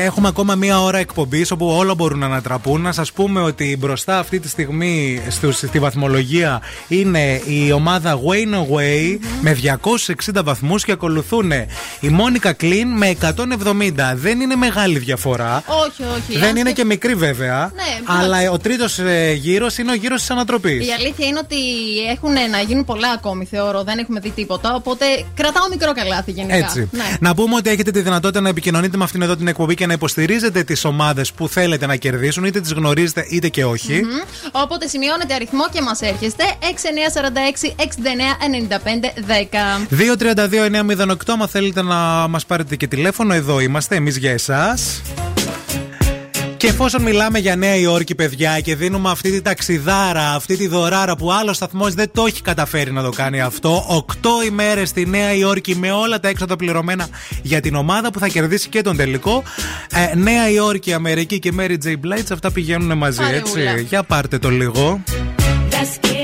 έχουμε 0.05 0.27
ακόμα 0.27 0.55
μία 0.55 0.81
ώρα 0.81 0.97
εκπομπής 0.97 1.51
όπου 1.51 1.67
όλα 1.67 1.95
μπορούν 1.95 2.19
να 2.19 2.25
ανατραπούν. 2.25 2.81
Να 2.81 2.91
σας 2.91 3.11
πούμε 3.11 3.41
ότι 3.41 3.77
μπροστά 3.79 4.19
αυτή 4.19 4.39
τη 4.39 4.49
στιγμή 4.49 5.21
στους- 5.29 5.57
στη 5.57 5.79
βαθμολογία 5.79 6.61
είναι 6.87 7.41
η 7.45 7.71
ομάδα 7.71 8.19
Wayne 8.19 8.55
Away 8.55 9.17
με 9.41 9.53
260 9.53 10.43
βαθμούς 10.43 10.83
και 10.83 10.91
ακολουθούν 10.91 11.51
η 11.99 12.07
Μόνικα 12.09 12.53
Κλίν 12.53 12.87
με 12.87 13.07
170. 13.07 14.13
Δεν 14.15 14.39
είναι 14.39 14.55
μεγάλη 14.55 14.99
διαφορά. 14.99 15.63
Όχι, 15.85 16.03
όχι. 16.17 16.39
Δεν 16.39 16.43
Αν 16.43 16.49
είναι 16.49 16.59
σκεφ- 16.59 16.75
και 16.75 16.85
μικρή 16.85 17.15
βέβαια. 17.15 17.71
Ναι, 17.75 18.15
αλλά 18.21 18.36
ο 18.51 18.57
τρίτος 18.57 18.99
γύρος 19.35 19.77
είναι 19.77 19.91
ο 19.91 19.95
γύρος 19.95 20.19
της 20.19 20.29
ανατροπής. 20.29 20.88
Η 20.88 20.91
αλήθεια 20.91 21.27
είναι 21.27 21.39
ότι 21.43 21.55
έχουν 22.11 22.33
να 22.51 22.61
γίνουν 22.67 22.85
πολλά 22.85 23.09
ακόμη, 23.09 23.45
θεωρώ. 23.45 23.83
Δεν 23.83 23.97
έχουμε 23.97 24.19
δει 24.19 24.29
τίποτα. 24.29 24.75
Οπότε 24.75 25.05
κρατάω 25.33 25.67
μικρό 25.69 25.93
καλάθι 25.93 26.31
γενικά. 26.31 26.55
Έτσι. 26.55 26.89
Ναι. 26.91 27.17
Να 27.19 27.35
πούμε 27.35 27.55
ότι 27.55 27.69
έχετε 27.69 27.91
τη 27.91 28.01
δυνατότητα 28.01 28.41
να 28.41 28.49
επικοινωνείτε 28.49 28.97
με 28.97 29.03
αυτήν 29.03 29.21
εδώ 29.21 29.35
την 29.35 29.47
εκπομπή 29.47 29.75
και 29.75 29.85
να 29.85 29.93
υποστηρίζετε 29.93 30.63
τις 30.63 30.85
ομάδες 30.85 31.31
που 31.31 31.47
θέλετε 31.47 31.85
να 31.85 31.95
κερδίσουν, 31.95 32.43
είτε 32.43 32.61
τις 32.61 32.71
γνωρίζετε 32.71 33.25
είτε 33.29 33.49
και 33.49 33.65
όχι. 33.65 33.93
Μμμ. 33.93 34.21
Οπότε 34.51 34.88
σημειώνετε 34.88 35.33
αριθμό 35.33 35.69
και 35.71 35.81
μας 35.81 36.01
έρχεστε 36.01 36.43
6946-6995-10. 39.81 39.88
232-908, 39.89 41.15
άμα 41.27 41.47
θέλετε 41.47 41.81
να 41.81 41.95
μας 42.27 42.45
πάρετε 42.45 42.75
και 42.75 42.88
τηλέφωνο, 42.88 43.33
εδώ 43.33 43.59
είμαστε, 43.59 43.95
εμείς 43.95 44.17
για 44.17 44.31
εσάς. 44.31 45.01
Και 46.57 46.67
εφόσον 46.67 47.01
μιλάμε 47.01 47.39
για 47.39 47.55
Νέα 47.55 47.75
Υόρκη, 47.75 48.15
παιδιά, 48.15 48.59
και 48.59 48.75
δίνουμε 48.75 49.09
αυτή 49.09 49.31
τη 49.31 49.41
ταξιδάρα, 49.41 50.33
αυτή 50.33 50.57
τη 50.57 50.67
δωράρα 50.67 51.15
που 51.15 51.31
άλλο 51.31 51.53
σταθμός 51.53 51.93
δεν 51.93 52.11
το 52.13 52.25
έχει 52.25 52.41
καταφέρει 52.41 52.91
να 52.91 53.03
το 53.03 53.09
κάνει 53.09 53.41
αυτό. 53.41 53.85
Οκτώ 53.87 54.31
ημέρες 54.45 54.89
στη 54.89 55.05
Νέα 55.05 55.33
Υόρκη 55.33 55.75
με 55.75 55.91
όλα 55.91 56.19
τα 56.19 56.27
έξοδα 56.27 56.55
πληρωμένα 56.55 57.07
για 57.41 57.61
την 57.61 57.75
ομάδα 57.75 58.11
που 58.11 58.19
θα 58.19 58.27
κερδίσει 58.27 58.69
και 58.69 58.81
τον 58.81 58.95
τελικό. 58.97 59.43
Ε, 59.91 60.15
Νέα 60.15 60.49
Υόρκη, 60.49 60.93
Αμερική 60.93 61.39
και 61.39 61.53
Mary 61.59 61.75
J. 61.85 61.91
Blige, 61.91 62.31
αυτά 62.31 62.51
πηγαίνουν 62.51 62.97
μαζί, 62.97 63.17
Παρεούλα. 63.17 63.71
έτσι. 63.71 63.83
Για 63.83 64.03
πάρτε 64.03 64.37
το 64.39 64.49
λίγο. 64.49 65.03
Let's 65.69 66.16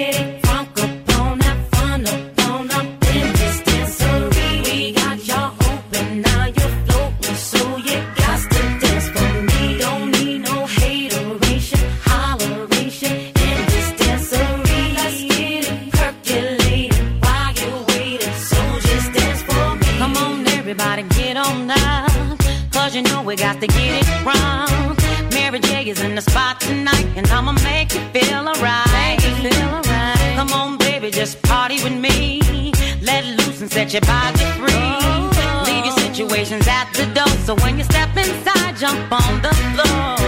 your 36.49 36.59
situations 36.59 36.67
at 36.67 36.91
the 36.93 37.05
door. 37.13 37.27
So 37.45 37.55
when 37.63 37.77
you 37.77 37.83
step 37.83 38.09
inside, 38.17 38.77
jump 38.77 39.11
on 39.11 39.41
the 39.41 39.53
floor. 39.75 40.22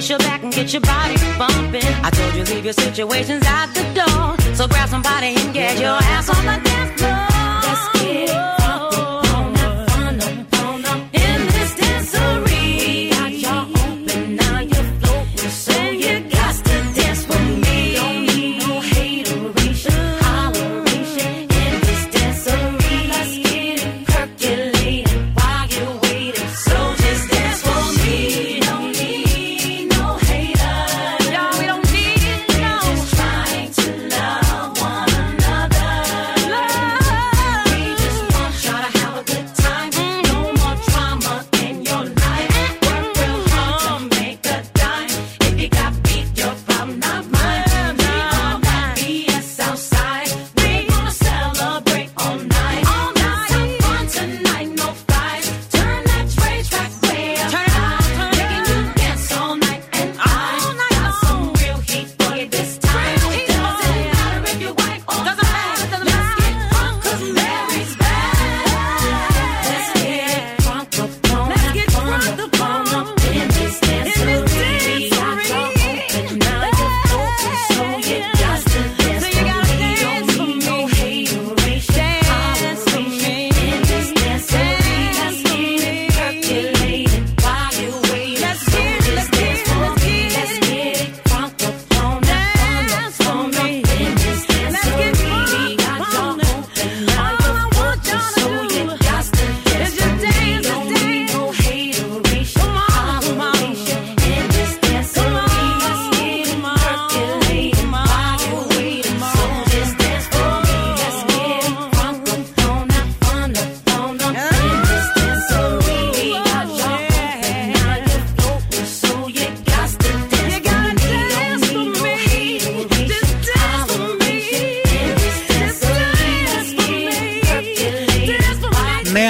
Twist 0.00 0.10
your 0.10 0.18
back 0.20 0.42
and 0.42 0.52
get 0.52 0.72
your 0.72 0.80
body 0.80 1.14
bumping. 1.36 1.84
I 2.02 2.10
told 2.10 2.34
you 2.34 2.44
leave 2.54 2.64
your 2.64 2.72
situations 2.72 3.44
at 3.46 3.66
the 3.74 3.82
door. 3.92 4.54
So 4.54 4.66
grab 4.66 4.88
somebody 4.88 5.34
and 5.36 5.52
get 5.52 5.78
your 5.78 5.90
ass 5.90 6.30
on 6.30 6.44
the 6.46 6.68
dance 6.68 7.00
floor. 7.00 7.29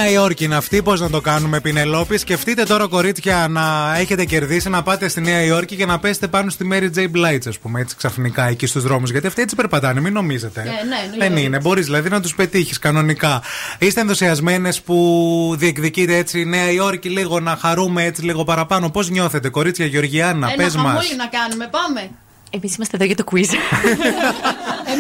Νέα 0.01 0.11
Υόρκη 0.11 0.45
είναι 0.45 0.57
αυτή, 0.57 0.83
πώς 0.83 1.01
να 1.01 1.11
το 1.11 1.21
κάνουμε, 1.21 1.61
Πινελόπης. 1.61 2.21
Σκεφτείτε 2.21 2.63
τώρα, 2.63 2.87
κορίτσια, 2.87 3.47
να 3.51 3.95
έχετε 3.99 4.25
κερδίσει 4.25 4.69
να 4.69 4.83
πάτε 4.83 5.09
στη 5.09 5.21
Νέα 5.21 5.43
Υόρκη 5.43 5.77
και 5.77 5.87
να 5.87 5.99
πέσετε 5.99 6.27
πάνω 6.29 6.51
στη 6.51 6.69
Mary 6.73 6.91
J. 6.99 7.01
Blige, 7.17 7.49
ας 7.49 7.59
πούμε, 7.59 7.81
έτσι 7.81 7.97
ξαφνικά 7.97 8.49
εκεί 8.49 8.67
στους 8.67 8.83
δρόμους. 8.83 9.11
Γιατί 9.11 9.27
αυτοί 9.27 9.43
έτσι 9.43 9.57
περπατάνε, 9.57 10.01
μην 10.01 10.13
νομίζετε. 10.13 10.61
Ε, 10.61 10.65
ναι, 10.65 10.71
Δεν 11.11 11.21
εννοείται. 11.23 11.41
είναι, 11.41 11.61
μπορείς 11.61 11.85
δηλαδή 11.85 12.09
να 12.09 12.21
τους 12.21 12.35
πετύχεις 12.35 12.79
κανονικά. 12.79 13.43
Είστε 13.79 14.01
ενθουσιασμένες 14.01 14.81
που 14.81 15.55
διεκδικείτε 15.59 16.17
έτσι 16.17 16.45
Νέα 16.45 16.71
Υόρκη 16.71 17.09
λίγο 17.09 17.41
να 17.41 17.57
χαρούμε 17.61 18.05
έτσι 18.05 18.23
λίγο 18.25 18.45
παραπάνω. 18.45 18.91
Πώς 18.91 19.11
νιώθετε, 19.11 19.49
κορίτσια 19.49 19.87
Γεωργιάννα, 19.87 20.47
Ένα 20.47 20.57
πες 20.65 20.75
μας. 20.77 20.85
χαμόλι 20.87 21.17
να 21.17 21.27
κάνουμε, 21.27 21.69
πάμε. 21.71 22.11
Εμείς 22.51 22.75
είμαστε 22.77 22.97
εδώ 22.97 23.05
για 23.05 23.17
το 23.17 23.25
quiz. 23.33 23.49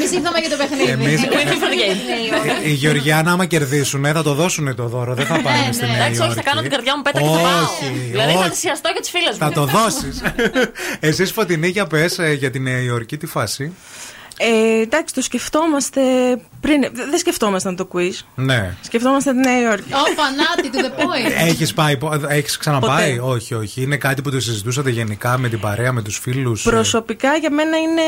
Εμεί 0.02 0.16
ήρθαμε 0.16 0.38
για 0.44 0.50
το 0.50 0.56
παιχνίδι. 0.56 0.90
Εμείς- 0.90 1.22
Εγώ 1.24 1.38
ήρθα 1.40 1.52
για 1.52 1.86
το 1.86 2.42
παιχνίδι. 2.42 2.70
Η 2.70 2.72
Γεωργιάννα, 2.72 3.30
άμα 3.32 3.46
κερδίσουν, 3.46 4.04
θα 4.04 4.22
το 4.22 4.34
δώσουν 4.34 4.74
το 4.74 4.86
δώρο. 4.86 5.14
Δεν 5.14 5.26
θα 5.26 5.40
πάνε 5.40 5.66
Ναι, 5.66 5.72
στη 5.72 5.84
ναι. 5.84 5.90
Νέα 5.90 5.96
Εντάξει, 5.96 6.20
όχι, 6.20 6.28
θα 6.28 6.34
Υόρκη. 6.34 6.42
κάνω 6.48 6.60
την 6.60 6.70
καρδιά 6.70 6.96
μου 6.96 7.02
πέτα 7.02 7.18
και 7.20 7.24
θα 7.26 7.30
πάω. 7.30 7.62
Όχι, 7.62 7.86
Δηλαδή 8.10 8.32
θα 8.32 8.38
όχι. 8.38 8.48
θυσιαστώ 8.50 8.88
για 8.92 9.00
τις 9.00 9.10
φίλες 9.10 9.30
μου. 9.32 9.38
Θα 9.38 9.50
το 9.52 9.64
δώσεις. 9.66 10.22
Εσείς 11.10 11.32
φωτεινή 11.32 11.68
για 11.68 11.86
πες 11.86 12.18
για 12.38 12.50
τη 12.50 12.58
Νέα 12.60 12.78
Υόρκη, 12.80 13.16
τι 13.16 13.26
φάση; 13.26 13.72
Ε, 14.42 14.80
εντάξει, 14.80 15.14
το 15.14 15.22
σκεφτόμαστε 15.22 16.00
πριν. 16.60 16.80
δε- 16.80 17.04
Δεν 17.10 17.18
σκεφτόμασταν 17.18 17.76
το 17.76 17.88
quiz. 17.92 18.12
Ναι. 18.34 18.74
Σκεφτόμαστε 18.80 19.30
τη 19.32 19.38
Νέα 19.38 19.60
Υόρκη. 19.60 19.92
Ω, 19.92 19.96
φανάτι, 20.16 20.70
to 20.72 20.76
the 20.84 20.98
point. 21.00 21.32
Έχεις 21.48 21.74
πάει, 21.74 21.96
έχεις 22.28 22.56
ξαναπάει; 22.56 23.16
Ποτέ. 23.18 23.32
Όχι, 23.32 23.54
όχι. 23.54 23.82
Είναι 23.82 23.96
κάτι 23.96 24.22
που 24.22 24.30
το 24.30 24.40
συζητούσατε 24.40 24.90
γενικά 24.90 25.38
με 25.38 25.48
την 25.48 25.60
παρέα, 25.60 25.92
με 25.92 26.02
τους 26.02 26.18
φίλους. 26.18 26.62
Προσωπικά 26.62 27.34
για 27.36 27.50
μένα 27.50 27.76
είναι 27.76 28.02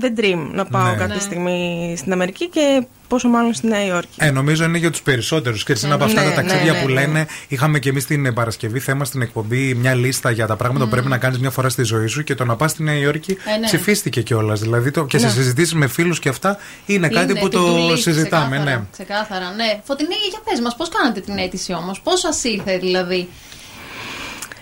the 0.00 0.20
dream 0.20 0.48
να 0.52 0.64
πάω 0.64 0.84
Ναι. 0.90 0.94
κάποια 0.94 1.14
Ναι. 1.14 1.20
στιγμή 1.20 1.94
στην 1.98 2.12
Αμερική 2.12 2.48
και 2.48 2.86
πόσο 3.14 3.28
μάλλον 3.28 3.54
στη 3.54 3.66
Νέα 3.66 3.84
Υόρκη. 3.84 4.08
Ε, 4.16 4.30
νομίζω 4.30 4.64
είναι 4.64 4.78
για 4.78 4.90
τους 4.90 5.02
περισσότερους. 5.02 5.64
Και 5.64 5.72
έτσι 5.72 5.84
είναι 5.86 5.94
από 5.94 6.04
αυτά 6.04 6.22
Ναι, 6.22 6.28
τα 6.28 6.34
ταξίδια 6.34 6.72
ναι, 6.72 6.80
που 6.80 6.86
ναι, 6.86 6.92
λένε. 6.92 7.26
Είχαμε 7.48 7.78
και 7.78 7.88
εμείς 7.88 8.04
την 8.06 8.34
Παρασκευή 8.34 8.78
θέμα 8.78 9.04
στην 9.04 9.22
εκπομπή 9.22 9.74
μια 9.74 9.94
λίστα 9.94 10.30
για 10.30 10.46
τα 10.46 10.56
πράγματα 10.56 10.84
που 10.84 10.90
πρέπει 10.90 11.08
να 11.08 11.18
κάνεις 11.18 11.38
μια 11.38 11.50
φορά 11.50 11.68
στη 11.68 11.82
ζωή 11.82 12.06
σου 12.06 12.24
και 12.24 12.34
το 12.34 12.44
να 12.44 12.56
πας 12.56 12.70
στη 12.70 12.82
Νέα 12.82 12.94
Υόρκη 12.94 13.32
Ε, 13.54 13.58
ναι. 13.58 13.66
ψηφίστηκε 13.66 14.22
κιόλας. 14.22 14.60
Δηλαδή 14.60 14.90
το, 14.90 15.04
και 15.06 15.18
σε 15.18 15.26
Ναι. 15.26 15.32
συζητήσεις 15.32 15.74
με 15.74 15.86
φίλους 15.86 16.18
και 16.18 16.28
αυτά 16.28 16.58
είναι, 16.86 17.08
κάτι 17.08 17.30
Είναι 17.30 17.40
που 17.40 17.46
to-do 17.46 17.50
το 17.50 17.88
list, 17.92 17.98
συζητάμε. 17.98 18.56
ξεκάθαρα, 18.56 18.76
Ναι. 18.78 18.82
Ξεκάθαρα, 18.92 19.50
ναι. 19.54 19.80
Φωτεινή, 19.84 20.14
για 20.30 20.40
πες 20.50 20.60
μας, 20.60 20.76
πώς 20.76 20.88
κάνατε 20.88 21.20
την 21.20 21.38
αίτηση 21.38 21.72
όμως, 21.72 22.00
πώς 22.00 22.20
σας 22.20 22.44
ήρθε 22.44 22.78
δηλαδή; 22.78 23.28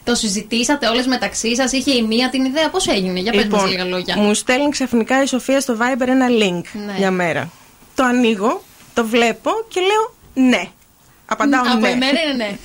Το 0.04 0.14
συζητήσατε 0.14 0.86
όλες 0.88 1.06
μεταξύ 1.06 1.56
σας, 1.56 1.72
είχε 1.72 1.92
η 1.92 2.02
μία 2.02 2.30
την 2.30 2.44
ιδέα, 2.44 2.70
πώς 2.70 2.86
έγινε, 2.88 3.20
για 3.20 3.32
πες 3.32 3.46
μας 3.46 3.64
λίγα 3.70 3.84
λόγια. 3.84 4.04
Λοιπόν, 4.14 4.24
μου 4.28 4.34
στέλνει 4.34 4.68
ξαφνικά 4.68 5.22
η 5.22 5.26
Σοφία 5.26 5.60
στο 5.60 5.76
Viber 5.80 6.06
ένα 6.08 6.26
link 6.28 6.62
Ναι. 6.86 6.94
για 6.98 7.10
μέρα. 7.10 7.50
Το 7.94 8.04
ανοίγω, 8.04 8.62
το 8.94 9.06
βλέπω 9.06 9.50
και 9.68 9.80
λέω 9.80 10.14
ναι. 10.48 10.68
Απαντάω 11.26 11.60
Από 11.66 11.78
ναι. 11.78 11.88
εμένα 11.88 12.06
είναι 12.22 12.34
ναι. 12.44 12.56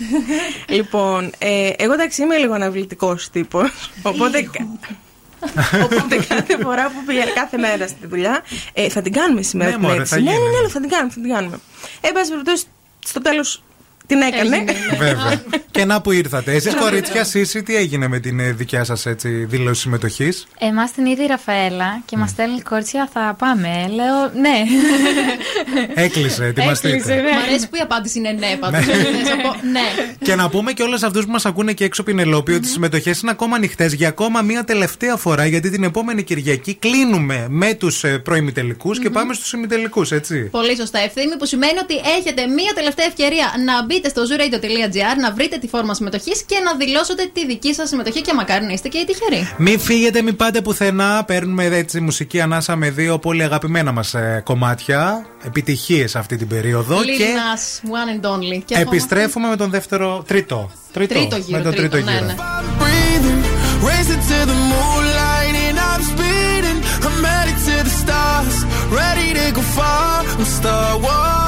Λοιπόν, 0.75 1.31
ε, 1.37 1.69
εγώ 1.77 1.93
εντάξει 1.93 2.21
είμαι 2.21 2.37
λίγο 2.37 2.53
αναβλητικός 2.53 3.29
τύπος. 3.29 3.91
Οπότε. 4.01 4.49
Οπότε 5.83 6.15
κάθε 6.27 6.57
φορά 6.61 6.85
που 6.87 7.03
πήγα 7.05 7.25
κάθε 7.25 7.57
μέρα 7.57 7.87
στη 7.87 8.07
δουλειά, 8.07 8.43
ε, 8.73 8.89
θα 8.89 9.01
την 9.01 9.11
κάνουμε 9.13 9.41
σήμερα 9.41 9.69
Ναι, 9.69 9.75
την 9.75 9.85
μωρέ, 9.85 9.97
αίτηση. 9.99 10.13
θα 10.13 10.19
Ναι, 10.21 10.29
ναι, 10.31 10.37
γίνει. 10.37 10.61
ναι, 10.61 10.67
θα 10.69 10.79
την 10.79 10.89
κάνουμε, 10.89 11.11
θα 11.13 11.21
την 11.21 11.29
κάνουμε. 11.33 11.59
Εν 12.01 12.11
πάση 12.13 12.29
περιπτώσει, 12.29 12.63
στο 13.05 13.21
τέλος 13.21 13.63
Την 14.07 14.21
έκανε. 14.21 14.57
ναι. 14.57 14.63
Βέβαια. 14.97 15.41
και 15.71 15.85
να 15.85 16.01
που 16.01 16.11
ήρθατε. 16.11 16.53
Εσείς, 16.53 16.75
κορίτσια, 16.75 17.23
Σύση, 17.23 17.63
τι 17.63 17.75
έγινε 17.75 18.07
με 18.07 18.19
την 18.19 18.39
ε, 18.39 18.51
δικιά 18.51 18.83
σας 18.83 19.05
δήλωση 19.23 19.81
συμμετοχής; 19.81 20.47
Εμάς 20.59 20.91
την 20.91 21.05
είδε 21.05 21.23
η 21.23 21.27
Ραφαέλα 21.27 22.01
και 22.05 22.17
μας 22.17 22.29
στέλνει 22.29 22.61
κορίτσια, 22.61 23.09
θα 23.13 23.35
πάμε. 23.39 23.87
Λέω 23.89 24.31
ναι. 24.41 24.63
Έκλεισε, 26.03 26.45
ετοιμαστείτε. 26.45 26.95
Έκλεισε, 26.95 27.13
ναι. 27.13 27.21
Μ' 27.21 27.41
αρέσει 27.47 27.69
που 27.69 27.75
η 27.75 27.79
απάντηση 27.79 28.19
είναι 28.19 28.31
ναι, 28.31 28.57
πάντως. 28.59 28.85
ναι. 29.71 29.81
Και 30.25 30.35
να 30.35 30.49
πούμε 30.49 30.71
και 30.71 30.83
όλους 30.83 31.03
αυτούς 31.03 31.25
που 31.25 31.31
μας 31.31 31.45
ακούνε 31.45 31.73
και 31.73 31.83
έξω 31.83 32.03
Πινελόπη 32.03 32.53
ότι 32.53 32.65
οι 32.67 32.69
συμμετοχές 32.69 33.21
είναι 33.21 33.31
ακόμα 33.31 33.55
ανοιχτές 33.55 33.93
για 33.93 34.07
ακόμα 34.07 34.41
μία 34.41 34.63
τελευταία 34.63 35.15
φορά. 35.15 35.45
Γιατί 35.45 35.69
την 35.69 35.83
επόμενη 35.83 36.23
Κυριακή 36.23 36.75
κλείνουμε 36.75 37.45
με 37.49 37.73
τους 37.73 38.03
προημιτελικούς 38.23 38.99
και 38.99 39.09
πάμε 39.09 39.33
στους 39.33 39.53
ημιτελικούς, 39.53 40.11
έτσι. 40.11 40.43
Πολύ 40.43 40.75
σωστά 40.75 40.99
ευθύνη, 40.99 41.37
που 41.37 41.45
σημαίνει 41.45 41.79
ότι 41.81 41.95
έχετε 42.17 42.47
μία 42.47 42.71
τελευταία 42.75 43.05
ευκαιρία 43.05 43.53
να 43.65 43.85
μπείτε 43.97 44.09
στο 44.09 44.21
zooradio.gr, 44.21 45.17
να 45.21 45.31
βρείτε 45.31 45.57
τη 45.57 45.67
φόρμα 45.67 45.93
συμμετοχής 45.93 46.43
και 46.43 46.55
να 46.63 46.73
δηλώσετε 46.75 47.29
τη 47.33 47.45
δική 47.45 47.73
σας 47.73 47.89
συμμετοχή 47.89 48.21
και 48.21 48.33
μακάρι 48.33 48.65
να 48.65 48.71
είστε 48.73 48.87
και 48.87 48.97
οι 48.97 49.05
τυχεροί. 49.05 49.49
Μην 49.57 49.79
φύγετε, 49.79 50.21
μην 50.21 50.35
πάτε 50.35 50.61
πουθενά. 50.61 51.23
Παίρνουμε 51.23 51.65
έτσι 51.65 51.99
μουσική 51.99 52.41
ανάσα 52.41 52.75
με 52.75 52.89
δύο 52.89 53.19
πολύ 53.19 53.43
αγαπημένα 53.43 53.91
μας 53.91 54.15
κομμάτια. 54.43 55.25
Επιτυχίες 55.45 56.15
αυτή 56.15 56.35
την 56.37 56.47
περίοδο. 56.47 56.97
Lil 56.99 57.03
και 57.17 57.25
Nas, 57.35 57.87
one 57.89 58.21
and 58.25 58.29
only. 58.29 58.61
Και 58.65 58.75
ακόμα- 58.77 58.95
επιστρέφουμε 58.95 59.47
με 59.47 59.55
τον 59.55 59.69
δεύτερο. 59.69 60.23
Τρίτο. 60.27 60.71
Τρίτο, 60.91 61.13
Τρίτο 61.13 61.35
γύρο, 61.37 61.57
με 61.57 61.63
τον 61.63 61.73
τρίτο, 61.75 61.89
τρίτο, 61.89 62.05
ναι, 62.05 62.17
γύρο. 62.17 62.25
ναι. 62.25 62.35
breathing, 62.79 63.41
racing 63.89 64.21
to 64.29 64.39
the 64.51 64.57
moonlight, 64.71 65.55
and 65.67 65.77
I'm 65.89 66.01
speeding. 66.11 66.79
I'm 67.07 67.23
headed 67.31 67.57
to 67.67 67.75
the 67.87 67.93
stars, 68.03 68.55
ready 68.99 69.27
to 69.39 69.45
go 69.57 69.61
far. 69.77 70.23
I'm 70.39 70.45
start 70.57 71.01
walking. 71.05 71.46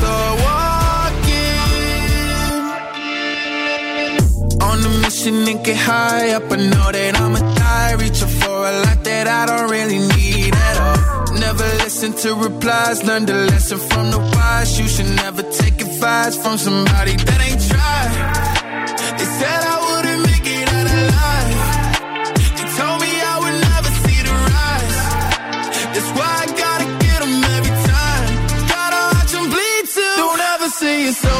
Start 0.00 0.34
walking. 0.46 1.60
On 4.68 4.78
a 4.88 4.92
mission 5.04 5.36
and 5.50 5.60
get 5.64 5.76
high 5.76 6.30
up. 6.36 6.50
I 6.54 6.56
know 6.56 6.88
that 6.96 7.12
I'ma 7.22 7.40
die. 7.64 7.92
Reaching 8.02 8.32
for 8.40 8.58
a 8.70 8.72
lot 8.84 8.98
that 9.08 9.26
I 9.38 9.42
don't 9.50 9.68
really 9.76 10.00
need 10.14 10.52
at 10.68 10.76
all. 10.86 10.98
Never 11.46 11.66
listen 11.84 12.12
to 12.22 12.28
replies. 12.46 12.98
Learn 13.08 13.24
the 13.26 13.38
lesson 13.50 13.78
from 13.90 14.10
the 14.14 14.20
wise. 14.34 14.70
You 14.80 14.86
should 14.94 15.10
never 15.24 15.42
take 15.42 15.76
advice 15.86 16.36
from 16.42 16.56
somebody 16.58 17.14
that 17.26 17.40
ain't 17.46 17.62
tried. 17.70 18.12
They 19.18 19.28
said 19.38 19.60
I 19.69 19.69
so 31.12 31.39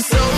so 0.00 0.37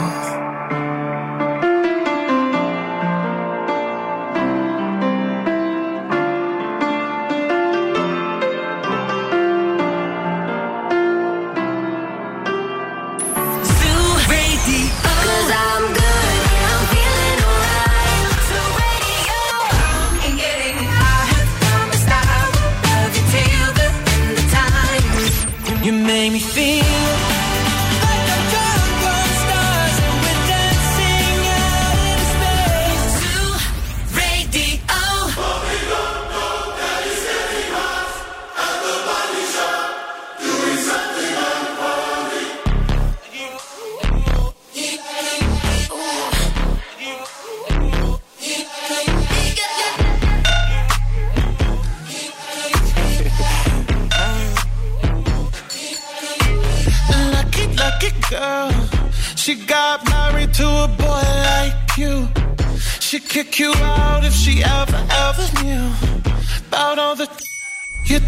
make 26.21 26.33
me 26.33 26.39
feel 26.39 26.80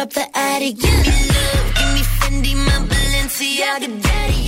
Wanna 0.00 0.10
the 0.10 0.38
attic, 0.38 0.78
give 0.78 0.98
me 1.02 1.12
love, 1.28 1.74
give 1.76 1.92
me 1.94 2.02
Fendi, 2.02 2.54
my 2.54 2.86
Balenciaga, 2.88 4.02
daddy. 4.02 4.39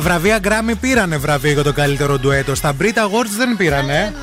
Στα 0.00 0.08
βραβεία 0.08 0.38
Grammy 0.42 0.72
πήρανε 0.80 1.16
βραβείο 1.16 1.52
για 1.52 1.62
το 1.62 1.72
καλύτερο 1.72 2.18
ντουέτο. 2.18 2.54
Στα 2.54 2.76
Brit 2.80 2.84
Awards 2.84 3.30
δεν 3.36 3.56
πήρανε. 3.56 4.14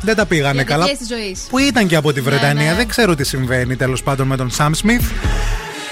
Δεν 0.00 0.16
τα 0.16 0.26
πήγανε 0.26 0.62
καλά. 0.64 0.84
Επιτυχίες 0.84 1.08
της 1.08 1.18
ζωής. 1.18 1.40
Που 1.50 1.58
ήταν 1.58 1.86
και 1.86 1.96
από 1.96 2.12
τη 2.12 2.20
Βρετανία. 2.20 2.70
ναι. 2.70 2.76
Δεν 2.76 2.88
ξέρω 2.88 3.14
τι 3.14 3.24
συμβαίνει 3.24 3.76
τέλος 3.76 4.02
πάντων 4.02 4.26
με 4.26 4.36
τον 4.36 4.50
Sam 4.58 4.70
Smith. 4.70 5.04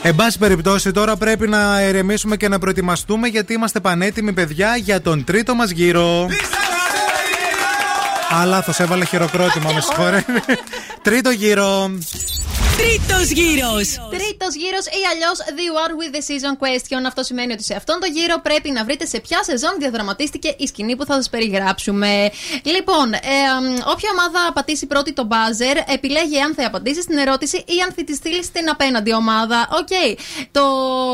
Εν 0.03 0.15
πάση 0.15 0.39
περιπτώσει, 0.39 0.91
τώρα 0.91 1.17
πρέπει 1.17 1.49
να 1.49 1.81
ερεμήσουμε 1.81 2.37
και 2.37 2.49
να 2.49 2.59
προετοιμαστούμε 2.59 3.29
γιατί 3.29 3.53
είμαστε 3.53 3.81
πανέτοιμοι, 3.81 4.33
παιδιά, 4.33 4.77
για 4.77 5.01
τον 5.01 5.25
τρίτο 5.25 5.55
μας 5.55 5.71
γύρο. 5.71 6.29
Α, 8.41 8.45
λάθος, 8.45 8.79
έβαλε 8.81 9.05
χειροκρότημα, 9.05 9.73
με 9.73 9.81
συγχωρείτε. 9.81 10.43
Τρίτο 11.03 11.31
γύρο. 11.31 11.91
Τρίτος 12.77 13.31
γύρος. 13.31 13.89
Τρίτος 14.17 14.53
γύρος 14.63 14.85
ή 15.01 15.01
αλλιώς 15.13 15.39
The 15.59 15.67
One 15.83 15.93
with 16.01 16.13
the 16.17 16.23
Season 16.29 16.55
Question. 16.63 17.03
Αυτό 17.07 17.23
σημαίνει 17.23 17.53
ότι 17.53 17.65
σε 17.65 17.75
αυτόν 17.75 18.01
τον 18.01 18.11
γύρο 18.13 18.41
πρέπει 18.43 18.71
να 18.71 18.85
βρείτε 18.85 19.07
σε 19.07 19.21
ποια 19.21 19.43
σεζόν 19.43 19.75
διαδραματίστηκε 19.79 20.55
η 20.59 20.67
σκηνή 20.67 20.97
που 20.97 21.05
θα 21.05 21.15
σας 21.15 21.29
περιγράψουμε. 21.29 22.31
Λοιπόν, 22.63 23.13
ε, 23.13 23.19
μ, 23.63 23.75
όποια 23.93 24.11
ομάδα 24.19 24.53
πατήσει 24.55 24.87
πρώτη 24.87 25.13
το 25.13 25.29
buzzer, 25.31 25.77
επιλέγει 25.95 26.41
αν 26.41 26.55
θα 26.55 26.67
απαντήσει 26.67 27.03
στην 27.03 27.19
ερώτηση 27.19 27.57
ή 27.57 27.77
αν 27.85 27.93
θα 27.97 28.05
τη 28.05 28.15
στείλει 28.15 28.45
στην 28.45 28.69
απέναντι 28.71 29.15
ομάδα. 29.15 29.69
Οκ. 29.81 29.95
Το 30.53 30.65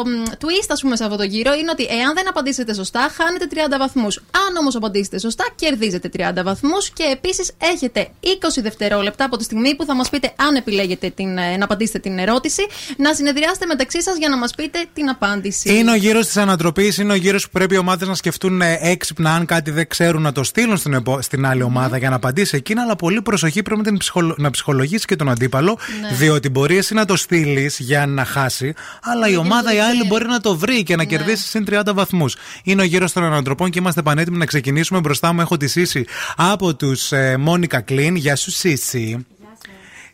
μ, 0.06 0.22
twist, 0.42 0.68
ας 0.68 0.80
πούμε, 0.80 0.96
σε 0.96 1.04
αυτό 1.04 1.16
το 1.16 1.22
γύρο 1.24 1.52
είναι 1.54 1.70
ότι 1.70 1.86
εάν 1.90 2.14
δεν 2.14 2.28
απαντήσετε 2.28 2.74
σωστά, 2.74 3.10
χάνετε 3.16 3.46
30 3.50 3.78
βαθμούς. 3.78 4.16
Αν 4.48 4.56
όμως 4.56 4.74
απαντήσετε 4.76 5.18
σωστά, 5.18 5.44
κερδίζετε 5.54 6.08
30 6.08 6.42
βαθμούς 6.42 6.90
και 6.90 7.04
επίσης 7.12 7.52
έχετε 7.58 8.08
20 8.20 8.60
δευτερόλεπτα 8.62 9.24
από 9.24 9.36
τη 9.36 9.44
στιγμή 9.44 9.74
που 9.74 9.84
θα 9.84 9.94
μας 9.94 10.10
πείτε 10.10 10.32
αν 10.36 10.54
επιλέγετε 10.54 11.10
την, 11.10 11.38
ε, 11.38 11.49
να 11.56 11.64
απαντήσετε 11.64 11.98
την 11.98 12.18
ερώτηση, 12.18 12.66
να 12.96 13.14
συνεδριάσετε 13.14 13.66
μεταξύ 13.66 14.02
σας 14.02 14.16
για 14.18 14.28
να 14.28 14.36
μας 14.38 14.54
πείτε 14.54 14.78
την 14.92 15.08
απάντηση. 15.08 15.74
Είναι 15.76 15.90
ο 15.90 15.94
γύρος 15.94 16.26
της 16.26 16.36
ανατροπής, 16.36 16.98
είναι 16.98 17.12
ο 17.12 17.16
γύρος 17.16 17.44
που 17.44 17.50
πρέπει 17.52 17.74
οι 17.74 17.78
ομάδες 17.78 18.08
να 18.08 18.14
σκεφτούν 18.14 18.60
ε, 18.62 18.78
έξυπνα 18.80 19.34
αν 19.34 19.46
κάτι 19.46 19.70
δεν 19.70 19.88
ξέρουν 19.88 20.22
να 20.22 20.32
το 20.32 20.42
στείλουν 20.44 20.76
στην, 20.76 20.92
επο- 20.94 21.20
στην 21.22 21.46
άλλη 21.46 21.62
ομάδα 21.62 21.96
για 21.96 22.10
να 22.10 22.16
απαντήσει 22.16 22.56
εκείνη. 22.56 22.82
Αλλά 22.82 22.96
πολύ 22.96 23.22
προσοχή 23.22 23.62
πρέπει 23.62 23.80
να, 23.80 23.86
την 23.86 23.96
ψυχολο- 23.98 24.34
να 24.38 24.50
ψυχολογήσει 24.50 25.04
και 25.06 25.16
τον 25.16 25.28
αντίπαλο, 25.28 25.78
Ναι. 26.00 26.16
διότι 26.16 26.48
μπορεί 26.48 26.76
εσύ 26.76 26.94
να 26.94 27.04
το 27.04 27.16
στείλεις 27.16 27.78
για 27.78 28.06
να 28.06 28.24
χάσει, 28.24 28.74
αλλά 29.02 29.26
η 29.26 29.30
Γιατί 29.30 29.46
ομάδα 29.46 29.62
δεν 29.68 29.76
η 29.76 29.80
άλλη 29.80 29.92
ξέρει. 29.94 30.08
μπορεί 30.08 30.26
να 30.26 30.40
το 30.40 30.56
βρει 30.56 30.82
και 30.82 30.96
να 30.96 31.04
κερδίσει 31.04 31.48
συν 31.48 31.64
30 31.70 31.92
βαθμούς. 31.94 32.36
Είναι 32.64 32.82
ο 32.82 32.84
γύρος 32.84 33.12
των 33.12 33.24
ανατροπών 33.24 33.70
και 33.70 33.78
είμαστε 33.78 34.02
πανέτοιμοι 34.02 34.36
να 34.38 34.46
ξεκινήσουμε. 34.46 35.00
Μπροστά 35.00 35.32
μου 35.32 35.40
έχω 35.40 35.56
τη 35.56 35.66
Σύση 35.68 36.04
από 36.36 36.74
τους 36.74 37.12
Μόνικα 37.38 37.80
Κλίν. 37.80 38.14
Γεια 38.16 38.36
σου, 38.36 38.50
Σύση. 38.50 39.26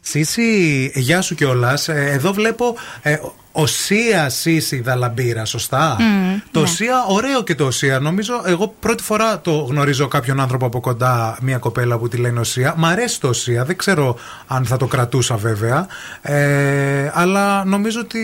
Σύση, 0.08 0.90
γεια 0.94 1.20
σου 1.20 1.34
κιόλας. 1.34 1.88
Εδώ 1.88 2.32
βλέπω 2.32 2.76
ε, 3.02 3.16
Οσία 3.58 4.28
Σύση 4.28 4.80
Δαλαμπύρα, 4.80 5.44
σωστά; 5.44 5.96
Μμμ, 6.00 6.38
το 6.50 6.60
ναι. 6.60 6.64
Οσία, 6.66 7.04
ωραίο 7.08 7.42
και 7.42 7.54
το 7.54 7.66
Οσία. 7.66 7.98
Νομίζω, 7.98 8.42
εγώ 8.46 8.74
πρώτη 8.80 9.02
φορά 9.02 9.40
το 9.40 9.50
γνωρίζω 9.52 10.08
κάποιον 10.08 10.40
άνθρωπο 10.40 10.66
από 10.66 10.80
κοντά, 10.80 11.38
μια 11.42 11.58
κοπέλα 11.58 11.98
που 11.98 12.08
τη 12.08 12.16
λένε 12.16 12.40
Οσία. 12.40 12.74
Μ' 12.76 12.84
αρέσει 12.84 13.20
το 13.20 13.28
Οσία, 13.28 13.64
δεν 13.64 13.76
ξέρω 13.76 14.16
αν 14.46 14.64
θα 14.64 14.76
το 14.76 14.86
κρατούσα 14.86 15.36
βέβαια. 15.36 15.86
Ε, 16.22 17.10
αλλά 17.14 17.64
νομίζω 17.64 18.00
ότι 18.00 18.20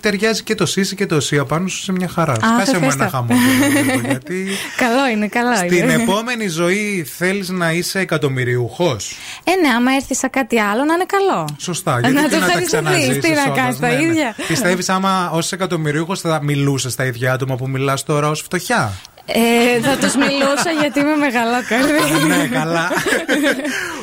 ταιριάζει 0.00 0.42
και 0.42 0.54
το 0.54 0.66
Σύση 0.66 0.94
και 0.94 1.06
το 1.06 1.16
Οσία 1.16 1.44
πάνω 1.44 1.68
σου 1.68 1.82
σε 1.82 1.92
μια 1.92 2.08
χαρά. 2.08 2.34
Σκάσε 2.34 2.78
μου 2.78 2.88
ευχαριστώ. 2.88 3.02
ένα 3.02 3.10
χαμόγελο, 3.10 3.80
λίγο, 3.92 4.06
γιατί 4.06 4.46
Καλό 4.76 5.08
είναι, 5.12 5.28
καλό 5.28 5.56
στην 5.56 5.76
είναι. 5.76 5.92
επόμενη 5.92 6.48
ζωή 6.48 7.06
θέλεις 7.16 7.48
να 7.48 7.72
είσαι 7.72 7.98
εκατομμυριούχος. 7.98 9.16
Ε, 9.44 9.50
ναι, 9.66 9.74
άμα 9.74 9.92
έρθεις 9.94 10.18
σαν 10.18 10.30
κάτι 10.30 10.60
άλλο, 10.60 10.84
να 10.84 10.94
είναι 10.94 11.06
καλό. 11.06 11.48
Σωστά. 11.58 12.00
Γιατί 12.00 12.14
Να 12.14 12.22
τι 12.22 12.28
το 12.30 12.34
να 12.38 12.40
τα 12.40 12.46
ευχαριστηθείς, 12.46 12.80
ξαναζήσεις 12.80 13.18
τι 13.22 13.30
να 13.30 13.42
όλας, 13.42 13.56
κάνεις, 13.58 13.78
τα 13.78 13.88
ναι, 13.88 13.94
ναι. 13.96 14.32
Ίδια. 14.58 14.76
Πιστεύεις 14.76 14.88
άμα 14.88 15.30
ως 15.32 15.52
εκατομμυρίουχος 15.52 16.20
θα 16.20 16.40
μιλούσες 16.42 16.92
στα 16.92 17.04
ίδια 17.04 17.32
άτομα 17.32 17.56
που 17.56 17.68
μιλάς 17.68 18.02
τώρα 18.04 18.28
ως 18.28 18.40
φτωχιά; 18.40 18.92
Ε, 19.26 19.80
θα 19.80 19.96
τους 19.96 20.14
μιλούσα 20.16 20.70
γιατί 20.80 21.00
είμαι 21.00 21.16
μεγαλόκαρδη. 21.16 22.26
ναι, 22.26 22.46
καλά. 22.46 22.90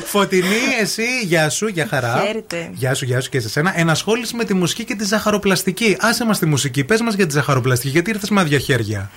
Φωτεινή, 0.05 0.59
εσύ, 0.81 1.03
γεια 1.23 1.49
σου, 1.49 1.67
για 1.67 1.87
χαρά. 1.89 2.23
Χαίρετε. 2.25 2.69
Γεια 2.73 2.93
σου, 2.93 3.05
γεια 3.05 3.21
σου 3.21 3.29
και 3.29 3.39
σε 3.39 3.49
σένα. 3.49 3.79
Ενασχόληση 3.79 4.35
με 4.35 4.43
τη 4.43 4.53
μουσική 4.53 4.83
και 4.83 4.95
τη 4.95 5.05
ζαχαροπλαστική. 5.05 5.97
Άσε 5.99 6.25
μας 6.25 6.39
τη 6.39 6.45
μουσική, 6.45 6.83
πες 6.83 7.01
μας 7.01 7.13
για 7.13 7.25
τη 7.25 7.33
ζαχαροπλαστική, 7.33 7.89
γιατί 7.89 8.09
ήρθες 8.09 8.29
με 8.29 8.41
άδεια 8.41 8.59
χέρια. 8.59 9.09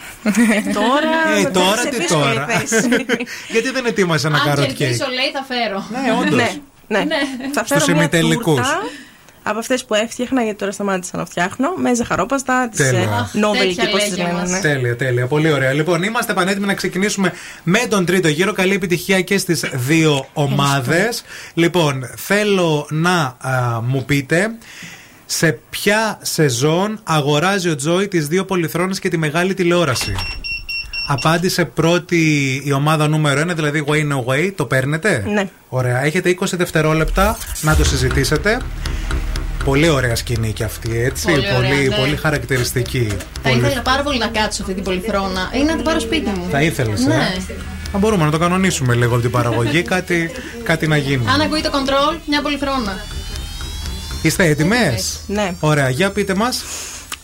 Τώρα. 0.75 1.37
Ε, 1.39 1.43
με 1.43 1.51
τώρα 1.51 1.77
σε 1.83 1.89
τι 1.89 1.97
δύσκολη 1.97 2.23
τώρα; 2.23 2.47
θέση. 2.47 2.89
γιατί 3.53 3.71
δεν 3.71 3.87
ετοίμασες 3.87 4.25
ένα 4.25 4.39
Αν 4.39 4.45
καρότ 4.45 4.73
κερδίσω, 4.73 5.07
λέει, 5.07 5.31
θα 5.33 5.45
φέρω. 5.49 5.87
Ναι, 5.91 6.13
όντως. 6.21 6.59
Ναι, 6.87 6.99
ναι. 6.99 7.17
Θα 7.53 7.65
Στους 7.65 7.85
φέρω 7.85 7.85
μια 7.87 7.95
ημιτελικούς. 8.03 8.55
τούρτα 8.55 8.81
από 9.49 9.59
αυτές 9.59 9.85
που 9.85 9.95
έφτιαχνα, 9.95 10.43
γιατί 10.43 10.59
τώρα 10.59 10.73
σταμάτησα 10.73 11.17
να 11.17 11.25
φτιάχνω, 11.25 11.69
με 11.77 11.95
ζαχαρόπαστα, 11.95 12.69
τις 12.69 12.79
Τέλεια. 12.79 13.31
νόβελ 13.33 13.59
τέτοια 13.61 13.85
και 13.85 13.91
πώ 13.91 13.97
λέει 13.97 14.09
τι 14.09 14.15
για 14.15 14.25
λένε. 14.25 14.39
μας. 14.39 14.51
ναι. 14.51 14.61
Τέλεια, 14.61 14.97
τέλεια. 14.97 15.27
Πολύ 15.27 15.53
ωραία. 15.53 15.73
Λοιπόν, 15.73 16.03
είμαστε 16.03 16.33
πανέτοιμοι 16.33 16.67
να 16.67 16.75
ξεκινήσουμε 16.75 17.33
με 17.63 17.79
τον 17.89 18.05
τρίτο 18.05 18.29
γύρο. 18.29 18.53
Καλή 18.53 18.75
επιτυχία 18.75 19.21
και 19.21 19.39
στις 19.39 19.65
δύο 19.73 20.27
ομάδες. 20.33 21.23
Λοιπόν, 21.55 22.11
θέλω 22.17 22.87
να 22.91 23.37
α, 23.41 23.81
μου 23.83 24.05
πείτε. 24.05 24.51
Σε 25.27 25.59
ποια 25.71 26.19
σεζόν 26.23 27.01
αγοράζει 27.05 27.69
ο 27.69 27.75
Τζόι 27.77 28.09
τις 28.09 28.27
δύο 28.29 28.45
πολυθρόνες 28.45 28.99
και 28.99 29.09
τη 29.09 29.17
μεγάλη 29.17 29.55
τηλεόραση. 29.55 30.15
Απάντησε 31.11 31.65
πρώτη 31.65 32.23
η 32.65 32.73
ομάδα 32.73 33.09
νούμερο 33.09 33.41
1, 33.41 33.55
δηλαδή 33.55 33.85
Way 33.89 34.13
No 34.13 34.25
Way. 34.25 34.53
Το 34.57 34.65
παίρνετε; 34.65 35.25
Ναι. 35.33 35.49
Ωραία. 35.69 36.05
Έχετε 36.05 36.37
20 36.41 36.45
δευτερόλεπτα 36.53 37.39
να 37.61 37.77
το 37.77 37.85
συζητήσετε. 37.85 38.59
Πολύ 39.69 39.89
ωραία 39.89 40.17
σκηνή 40.17 40.53
και 40.53 40.65
αυτή, 40.65 40.99
έτσι. 41.01 41.25
Πολύ 41.25 41.39
ωραία, 41.39 41.55
πολύ, 41.55 41.89
ναι. 41.89 41.97
πολύ 41.97 42.17
χαρακτηριστική. 42.17 43.07
Θα 43.43 43.49
Πολύ- 43.49 43.67
ήθελα 43.67 43.83
πάρα 43.83 44.03
πολύ 44.03 44.19
να 44.19 44.27
κάτσω 44.27 44.53
σε 44.53 44.63
αυτή 44.63 44.75
την 44.75 44.83
πολυθρόνα 44.83 45.51
ή 45.53 45.63
να 45.63 45.75
την 45.75 45.85
πάρω 45.85 46.01
σπίτι 46.01 46.31
μου. 46.31 46.47
Θα 46.51 46.63
ήθελες, 46.63 47.05
ε; 47.05 47.07
Ναι. 47.07 47.35
Θα 47.93 47.99
μπορούμε 47.99 48.25
να 48.25 48.31
το 48.31 48.39
κανονίσουμε 48.39 48.95
λίγο 48.95 49.13
από 49.13 49.23
την 49.23 49.31
παραγωγή, 49.31 49.83
κάτι, 49.83 50.31
κάτι 50.63 50.87
να 50.87 50.97
γίνει. 50.97 51.25
Αν 51.29 51.41
ακούει 51.41 51.61
το 51.61 51.71
control, 51.73 52.19
μια 52.27 52.43
πολυθρόνα. 52.43 53.05
Είστε 54.23 54.45
έτοιμες; 54.45 55.21
Ναι. 55.27 55.55
Ωραία, 55.61 55.89
για 55.89 56.11
πείτε 56.11 56.35
μας. 56.35 56.63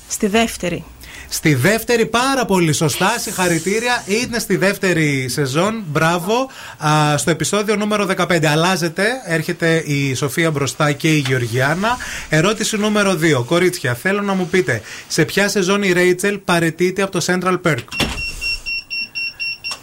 Στη 0.08 0.26
δεύτερη. 0.26 0.84
Στη 1.28 1.54
δεύτερη, 1.54 2.06
πάρα 2.06 2.44
πολύ 2.44 2.72
σωστά. 2.72 3.18
Συγχαρητήρια. 3.18 4.02
Είναι 4.06 4.38
στη 4.38 4.56
δεύτερη 4.56 5.28
σεζόν. 5.28 5.82
Μπράβο. 5.86 6.50
Α, 6.86 7.16
στο 7.18 7.30
επεισόδιο 7.30 7.76
νούμερο 7.76 8.06
15. 8.16 8.44
Αλλάζεται. 8.46 9.06
Έρχεται 9.26 9.76
η 9.86 10.14
Σοφία 10.14 10.50
μπροστά 10.50 10.92
και 10.92 11.08
η 11.08 11.18
Γεωργιάνα. 11.26 11.96
Ερώτηση 12.28 12.76
νούμερο 12.76 13.18
2. 13.40 13.44
Κορίτσια, 13.44 13.94
θέλω 13.94 14.20
να 14.22 14.34
μου 14.34 14.46
πείτε 14.48 14.80
σε 15.08 15.24
ποια 15.24 15.48
σεζόν 15.48 15.82
η 15.82 15.92
Ρέιτσελ 15.92 16.38
παρετείται 16.38 17.02
από 17.02 17.12
το 17.12 17.24
Central 17.26 17.58
Perk; 17.66 17.84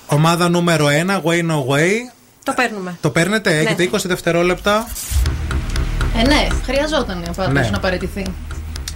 Ομάδα 0.05 0.49
νούμερο 0.49 0.85
1, 0.87 1.21
Way 1.29 1.39
No 1.51 1.55
Way. 1.75 1.89
Το 2.43 2.53
παίρνουμε. 2.55 2.97
Το 3.01 3.09
παίρνετε, 3.09 3.57
έχετε 3.59 3.83
20 3.83 3.97
δευτερόλεπτα. 4.03 4.87
Ε, 6.23 6.27
ναι, 6.27 6.47
χρειαζόταν 6.65 7.23
πάντω 7.35 7.51
Ναι. 7.51 7.69
να 7.71 7.79
παραιτηθεί. 7.79 8.25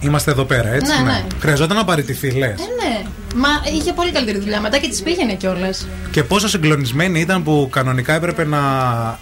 Είμαστε 0.00 0.30
εδώ 0.30 0.44
πέρα, 0.44 0.68
έτσι. 0.68 0.92
Ναι, 0.92 1.10
ναι. 1.10 1.24
Χρειαζόταν 1.40 1.76
να 1.76 1.84
παραιτηθεί, 1.84 2.30
λες. 2.30 2.48
Ε, 2.60 2.84
ναι. 2.88 3.02
Μα 3.34 3.48
είχε 3.76 3.92
πολύ 3.92 4.10
καλύτερη 4.12 4.38
δουλειά 4.38 4.60
μετά 4.60 4.78
και 4.78 4.88
της 4.88 5.02
πήγαινε 5.02 5.34
κιόλας. 5.34 5.86
Και 6.10 6.22
πόσο 6.22 6.48
συγκλονισμένη 6.48 7.20
ήταν 7.20 7.42
που 7.42 7.68
κανονικά 7.72 8.14
έπρεπε 8.14 8.44
να 8.44 8.58
α, 8.58 9.18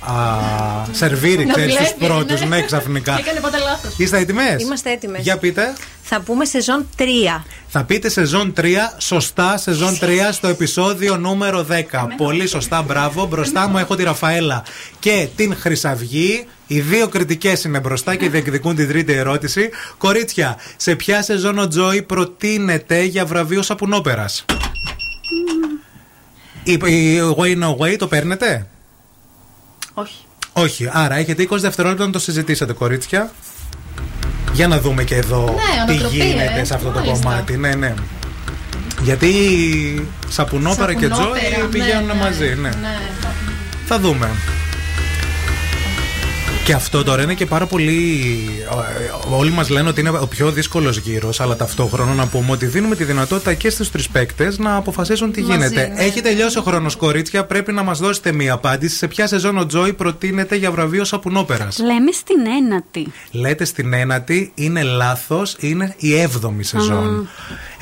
σερβίρει, 0.93 1.45
Να 1.45 1.53
ξέρεις, 1.53 1.77
τους 1.77 1.85
βλέπει, 1.99 2.05
πρώτους. 2.15 2.41
ναι. 2.41 2.47
Ναι, 2.47 2.63
ξαφνικά. 2.63 3.17
Έκανε 3.19 3.41
πάντα 3.41 3.59
λάθος. 3.59 3.95
Είστε 3.97 4.19
έτοιμες; 4.19 4.63
Είμαστε 4.63 4.91
έτοιμες. 4.91 5.23
Για 5.23 5.37
πείτε. 5.39 5.73
Θα 6.03 6.21
πούμε 6.21 6.45
σεζόν 6.45 6.87
3. 6.99 7.03
Θα 7.69 7.85
πείτε 7.85 8.09
σεζόν 8.09 8.53
3, 8.57 8.63
σωστά 8.99 9.57
σεζόν 9.59 9.99
3 10.01 10.33
στο 10.33 10.49
επεισόδιο 10.49 11.17
νούμερο 11.17 11.67
10. 11.71 12.07
Πολύ 12.17 12.47
σωστά, 12.47 12.83
μπράβο. 12.83 13.27
Μπροστά 13.27 13.69
μου 13.69 13.79
έχω 13.79 13.95
τη 13.95 14.03
Ραφαέλα 14.03 14.65
και 14.99 15.29
την 15.37 15.57
Χρυσαυγή. 15.61 16.47
Οι 16.75 16.81
δύο 16.81 17.09
κριτικές 17.09 17.65
είναι 17.65 17.81
μπροστά 17.81 18.15
και 18.15 18.29
διεκδικούν 18.31 18.77
την 18.77 18.89
τρίτη 18.89 19.13
ερώτηση. 19.13 19.71
Κορίτσια, 19.99 20.57
σε 20.77 20.95
ποια 20.95 21.23
σεζόν 21.23 21.59
ο 21.59 21.69
Τζόι 21.69 22.03
προτείνεται 22.03 23.03
για 23.03 23.25
βραβείο 23.25 23.63
σαπουνόπερας; 23.63 24.45
Η, 26.63 26.73
η 26.73 27.21
Way 27.37 27.63
No 27.63 27.77
Way 27.77 27.97
το 27.99 28.07
παίρνετε; 28.07 28.67
Όχι. 29.95 30.15
Όχι. 30.53 30.89
Άρα 30.93 31.15
έχετε 31.15 31.47
20 31.51 31.57
δευτερόλεπτα 31.59 32.07
να 32.07 32.13
το 32.13 32.19
συζητήσετε, 32.19 32.73
κορίτσια. 32.73 33.33
Για 34.53 34.69
να 34.69 34.81
δούμε 34.81 35.05
και 35.05 35.15
εδώ 35.15 35.45
Ναι, 35.45 35.85
τι 35.87 35.93
ανατροπή, 35.93 36.17
γίνεται 36.17 36.61
ε. 36.61 36.65
σε 36.65 36.75
αυτό 36.75 36.91
το 36.91 36.99
Μάλιστα. 36.99 37.29
κομμάτι. 37.29 37.57
Ναι, 37.57 37.75
ναι. 37.75 37.95
Γιατί 39.03 39.33
σαπουνόπερα 40.29 40.95
και 40.95 41.09
Τζόι 41.09 41.25
Σαπουνόπερα, 41.25 41.67
πηγαίνουν 41.71 42.07
ναι, 42.07 42.13
ναι, 42.13 42.21
μαζί. 42.21 42.47
Ναι. 42.47 42.69
ναι. 42.69 42.99
Θα 43.87 43.99
δούμε. 43.99 44.31
Και 46.65 46.73
αυτό 46.73 47.05
τώρα 47.05 47.23
είναι 47.23 47.35
και 47.35 47.47
πάρα 47.47 47.66
πολύ. 47.66 48.31
Όλοι 49.31 49.51
μας 49.51 49.69
λένε 49.69 49.89
ότι 49.89 50.01
είναι 50.01 50.09
ο 50.11 50.27
πιο 50.27 50.51
δύσκολος 50.51 50.97
γύρος, 50.97 51.41
αλλά 51.41 51.57
ταυτόχρονα 51.57 52.12
να 52.15 52.27
πούμε 52.27 52.51
ότι 52.51 52.66
δίνουμε 52.66 52.97
τη 52.97 53.05
δυνατότητα 53.05 53.55
και 53.55 53.70
στους 53.70 53.91
τρεις 53.91 54.09
παίκτες 54.09 54.59
να 54.59 54.77
αποφασίσουν 54.77 55.32
τι 55.32 55.43
Μαζί, 55.43 55.53
γίνεται. 55.53 55.93
ναι. 55.95 56.03
Έχει 56.03 56.20
τελειώσει 56.20 56.59
ο 56.59 56.62
χρόνος, 56.62 56.97
κορίτσια. 56.97 57.45
Πρέπει 57.45 57.73
να 57.73 57.82
μας 57.82 57.99
δώσετε 57.99 58.32
μία 58.32 58.53
απάντηση. 58.53 58.97
Σε 58.97 59.09
ποια 59.09 59.27
σεζόν 59.27 59.59
ο 59.59 59.66
Τζόι 59.66 59.93
προτείνεται 59.93 60.57
για 60.57 60.70
βραβείο 60.70 61.05
σαπουνόπερας; 61.05 61.78
Λέμε 61.78 62.12
στην 62.12 62.36
ένατη. 62.59 63.12
Λέτε 63.31 63.65
στην 63.65 63.93
ένατη, 63.93 64.53
είναι 64.55 64.82
λάθος, 64.82 65.57
είναι 65.59 65.95
η 65.99 66.19
έβδομη 66.20 66.65
σεζόν. 66.65 67.28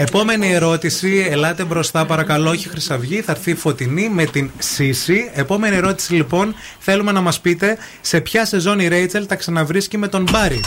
Επόμενη 0.03 0.53
ερώτηση, 0.53 1.27
ελάτε 1.31 1.65
μπροστά 1.65 2.07
παρακαλώ, 2.07 2.51
όχι 2.51 2.69
Χρυσαυγή, 2.69 3.21
θα 3.21 3.33
έρθει 3.33 3.51
η 3.51 3.55
Φωτεινή 3.55 4.09
με 4.09 4.25
την 4.25 4.51
Σύση. 4.59 5.31
Επόμενη 5.35 5.77
ερώτηση 5.77 6.15
λοιπόν, 6.15 6.55
θέλουμε 6.79 7.13
να 7.13 7.21
μας 7.21 7.41
πείτε 7.41 7.79
σε 8.01 8.21
ποια 8.21 8.45
σεζόν 8.45 8.79
η 8.81 8.89
Ρέιτσελ 8.89 9.27
τα 9.27 9.37
ξαναβρίσκει 9.37 9.99
με 9.99 10.09
τον 10.09 10.27
Μπάρι. 10.31 10.61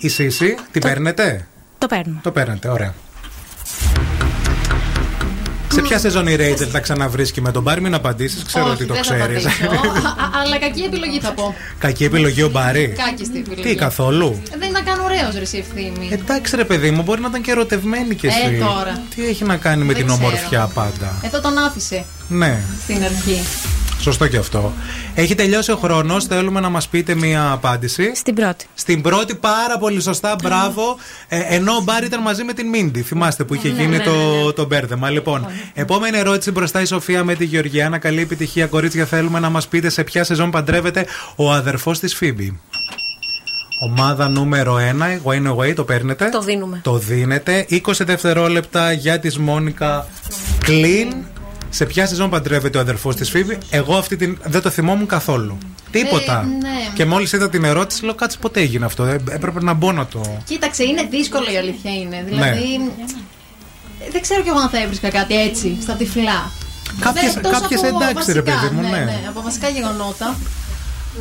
Η 0.00 0.08
Σύση, 0.08 0.56
την 0.70 0.80
παίρνετε; 0.80 1.46
Το 1.78 1.86
παίρνουμε. 1.86 2.20
Το 2.22 2.30
παίρνετε, 2.30 2.68
ωραία. 2.68 2.94
Σε 5.80 5.86
ποια 5.86 5.98
σεζόν 5.98 6.26
η 6.26 6.34
Ρέιτσελ 6.36 6.70
τα 6.70 6.80
ξαναβρίσκει 6.80 7.40
με 7.40 7.52
τον 7.52 7.62
Μπάρι, 7.62 7.80
μην 7.80 7.94
απαντήσεις, 7.94 8.42
ξέρω 8.44 8.64
Όχι, 8.64 8.72
ότι 8.74 8.84
το 8.86 8.94
δεν 8.94 9.04
θα 9.04 9.14
ξέρεις. 9.16 9.44
απαντήσω. 9.46 9.66
Α, 10.06 10.24
α, 10.24 10.40
Αλλά 10.44 10.58
κακή 10.58 10.82
επιλογή 10.82 11.20
θα 11.20 11.32
πω. 11.32 11.54
Κακή 11.78 12.04
επιλογή 12.04 12.42
ο 12.42 12.48
Μπάρι. 12.48 12.94
Κάκιστη 13.04 13.38
επιλογή. 13.38 13.62
Τι, 13.62 13.74
καθόλου; 13.74 14.42
Δεν 14.58 14.68
ήταν 14.70 14.84
καν 14.84 15.00
ωραίος 15.00 15.34
ρε 15.34 15.40
εσύ 15.40 15.56
ευθύμη. 15.68 16.08
Εντάξει 16.12 16.56
ρε 16.56 16.64
παιδί 16.64 16.90
μου, 16.90 17.02
μπορεί 17.02 17.20
να 17.20 17.28
ήταν 17.28 17.42
και 17.42 17.50
ερωτευμένη 17.50 18.14
κι 18.14 18.26
Ε, 18.26 18.28
εσύ. 18.28 18.58
τώρα. 18.58 19.02
Τι 19.14 19.26
έχει 19.26 19.44
να 19.44 19.56
κάνει 19.56 19.84
με 19.84 19.92
Δεν 19.92 19.96
την 19.96 20.06
ξέρω. 20.06 20.24
ομορφιά 20.26 20.70
πάντα; 20.74 21.18
Εδώ 21.22 21.40
τον 21.40 21.58
άφησε 21.58 22.04
Ναι, 22.28 22.60
στην 22.82 23.02
αρχή. 23.04 23.42
Σωστό 24.00 24.26
και 24.28 24.36
αυτό. 24.36 24.72
Έχει 25.14 25.34
τελειώσει 25.34 25.72
ο 25.72 25.76
χρόνος. 25.76 26.24
Θέλουμε 26.24 26.60
να 26.60 26.68
μας 26.68 26.88
πείτε 26.88 27.14
μία 27.14 27.50
απάντηση. 27.50 28.12
Στην 28.14 28.34
πρώτη. 28.34 28.66
Στην 28.74 29.00
πρώτη, 29.02 29.34
πάρα 29.34 29.78
πολύ 29.78 30.00
σωστά, 30.00 30.36
μπράβο. 30.42 30.96
Ε, 31.28 31.38
ενώ 31.48 31.72
ο 31.72 31.80
Μπάρ 31.82 32.04
ήταν 32.04 32.22
μαζί 32.22 32.44
με 32.44 32.52
την 32.52 32.68
Μίντι. 32.68 33.02
Θυμάστε 33.02 33.44
που 33.44 33.54
είχε 33.54 33.68
Ναι, 33.68 33.74
γίνει 33.82 33.96
ναι, 33.96 34.02
το, 34.04 34.10
ναι, 34.10 34.44
ναι. 34.44 34.52
το 34.52 34.66
μπέρδεμα. 34.66 35.10
Λοιπόν, 35.10 35.46
επόμενη 35.74 36.18
ερώτηση 36.18 36.50
μπροστά 36.50 36.80
η 36.80 36.84
Σοφία 36.84 37.24
με 37.24 37.34
τη 37.34 37.44
Γεωργιάνα. 37.44 37.98
Καλή 37.98 38.20
επιτυχία, 38.20 38.66
κορίτσια. 38.66 39.04
Θέλουμε 39.06 39.38
να 39.38 39.50
μας 39.50 39.68
πείτε 39.68 39.88
σε 39.88 40.04
ποια 40.04 40.24
σεζόν 40.24 40.50
παντρεύεται 40.50 41.06
ο 41.36 41.52
αδερφός 41.52 41.98
της 41.98 42.14
Φίμπη. 42.14 42.60
Ομάδα 43.82 44.28
νούμερο 44.28 44.76
1, 44.76 45.28
Wayne 45.30 45.54
Away, 45.54 45.74
το 45.74 45.84
παίρνετε; 45.84 46.28
Το 46.28 46.40
δίνουμε. 46.40 46.80
Το 46.82 46.98
δίνετε. 46.98 47.66
20 47.70 47.78
δευτερόλεπτα 48.04 48.92
για 48.92 49.18
τη 49.18 49.40
Μόνικα 49.40 50.06
Clean. 50.64 51.08
Σε 51.70 51.84
ποια 51.86 52.06
σεζόν 52.06 52.30
παντρεύεται 52.30 52.78
ο 52.78 52.80
αδερφός 52.80 53.16
της 53.16 53.30
Φίβη; 53.30 53.58
Εγώ 53.70 53.96
αυτή 53.96 54.16
την. 54.16 54.38
δεν 54.44 54.62
το 54.62 54.70
θυμόμουν 54.70 55.06
καθόλου. 55.06 55.58
Τίποτα. 55.90 56.40
Ε, 56.40 56.46
ναι. 56.46 56.68
Και 56.94 57.04
μόλις 57.04 57.32
είδα 57.32 57.48
την 57.50 57.64
ερώτηση, 57.64 58.04
λέω 58.04 58.14
κάτσε 58.14 58.38
πότε 58.40 58.60
έγινε 58.60 58.84
αυτό; 58.84 59.04
Ε, 59.04 59.14
Έπρεπε 59.30 59.62
να 59.62 59.72
μπω 59.72 59.92
να 59.92 60.06
το. 60.06 60.38
Κοίταξε, 60.44 60.84
είναι 60.84 61.06
δύσκολο 61.10 61.52
η 61.52 61.56
αλήθεια 61.56 61.94
είναι. 61.94 62.24
Δηλαδή. 62.28 62.90
Δεν 64.12 64.20
ξέρω 64.22 64.42
κι 64.42 64.48
εγώ 64.48 64.58
αν 64.58 64.68
θα 64.68 64.82
έβρισκα 64.82 65.10
κάτι 65.10 65.40
έτσι, 65.42 65.78
στα 65.82 65.94
τυφλά. 65.94 66.50
Κάποιες- 67.00 67.32
Δεν- 67.32 67.42
τόσο 67.42 67.60
κάποιες 67.60 67.80
από 67.84 67.96
εντάξει, 68.02 68.32
ρε 68.32 68.40
βασικά, 68.40 68.60
παιδί 68.60 68.74
μου, 68.74 68.80
ναι. 68.90 69.20
Από 69.28 69.42
βασικά 69.42 69.68
γεγονότα. 69.68 70.36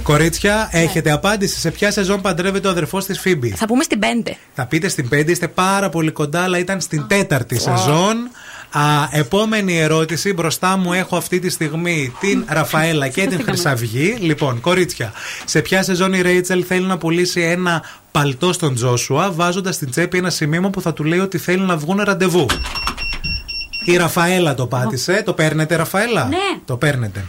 Κορίτσια, 0.03 0.69
Ναι. 0.73 0.80
έχετε 0.81 1.11
απάντηση 1.11 1.59
σε 1.59 1.71
ποια 1.71 1.91
σεζόν 1.91 2.21
παντρεύεται 2.21 2.67
ο 2.67 2.71
αδερφός 2.71 3.05
της 3.05 3.19
Φίμπη; 3.19 3.49
Θα 3.49 3.65
πούμε 3.65 3.84
στην 3.84 3.99
5. 3.99 4.35
Θα 4.53 4.65
πείτε 4.65 4.88
στην 4.88 5.09
5, 5.09 5.31
είστε 5.31 5.47
πάρα 5.47 5.89
πολύ 5.89 6.11
κοντά, 6.11 6.41
αλλά 6.41 6.57
ήταν 6.57 6.81
στην 6.81 7.07
τέταρτη 7.07 7.59
σεζόν. 7.59 8.30
Α, 8.71 9.07
επόμενη 9.11 9.77
ερώτηση. 9.79 10.33
Μπροστά 10.33 10.77
μου 10.77 10.93
έχω 10.93 11.17
αυτή 11.17 11.39
τη 11.39 11.49
στιγμή 11.49 12.13
την 12.19 12.45
Ραφαέλα 12.47 13.07
και 13.07 13.27
την 13.27 13.43
Χρυσαυγή. 13.43 14.17
Λοιπόν, 14.19 14.59
κορίτσια, 14.59 15.13
σε 15.45 15.61
ποια 15.61 15.83
σεζόν 15.83 16.13
η 16.13 16.21
Ρέιτσελ 16.21 16.63
θέλει 16.67 16.85
να 16.85 16.97
πουλήσει 16.97 17.41
ένα 17.41 17.83
παλτό 18.11 18.53
στον 18.53 18.75
Τζόσουα, 18.75 19.31
βάζοντας 19.31 19.75
στην 19.75 19.89
τσέπη 19.89 20.17
ένα 20.17 20.29
σημείο 20.29 20.69
που 20.69 20.81
θα 20.81 20.93
του 20.93 21.03
λέει 21.03 21.19
ότι 21.19 21.37
θέλει 21.37 21.61
να 21.61 21.77
βγουν 21.77 22.01
ραντεβού; 22.03 22.45
Η 23.85 23.97
Ραφαέλα 23.97 24.55
το 24.55 24.67
πάτησε. 24.67 25.21
Το 25.25 25.33
παίρνετε, 25.33 25.75
Ραφαέλα; 25.75 26.27
Ναι. 26.27 26.59
Το 26.65 26.77
παίρνετε. 26.77 27.25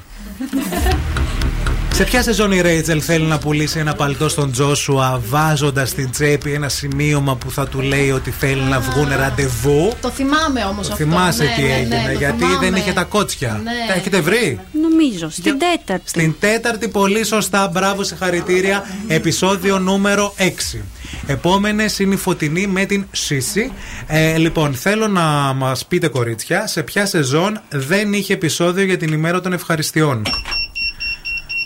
Σε 2.00 2.06
ποια 2.06 2.22
σεζόν 2.22 2.52
η 2.52 2.60
Ρέιτσελ 2.60 3.02
θέλει 3.04 3.24
να 3.24 3.38
πουλήσει 3.38 3.78
ένα 3.78 3.94
παλτό 3.94 4.28
στον 4.28 4.52
Τζόσουα 4.52 5.20
βάζοντας 5.28 5.88
στην 5.88 6.10
τσέπη 6.10 6.52
ένα 6.52 6.68
σημείωμα 6.68 7.36
που 7.36 7.50
θα 7.50 7.68
του 7.68 7.80
λέει 7.80 8.10
ότι 8.10 8.30
θέλει 8.30 8.60
να 8.60 8.80
βγουν 8.80 9.08
ραντεβού; 9.16 9.92
Το 10.00 10.10
θυμάμαι 10.10 10.64
όμως 10.64 10.90
αυτό. 10.90 11.04
Θυμάσαι 11.04 11.42
ναι, 11.42 11.52
τι 11.56 11.62
ναι, 11.62 11.68
ναι, 11.68 11.74
έγινε, 11.74 12.02
το 12.12 12.18
γιατί 12.18 12.38
θυμάμαι. 12.38 12.58
δεν 12.58 12.74
είχε 12.74 12.92
τα 12.92 13.04
κότσια. 13.04 13.60
Ναι. 13.64 13.70
Τα 13.88 13.94
έχετε 13.94 14.20
βρει; 14.20 14.60
Νομίζω, 14.82 15.30
στην 15.30 15.58
τέταρτη. 15.58 16.08
Στην 16.08 16.34
τέταρτη, 16.40 16.88
πολύ 16.88 17.24
σωστά, 17.24 17.68
μπράβο, 17.68 18.02
συγχαρητήρια. 18.02 18.84
Επισόδιο 19.08 19.78
νούμερο 19.78 20.34
6. 20.74 20.78
Επόμενε 21.26 21.84
είναι 21.98 22.14
η 22.14 22.18
φωτεινή 22.18 22.66
με 22.66 22.84
την 22.84 23.06
Σύση. 23.10 23.72
Ε, 24.06 24.36
λοιπόν, 24.36 24.74
θέλω 24.74 25.08
να 25.08 25.22
μας 25.54 25.86
πείτε, 25.86 26.08
κορίτσια, 26.08 26.66
σε 26.66 26.82
ποια 26.82 27.06
σεζόν 27.06 27.60
δεν 27.68 28.12
είχε 28.12 28.32
επεισόδιο 28.32 28.84
για 28.84 28.96
την 28.96 29.12
ημέρα 29.12 29.40
των 29.40 29.52
ευχαριστειών; 29.52 30.22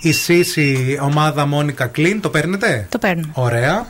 Η 0.07 0.13
Σύση, 0.13 0.99
ομάδα 1.03 1.47
Μόνικα 1.47 1.87
Κλίν, 1.87 2.21
το 2.21 2.29
παίρνετε; 2.31 2.87
Το 2.91 2.99
παίρνουμε. 2.99 3.29
Ωραία. 3.33 3.87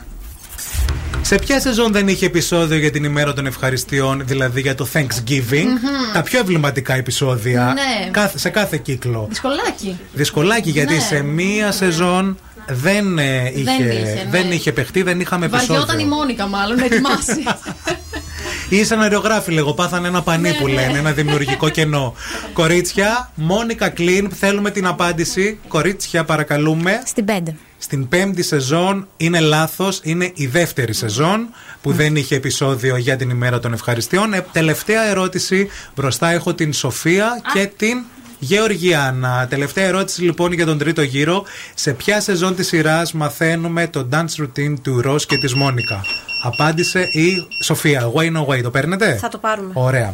Σε 1.21 1.35
ποια 1.35 1.59
σεζόν 1.59 1.91
δεν 1.91 2.07
είχε 2.07 2.25
επεισόδιο 2.25 2.77
για 2.77 2.91
την 2.91 3.03
ημέρα 3.03 3.33
των 3.33 3.45
ευχαριστειών, 3.45 4.21
δηλαδή 4.25 4.61
για 4.61 4.75
το 4.75 4.87
Thanksgiving, 4.93 5.63
Μμμ. 5.65 6.13
τα 6.13 6.21
πιο 6.21 6.39
εμβληματικά 6.39 6.93
επεισόδια 6.93 7.73
Ναι. 7.73 8.09
κάθε- 8.11 8.37
σε 8.37 8.49
κάθε 8.49 8.77
κύκλο. 8.77 9.25
Δυσκολάκι. 9.29 9.99
Δυσκολάκι 10.13 10.69
γιατί 10.69 10.93
Ναι. 10.93 10.99
σε 10.99 11.21
μία 11.21 11.71
σεζόν 11.71 12.37
δεν, 12.67 13.17
ε, 13.17 13.51
είχε, 13.55 13.63
Δεν 13.63 13.89
είχε, 13.89 14.23
ναι. 14.23 14.29
δεν 14.29 14.51
είχε 14.51 14.71
παιχτεί, 14.71 15.01
δεν 15.01 15.19
είχαμε 15.19 15.47
Βαριόταν 15.47 15.79
η 15.79 15.81
επεισόδιο. 15.81 16.07
Μόνικα, 16.15 16.47
μάλλον, 16.47 16.77
να 16.77 16.85
ετοιμάσει. 16.85 17.43
Ή 18.69 18.83
σαν 18.83 19.01
αερογράφοι 19.01 19.51
λέγω, 19.51 19.73
πάθανε 19.73 20.07
ένα 20.07 20.21
πανί 20.21 20.53
που 20.53 20.67
λένε, 20.67 20.97
ένα 20.97 21.11
δημιουργικό 21.11 21.69
κενό. 21.69 22.15
Κορίτσια, 22.53 23.31
Μόνικα 23.35 23.89
Κλίν, 23.89 24.29
θέλουμε 24.29 24.71
την 24.71 24.87
απάντηση. 24.87 25.59
Κορίτσια, 25.67 26.23
παρακαλούμε. 26.23 27.01
Στην 27.05 27.25
5. 27.27 27.39
Στην 27.77 28.07
πέμπτη 28.07 28.43
σεζόν 28.43 29.07
είναι 29.17 29.39
λάθος, 29.39 29.99
είναι 30.03 30.31
η 30.33 30.47
δεύτερη 30.47 30.93
σεζόν 30.93 31.49
που 31.81 31.91
δεν 31.91 32.15
είχε 32.15 32.35
επεισόδιο 32.35 32.97
για 32.97 33.15
την 33.15 33.29
ημέρα 33.29 33.59
των 33.59 33.73
ευχαριστειών. 33.73 34.33
Ε, 34.33 34.45
τελευταία 34.51 35.09
ερώτηση. 35.09 35.69
Μπροστά 35.95 36.29
έχω 36.29 36.53
την 36.53 36.73
Σοφία 36.73 37.41
και 37.53 37.69
την 37.77 38.03
Γεωργιάνα, 38.39 39.47
τελευταία 39.49 39.85
ερώτηση 39.85 40.21
λοιπόν 40.21 40.51
για 40.51 40.65
τον 40.65 40.77
τρίτο 40.77 41.01
γύρο. 41.01 41.43
Σε 41.73 41.93
ποια 41.93 42.21
σεζόν 42.21 42.55
της 42.55 42.67
σειράς 42.67 43.13
μαθαίνουμε 43.13 43.87
το 43.87 44.07
dance 44.11 44.43
routine 44.43 44.73
του 44.81 45.01
Ρο 45.01 45.15
και 45.15 45.37
της 45.37 45.53
Μόνικα; 45.53 46.01
Απάντησε 46.43 46.99
η 46.99 47.47
Σοφία. 47.63 48.11
Way 48.15 48.37
no 48.37 48.45
way. 48.45 48.61
Το 48.61 48.71
παίρνετε; 48.71 49.15
Θα 49.15 49.27
το 49.27 49.37
πάρουμε. 49.37 49.71
Ωραία. 49.73 50.13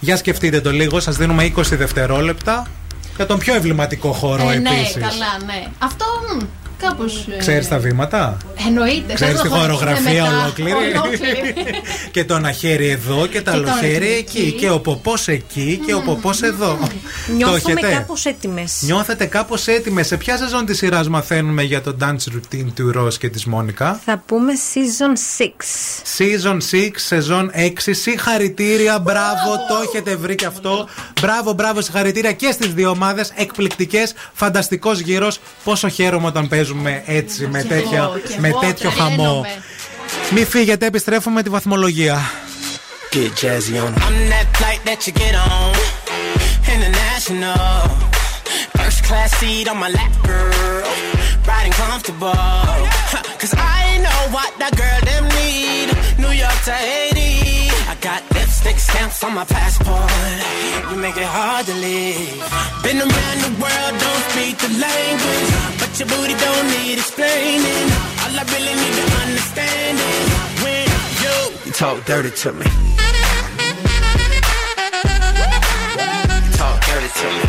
Για 0.00 0.16
σκεφτείτε 0.16 0.60
το 0.60 0.70
λίγο. 0.70 1.00
Σας 1.00 1.16
δίνουμε 1.16 1.52
20 1.56 1.62
δευτερόλεπτα. 1.62 2.66
Για 3.16 3.26
τον 3.26 3.38
πιο 3.38 3.54
εμβληματικό 3.54 4.12
χώρο 4.12 4.50
ε, 4.50 4.58
ναι, 4.58 4.70
επίσης. 4.70 4.96
Ναι, 4.96 5.02
καλά, 5.02 5.44
ναι. 5.46 5.66
Αυτό. 5.78 6.04
Κάπως. 6.80 7.28
Ξέρεις 7.38 7.68
τα 7.68 7.78
βήματα; 7.78 8.36
Εννοείται. 8.66 9.12
Ξέρεις 9.12 9.40
τη 9.40 9.48
χορογραφία 9.48 10.24
ολόκληρη; 10.24 10.92
και 12.14 12.24
το 12.24 12.34
ένα 12.34 12.52
χέρι 12.52 12.88
εδώ 12.88 13.26
και 13.26 13.42
το 13.42 13.50
άλλο 13.50 13.68
χέρι 13.80 14.12
εκεί. 14.12 14.52
Και 14.52 14.70
ο 14.70 14.80
ποπός 14.80 15.28
εκεί 15.28 15.80
και 15.86 15.94
ο 15.94 16.00
ποπός 16.00 16.42
εδώ. 16.42 16.78
Νιώθουμε 17.36 17.80
κάπως 17.80 18.26
έτοιμες. 18.26 18.80
Νιώθετε 18.84 19.24
κάπως 19.24 19.66
έτοιμες. 19.66 20.06
Σε 20.06 20.16
ποια 20.16 20.36
σεζόν 20.36 20.66
της 20.66 20.76
σειράς 20.76 21.08
μαθαίνουμε 21.08 21.62
για 21.62 21.80
το 21.80 21.96
dance 22.00 22.34
routine 22.34 22.66
του 22.74 22.92
Ρος 22.92 23.18
και 23.18 23.28
της 23.28 23.44
Μόνικα; 23.44 24.00
Θα 24.04 24.22
πούμε 24.26 24.52
season 24.74 25.42
6. 25.42 25.44
Season 26.18 26.58
6, 26.70 26.90
σεζόν 26.94 27.50
6. 27.54 27.72
Συγχαρητήρια, 27.90 28.98
μπράβο, 28.98 29.50
το 29.68 29.74
έχετε 29.88 30.16
βρει 30.16 30.34
και 30.34 30.46
αυτό. 30.46 30.88
Μπράβο, 31.20 31.52
μπράβο, 31.52 31.80
συγχαρητήρια 31.80 32.32
και 32.32 32.50
στις 32.50 32.74
δύο 32.74 32.90
ομάδες. 32.90 33.32
Εκπληκτικές, 33.36 34.14
φανταστικός 34.32 34.98
γύρος. 34.98 35.40
Πόσο 35.64 35.88
χαίρομαι 35.88 36.26
όταν 36.26 36.48
παίζουν 36.48 36.69
έτσι 37.06 37.46
με, 37.46 37.62
τέτοια, 37.62 38.10
με 38.38 38.50
τέτοιο 38.60 38.90
χαμό. 38.90 39.46
Μη 40.30 40.44
φύγετε, 40.44 40.86
επιστρέφουμε 40.86 41.34
με 41.34 41.42
τη 41.42 41.48
βαθμολογία. 41.48 42.30
Get 43.12 43.32
jazzy 43.40 43.76
on. 43.84 43.92
What 54.34 54.52
that 54.60 54.72
girl 54.80 55.00
them 55.10 55.24
need. 55.38 55.88
New 56.22 56.30
on 59.24 59.34
my 59.34 59.44
passport. 59.44 60.10
But 65.90 65.98
your 65.98 66.08
booty 66.08 66.34
don't 66.34 66.66
need 66.70 66.98
explaining. 66.98 67.90
All 68.22 68.30
I 68.38 68.44
really 68.54 68.74
need 68.78 68.94
to 68.94 69.06
understand 69.26 69.98
is 69.98 70.30
when 70.62 70.86
you, 71.18 71.34
you 71.66 71.72
talk 71.72 72.04
dirty 72.04 72.30
to 72.30 72.52
me. 72.52 72.64
Talk 76.54 76.80
dirty 76.86 77.08
to 77.20 77.26
me. 77.34 77.44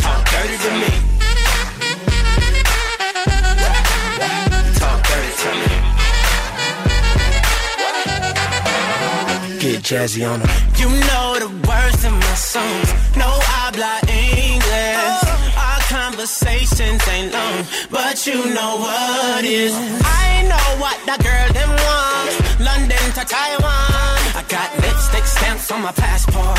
Talk 0.00 0.24
dirty 0.32 0.56
to 0.64 0.70
me. 0.80 0.90
Talk 4.80 4.98
dirty 5.04 5.32
to 5.42 5.50
me. 5.60 5.68
Get 9.60 9.78
jazzy 9.82 10.22
on 10.26 10.40
her. 10.40 10.48
You 10.78 10.88
know 10.88 11.38
the 11.40 11.48
words 11.68 12.04
in 12.04 12.14
my 12.14 12.34
songs 12.34 13.05
conversations 16.26 17.06
ain't 17.08 17.32
long, 17.32 17.64
but 17.88 18.26
you 18.26 18.34
know 18.34 18.82
what 18.82 19.44
is. 19.44 19.72
I 20.02 20.42
know 20.50 20.68
what 20.82 20.98
that 21.06 21.22
girl 21.22 21.48
them 21.54 21.70
want. 21.70 22.34
London 22.58 23.04
to 23.14 23.22
Taiwan. 23.22 24.18
I 24.34 24.42
got 24.50 24.66
lipstick 24.82 25.22
stamps 25.22 25.70
on 25.70 25.82
my 25.82 25.92
passport. 25.92 26.58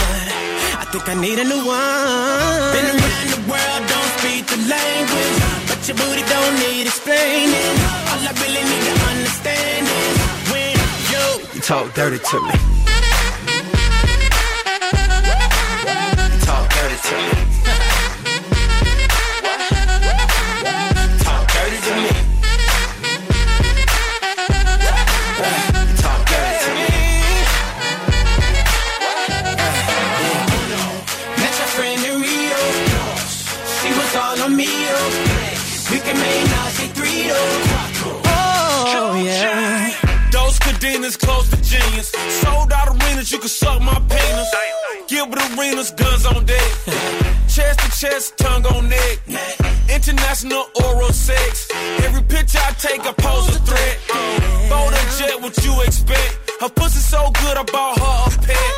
I 0.79 0.87
think 0.87 1.03
I 1.09 1.15
need 1.19 1.39
a 1.39 1.43
new 1.43 1.67
one. 1.67 2.71
Been 2.71 2.87
around 2.95 3.27
the 3.35 3.43
world, 3.51 3.81
don't 3.91 4.11
speak 4.23 4.47
the 4.47 4.59
language, 4.71 5.35
but 5.67 5.79
your 5.83 5.97
booty 5.99 6.23
don't 6.23 6.55
need 6.63 6.87
explaining. 6.87 7.75
All 8.07 8.23
I 8.23 8.31
really 8.39 8.63
need 8.71 8.85
to 8.87 8.95
understand 9.11 9.83
is 9.83 10.15
when 10.47 10.75
you 11.11 11.23
you 11.55 11.59
talk 11.59 11.93
dirty 11.93 12.19
to 12.23 12.39
me 12.39 12.55
is 41.07 41.15
close 41.15 41.49
to 41.49 41.57
genius. 41.61 42.09
Sold 42.41 42.71
out 42.73 42.89
arenas, 42.89 43.31
you 43.31 43.39
can 43.39 43.47
suck 43.47 43.81
my 43.81 43.97
penis. 44.11 44.49
Gilbert 45.07 45.39
Arenas, 45.51 45.91
guns 45.91 46.25
on 46.25 46.45
deck. 46.45 46.71
chest 47.55 47.79
to 47.79 47.89
chest, 47.99 48.37
tongue 48.37 48.65
on 48.67 48.89
neck. 48.89 49.15
International 49.89 50.65
oral 50.83 51.13
sex. 51.13 51.69
Every 52.05 52.23
picture 52.23 52.59
I 52.59 52.71
take, 52.73 53.01
I 53.05 53.13
pose 53.13 53.47
a 53.55 53.59
threat. 53.67 53.95
Fold 54.69 54.93
a 54.99 55.01
jet, 55.17 55.41
what 55.41 55.55
you 55.63 55.73
expect? 55.81 56.51
Her 56.59 56.69
pussy 56.69 56.99
so 56.99 57.21
good, 57.39 57.55
I 57.55 57.63
bought 57.63 57.95
her 58.03 58.17
a 58.27 58.39
pet. 58.45 58.73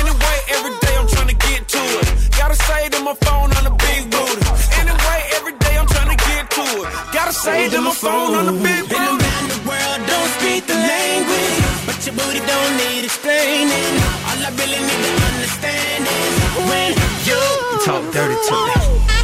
Anyway, 0.00 0.36
every 0.56 0.74
day 0.84 0.94
I'm 0.98 1.06
trying 1.06 1.30
to 1.34 1.38
get 1.46 1.68
to 1.68 1.82
it. 2.00 2.06
Gotta 2.36 2.56
say 2.56 2.88
to 2.88 3.00
my 3.00 3.14
phone 3.24 3.50
on 3.56 3.62
the 3.68 3.74
big 3.86 4.02
booty. 4.10 4.42
Anyway, 4.82 5.20
every 5.38 5.54
day 5.64 5.74
I'm 5.78 5.86
trying 5.86 6.10
to 6.16 6.18
get 6.30 6.50
to 6.50 6.64
it. 6.82 6.90
Gotta 7.14 7.32
say 7.32 7.70
to 7.70 7.80
my 7.80 7.94
phone 7.94 8.34
on 8.34 8.46
the 8.46 8.56
big 8.66 8.82
booty. 8.88 8.94
Been 8.94 9.20
around 9.22 9.46
the 9.54 9.60
world, 9.68 10.00
don't 10.10 10.30
speak 10.38 10.66
the 10.66 10.74
language. 10.74 11.13
But 11.86 12.00
your 12.06 12.14
booty 12.14 12.40
don't 12.40 12.76
need 12.76 13.04
explaining. 13.04 13.94
All 14.28 14.40
I 14.40 14.50
really 14.56 14.80
need 14.80 15.02
to 15.04 15.12
understand 15.32 16.04
is 16.06 16.34
when 16.68 16.90
you 17.28 17.40
talk 17.84 18.02
dirty 18.12 18.36
to 18.48 18.56
me. 18.66 19.23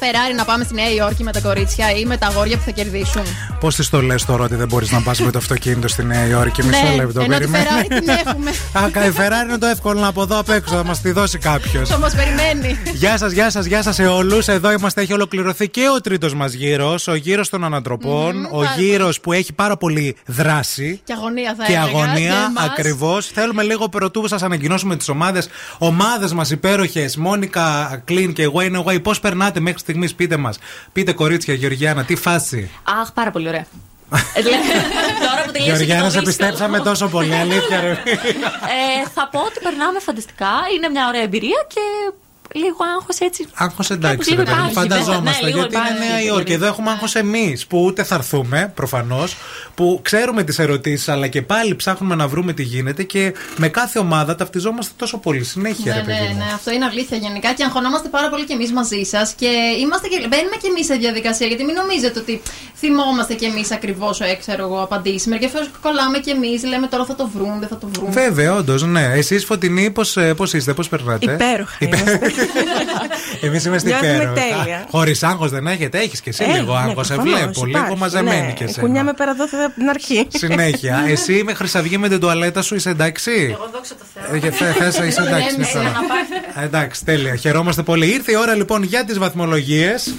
Μια 0.00 0.08
Ferrari 0.10 0.36
να 0.36 0.44
πάμε 0.44 0.64
στη 0.64 0.74
Νέα 0.74 0.90
Υόρκη 0.94 1.22
με 1.22 1.32
τα 1.32 1.40
κορίτσια 1.40 1.90
ή 1.90 2.04
με 2.04 2.16
τα 2.16 2.26
αγόρια 2.26 2.56
που 2.56 2.62
θα 2.64 2.70
κερδίσουν. 2.70 3.22
Πώς 3.60 3.74
της 3.74 3.90
το 3.90 4.02
λες 4.02 4.24
τώρα 4.24 4.44
ότι 4.44 4.54
δεν 4.54 4.68
μπορείς 4.68 4.90
να 4.90 5.00
πας 5.00 5.20
με 5.20 5.30
το 5.30 5.38
αυτοκίνητο 5.38 5.88
στη 5.88 6.04
Νέα 6.04 6.26
Υόρκη, 6.26 6.62
μισό 6.64 6.82
Ναι, 6.82 6.94
λεπτό. 6.94 7.20
ενώ 7.20 7.38
τη 7.38 7.38
περιμένε. 7.38 7.64
Ferrari 7.68 7.86
την 8.00 8.08
έχουμε. 8.26 8.50
Α, 8.84 8.88
κα- 8.90 9.06
η 9.06 9.12
Ferrari 9.16 9.48
είναι 9.48 9.58
το 9.58 9.66
εύκολο 9.66 10.00
να 10.00 10.06
από 10.06 10.22
εδώ 10.22 10.38
απ' 10.38 10.48
έξω, 10.50 10.74
θα 10.74 10.84
μας 10.84 11.00
τη 11.00 11.10
δώσει 11.10 11.38
κάποιος. 11.38 11.88
Θα 11.88 11.98
μας 11.98 12.14
περιμένει. 12.14 12.78
Γεια 12.94 13.18
σας, 13.18 13.32
γεια 13.32 13.50
σας, 13.50 13.64
γεια 13.66 13.82
σας 13.82 13.94
σε 13.94 14.06
όλους. 14.06 14.48
Εδώ 14.48 14.72
είμαστε, 14.72 15.00
έχει 15.00 15.12
ολοκληρωθεί 15.12 15.68
και 15.68 15.80
ο 15.96 16.00
τρίτος 16.00 16.34
μας 16.34 16.52
γύρος, 16.52 17.06
ο 17.08 17.14
γύρος 17.14 17.48
των 17.48 17.64
ανατροπών. 17.64 18.44
ο 18.44 18.58
πάρα 18.58 18.74
γύρος 18.78 19.20
που 19.20 19.32
έχει 19.32 19.52
πάρα 19.52 19.76
πολύ 19.76 20.16
δράση. 20.26 21.00
Και 21.04 21.12
αγωνία 21.12 21.54
θα 21.58 21.64
Και 21.64 21.72
έλεγα, 21.72 21.86
αγωνία, 21.86 22.18
για 22.18 22.46
εμάς. 22.50 22.64
ακριβώς. 22.70 23.26
Θέλουμε 23.26 23.62
λίγο 23.62 23.88
πρωτού 23.88 24.28
σας 24.28 24.42
ανακοινώσουμε 24.42 24.96
τις 24.96 25.08
ομάδες. 25.08 25.48
Ομάδες 25.78 26.32
μας 26.32 26.50
υπέροχες, 26.50 27.16
Μόνικα 27.16 28.00
Κλίν 28.04 28.32
και 28.32 28.48
Wayne 28.54 28.82
Away. 28.84 29.02
Πώς 29.02 29.20
περνάτε 29.20 29.60
μέχρι 29.60 29.78
στιγμής, 29.86 30.14
πείτε 30.14 30.36
μας. 30.36 30.58
Πείτε 30.92 31.12
κορίτσια, 31.12 31.54
Γεωργιάνα, 31.54 32.04
τι 32.04 32.16
φάση. 32.16 32.70
Αχ, 33.00 33.12
πάρα 33.12 33.30
πολύ 33.30 33.48
ωραία. 33.48 33.66
Ε, 34.34 34.42
δηλαδή, 34.42 34.62
Τώρα 35.28 35.42
που 35.44 35.50
τελείωσε 35.52 35.84
και 35.84 35.84
Γεωργιάνα, 35.84 36.04
το 36.04 36.10
σε 36.10 36.18
δύσκολο. 36.20 36.26
πιστέψαμε 36.26 36.78
τόσο 36.80 37.08
πολύ, 37.08 37.34
αλήθεια, 37.34 37.80
ρε. 37.80 37.90
Ε, 37.90 39.08
θα 39.14 39.28
πω 39.32 39.38
ότι 39.40 39.60
περνάμε 39.62 39.98
φανταστικά. 40.00 40.50
Είναι 40.76 40.88
μια 40.88 41.06
ωραία 41.08 41.22
εμπειρία 41.22 41.66
και 41.68 41.80
λίγο 42.54 42.76
άγχος 42.98 43.18
έτσι. 43.18 43.46
Άγχος 43.54 43.90
εντάξει, 43.90 44.30
λίγο 44.30 44.42
ρε 44.42 44.48
παιδί 44.48 44.60
μου, 44.62 44.68
υπάρχει, 44.70 44.88
φανταζόμαστε. 44.94 45.40
ναι, 45.42 45.46
λίγο 45.46 45.58
γιατί 45.58 45.76
είναι 45.76 45.84
υπάρχει, 45.86 46.08
Νέα 46.08 46.20
λίγο 46.20 46.34
Υόρκη. 46.34 46.52
Εδώ 46.52 46.66
έχουμε 46.66 46.90
άγχος 46.90 47.14
εμείς 47.14 47.66
που 47.66 47.84
ούτε 47.84 48.04
θα 48.04 48.14
έρθουμε, 48.14 48.72
προφανώς, 48.74 49.36
που 49.74 49.98
ξέρουμε 50.02 50.42
τις 50.44 50.58
ερωτήσεις, 50.58 51.08
αλλά 51.08 51.26
και 51.28 51.42
πάλι 51.42 51.76
ψάχνουμε 51.76 52.14
να 52.14 52.28
βρούμε 52.28 52.52
τι 52.52 52.62
γίνεται 52.62 53.02
και 53.02 53.34
με 53.56 53.68
κάθε 53.68 53.98
ομάδα 53.98 54.34
ταυτιζόμαστε 54.34 54.92
τόσο 54.96 55.18
πολύ 55.18 55.44
συνέχεια, 55.44 55.92
Ναι, 55.94 55.98
ρε 55.98 56.04
παιδί 56.04 56.22
ναι, 56.22 56.28
μου. 56.32 56.38
ναι, 56.38 56.50
αυτό 56.54 56.70
είναι 56.70 56.84
αλήθεια 56.84 57.16
γενικά 57.16 57.52
και 57.52 57.64
αγχωνόμαστε 57.64 58.08
πάρα 58.08 58.28
πολύ 58.28 58.44
κι 58.44 58.52
εμείς 58.52 58.72
μαζί 58.72 59.02
σας 59.02 59.32
και 59.32 59.50
είμαστε 59.80 60.08
και, 60.08 60.16
μπαίνουμε 60.28 60.56
κι 60.60 60.66
εμείς 60.66 60.86
σε 60.86 60.94
διαδικασία. 60.94 61.46
Γιατί 61.46 61.64
μην 61.64 61.74
νομίζετε 61.74 62.18
ότι 62.18 62.42
θυμόμαστε 62.76 63.34
κι 63.34 63.44
εμείς 63.44 63.70
ακριβώς, 63.70 64.20
ξέρω 64.40 64.62
εγώ, 64.62 64.82
απαντήσεις. 64.82 65.26
Μερικές 65.26 65.50
φορές 65.50 65.68
κολλάμε 65.82 66.18
κι 66.18 66.30
εμείς, 66.30 66.64
λέμε 66.64 66.86
τώρα 66.86 67.04
θα 67.04 67.14
το 67.14 67.30
βρουν, 67.34 67.58
δεν 67.58 67.68
θα 67.68 67.78
το 67.78 67.88
βρουν. 67.92 68.12
Βέβαια, 68.12 68.54
όντως, 68.54 68.82
ναι. 68.82 69.10
Εσείς 69.14 69.44
φωτεινοί, 69.44 69.90
πώς 70.36 70.52
είστε, 70.52 70.72
πώς 70.74 70.88
περνάτε; 70.88 71.32
Υπέροχα 71.32 71.76
Εμείς 73.46 73.64
είμαστε 73.64 73.88
Νιώθουμε 73.88 74.12
υπέροχοι. 74.12 74.40
τέλεια. 74.40 74.86
Χωρίς 74.90 75.22
άγχος 75.22 75.50
δεν 75.50 75.66
έχετε, 75.66 75.98
έχεις 75.98 76.20
και 76.20 76.30
εσύ 76.30 76.44
Έχω, 76.44 76.52
λίγο 76.56 76.72
ναι, 76.72 76.78
άγχος. 76.78 77.06
Σε 77.06 77.14
προφανώς, 77.14 77.40
βλέπω, 77.40 77.64
λίγο 77.66 77.78
υπάρχει, 77.78 77.98
μαζεμένη 77.98 78.46
ναι. 78.46 78.52
και 78.52 78.64
εσύ. 78.64 78.80
Κουνιάμε 78.80 79.12
πέρα 79.12 79.30
εδώ 79.30 79.44
από 79.64 79.74
την 79.74 79.88
αρχή. 79.88 80.26
Συνέχεια. 80.28 81.04
Εσύ 81.14 81.42
με 81.44 81.54
χρυσαυγή 81.54 81.98
με 81.98 82.08
την 82.08 82.20
τουαλέτα 82.20 82.62
σου 82.62 82.74
είσαι 82.74 82.90
εντάξει; 82.90 83.50
Εγώ 83.52 83.68
δόξα 83.72 83.94
τω 83.94 84.04
Θεώ. 84.50 84.90
Θε 84.90 85.06
είσαι 85.06 85.22
εντάξει. 85.22 85.54
Ηρέμησε, 85.54 85.78
Νικόλα. 85.78 85.82
να 86.54 86.62
Ε, 86.62 86.64
Εντάξει, 86.64 87.04
τέλεια. 87.04 87.36
Χαιρόμαστε 87.36 87.82
πολύ. 87.82 88.06
Ήρθε 88.06 88.32
η 88.32 88.36
ώρα 88.36 88.54
λοιπόν 88.54 88.82
για 88.82 89.04
τις 89.04 89.18
βαθμολογίες. 89.18 90.14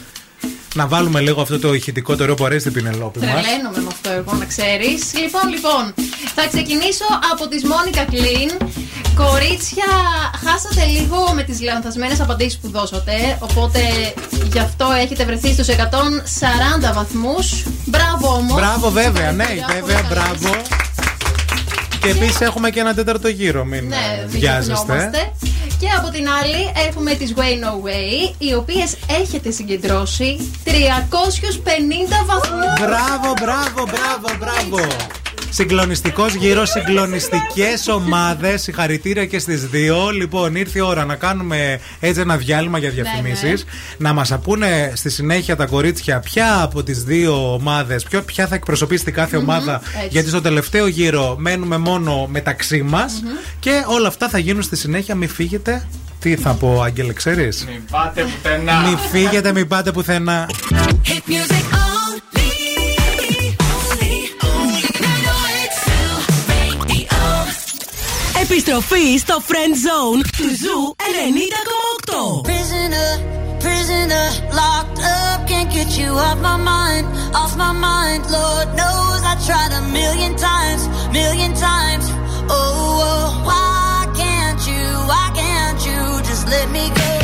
Να 0.77 0.87
βάλουμε 0.87 1.19
λίγο 1.19 1.41
αυτό 1.41 1.59
το 1.59 1.73
ηχητικό 1.73 2.15
το 2.15 2.23
ωραίο 2.23 2.35
που 2.35 2.45
αρέσει 2.45 2.59
στην 2.59 2.73
Πινελόπη 2.73 3.19
μας. 3.19 3.29
Τρελαίνομαι 3.29 3.81
με 3.81 3.87
αυτό, 3.91 4.09
εγώ 4.09 4.33
να 4.33 4.45
ξέρεις. 4.45 5.01
Λοιπόν, 5.21 5.45
λοιπόν, 5.53 5.83
θα 6.35 6.47
ξεκινήσω 6.47 7.07
από 7.33 7.47
τη 7.47 7.67
Μόνικα 7.67 8.03
Κλίν. 8.13 8.49
Κορίτσια, 9.15 9.89
χάσατε 10.45 10.85
λίγο 10.85 11.17
με 11.35 11.43
τις 11.43 11.61
λανθασμένες 11.61 12.19
απαντήσεις 12.21 12.57
που 12.57 12.69
δώσατε. 12.69 13.37
Οπότε 13.39 13.79
γι' 14.53 14.59
αυτό 14.59 14.87
έχετε 15.03 15.25
βρεθεί 15.25 15.53
στους 15.53 15.67
140 15.67 16.93
βαθμούς. 16.93 17.63
Μπράβο 17.85 18.27
όμως. 18.33 18.55
Μπράβο, 18.55 18.89
βέβαια, 18.89 19.31
ναι, 19.31 19.47
βέβαια, 19.73 20.01
μπράβο. 20.09 20.49
Και 22.01 22.09
επίσης 22.09 22.41
έχουμε 22.41 22.69
και 22.69 22.79
ένα 22.79 22.93
τέταρτο 22.93 23.27
γύρο, 23.27 23.65
μην 23.65 23.87
Ναι, 23.87 23.95
ε, 23.95 24.27
μην 24.31 24.39
βιάζεστε. 24.39 25.11
Ξεχνιόμαστε. 25.77 25.87
Και 25.87 25.87
από 25.99 26.09
την 26.09 26.29
άλλη 26.29 26.71
έχουμε 26.87 27.13
τις 27.13 27.33
Way 27.37 27.63
No 27.63 27.73
Way, 27.85 28.33
οι 28.37 28.53
οποίες 28.53 28.97
έχετε 29.21 29.51
συγκεντρώσει 29.51 30.51
350 30.63 30.71
βαθμούς. 32.25 32.73
Μπράβο, 32.79 33.33
μπράβο, 33.41 33.85
μπράβο, 33.85 34.37
μπράβο. 34.39 34.87
Συγκλονιστικός 35.49 36.33
γύρο, 36.33 36.65
συγκλονιστικές 36.65 37.87
ομάδες. 37.87 38.61
Συγχαρητήρια 38.61 39.25
και 39.25 39.39
στις 39.39 39.67
δύο. 39.67 40.09
Λοιπόν, 40.09 40.55
ήρθε 40.55 40.79
η 40.79 40.81
ώρα 40.81 41.05
να 41.05 41.15
κάνουμε 41.15 41.79
έτσι 41.99 42.21
ένα 42.21 42.37
διάλειμμα 42.37 42.77
για 42.77 42.89
διαφημίσεις. 42.89 43.65
Να 43.97 44.13
μας 44.13 44.31
απούνε 44.31 44.91
στη 44.95 45.09
συνέχεια 45.09 45.55
τα 45.55 45.65
κορίτσια 45.65 46.19
ποια 46.19 46.61
από 46.61 46.83
τις 46.83 47.03
δύο 47.03 47.53
ομάδες, 47.53 48.05
ποια 48.25 48.47
θα 48.47 48.55
εκπροσωπήσει 48.55 49.03
την 49.03 49.13
κάθε 49.13 49.37
ομάδα. 49.37 49.81
έτσι. 49.95 50.07
Γιατί 50.11 50.29
στο 50.29 50.41
τελευταίο 50.41 50.87
γύρο 50.87 51.35
μένουμε 51.39 51.77
μόνο 51.77 52.27
μεταξύ 52.31 52.81
μας. 52.81 53.23
Και 53.59 53.83
όλα 53.87 54.07
αυτά 54.07 54.29
θα 54.29 54.37
γίνουν 54.37 54.61
στη 54.61 54.75
συνέχεια. 54.75 55.15
Μην 55.15 55.29
φύγετε. 55.29 55.87
Τι 56.19 56.35
θα 56.35 56.53
πω, 56.53 56.81
Άγγελε, 56.81 57.13
ξέρεις; 57.13 57.65
Μην 57.69 57.81
πάτε 57.91 58.21
πουθενά. 58.21 58.79
Μην 58.79 58.97
φύγετε, 58.97 59.51
μην 59.51 59.67
πάτε 59.67 59.91
πουθενά. 59.91 60.49
Hit 61.05 61.29
music 61.29 61.73
only. 61.73 62.06
Επιστροφή 68.46 69.18
στο 69.18 69.42
Friend 69.48 69.74
Zone 69.86 70.20
του 70.36 70.48
Ζου 70.62 70.94
90,8. 72.08 72.46
Prisoner, 72.50 73.10
prisoner, 73.64 74.26
locked 74.60 75.00
up, 75.18 75.38
can't 75.50 75.70
get 75.76 75.90
you 76.00 76.10
off 76.26 76.38
my 76.48 76.58
mind, 76.72 77.04
off 77.40 77.52
my 77.64 77.72
mind. 77.88 78.20
Lord 78.36 78.68
knows 78.80 79.20
I 79.32 79.34
tried 79.48 79.72
a 79.80 79.82
million 79.98 80.32
times, 80.50 80.82
million 81.20 81.52
times. 81.70 82.04
Oh, 82.54 83.08
oh, 83.08 83.26
why 83.48 83.98
can't 84.20 84.62
you, 84.70 84.84
why 85.10 85.26
can't 85.40 85.80
you 85.88 86.00
just 86.28 86.44
let 86.54 86.66
me 86.76 86.84
go? 87.00 87.15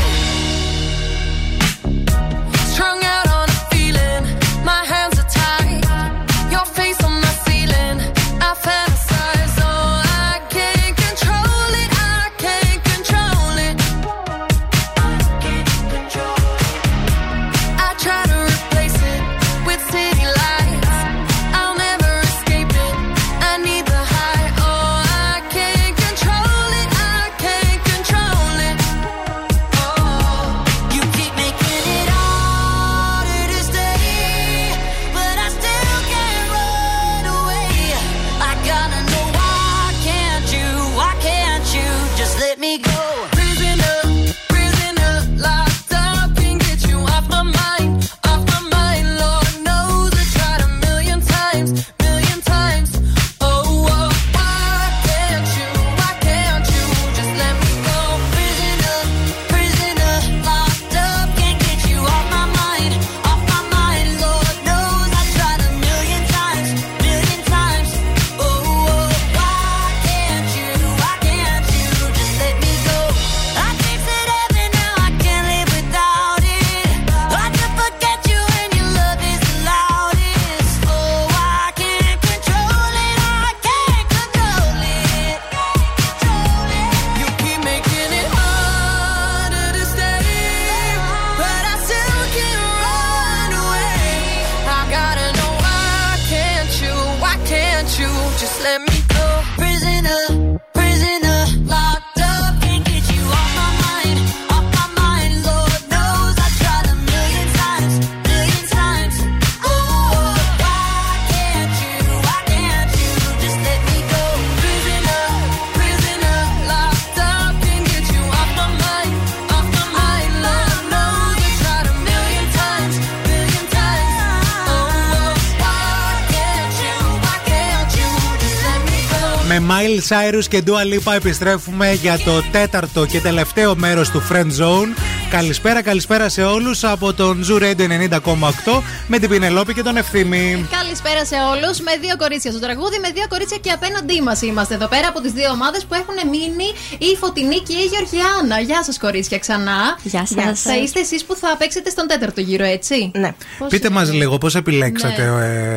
Miley 129.74 130.02
Cyrus 130.08 130.46
και 130.50 130.64
Dua 130.66 130.94
Lipa 130.94 131.14
επιστρέφουμε 131.16 131.94
για 131.94 132.18
το 132.18 132.44
τέταρτο 132.52 133.06
και 133.06 133.20
τελευταίο 133.20 133.76
μέρος 133.76 134.10
του 134.10 134.22
Friend 134.32 134.62
Zone. 134.62 134.98
Καλησπέρα, 135.34 135.82
καλησπέρα 135.82 136.30
σε 136.30 136.44
όλους 136.44 136.84
από 136.84 137.14
τον 137.14 137.44
Zoo 137.50 137.62
Radio 137.62 137.88
90,8 138.10 138.82
με 139.08 139.20
την 139.20 139.30
Πινελόπη 139.30 139.74
και 139.74 139.82
τον 139.82 139.98
Ευθύμη. 139.98 140.68
Καλησπέρα 140.72 141.26
σε 141.26 141.36
όλους. 141.36 141.80
Με 141.80 141.92
δύο 142.02 142.18
κορίτσια 142.18 142.52
στο 142.52 142.60
τραγούδι, 142.60 143.00
με 143.00 143.10
δύο 143.14 143.26
κορίτσια 143.30 143.58
και 143.58 143.72
απέναντί 143.72 144.22
μας 144.22 144.42
είμαστε 144.42 144.74
εδώ 144.74 144.88
πέρα 144.88 145.08
από 145.08 145.22
τις 145.22 145.32
δύο 145.32 145.50
ομάδες 145.50 145.86
που 145.86 145.94
έχουν 145.94 146.30
μείνει 146.30 146.68
η 146.98 147.16
Φωτεινή 147.20 147.60
και 147.60 147.74
η 147.74 147.86
Γεωργιάνα. 147.92 148.60
Γεια 148.60 148.84
σας, 148.84 149.00
κορίτσια, 149.00 149.40
ξανά. 149.40 149.98
Γεια 150.04 150.26
σας. 150.26 150.62
Θα 150.62 150.78
είστε 150.78 151.00
εσείς 151.00 151.26
που 151.26 151.36
θα 151.36 151.56
παίξετε 151.58 151.90
στον 151.90 152.08
τέταρτο 152.08 152.42
γύρο, 152.42 152.66
έτσι; 152.66 153.12
Ναι. 153.16 153.34
Πείτε 153.70 153.90
μας 153.90 154.14
λίγο 154.14 154.38
πώς 154.38 154.56
επιλέξατε, 154.56 155.24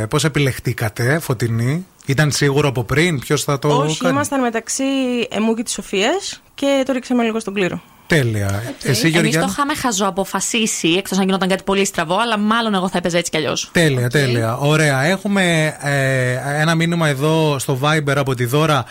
ε, 0.01 0.07
πώς 0.07 0.25
επιλεχτήκατε, 0.25 1.19
Φωτεινή; 1.19 1.87
Ήταν 2.07 2.31
σίγουρο 2.31 2.69
από 2.69 2.85
πριν 2.85 3.19
ποιος 3.19 3.45
θα 3.45 3.59
το 3.59 3.69
Όχι, 3.69 3.99
κάνει; 3.99 4.15
ήμασταν 4.15 4.41
μεταξύ 4.41 4.85
εμού 5.31 5.55
και 5.55 5.63
της 5.63 5.73
Σοφίας 5.73 6.43
και 6.55 6.83
το 6.87 6.93
ρίξαμε 6.93 7.23
λίγο 7.23 7.41
στον 7.41 7.55
κλήρο. 7.55 7.83
Τέλεια. 8.07 8.63
Εσύ 8.83 9.01
Εμείς 9.01 9.13
Γεωργιά. 9.13 9.41
το 9.41 9.47
είχαμε 9.51 9.75
χαζοαποφασίσει, 9.75 10.89
εκτός 10.89 11.19
αν 11.19 11.25
γινόταν 11.25 11.49
κάτι 11.49 11.63
πολύ 11.63 11.85
στραβό, 11.85 12.17
αλλά 12.19 12.39
μάλλον 12.39 12.75
εγώ 12.75 12.89
θα 12.89 12.99
έπαιζα 12.99 13.19
έτσι 13.19 13.31
κι 13.31 13.37
αλλιώς. 13.37 13.69
Τέλεια, 13.73 14.11
τέλεια. 14.11 14.57
Ωραία. 14.57 15.03
Έχουμε 15.05 15.75
ε, 15.81 16.61
ένα 16.61 16.75
μήνυμα 16.75 17.09
εδώ 17.09 17.59
στο 17.59 17.79
Viber 17.83 18.15
από 18.17 18.35
τη 18.35 18.45
Δώρα. 18.45 18.85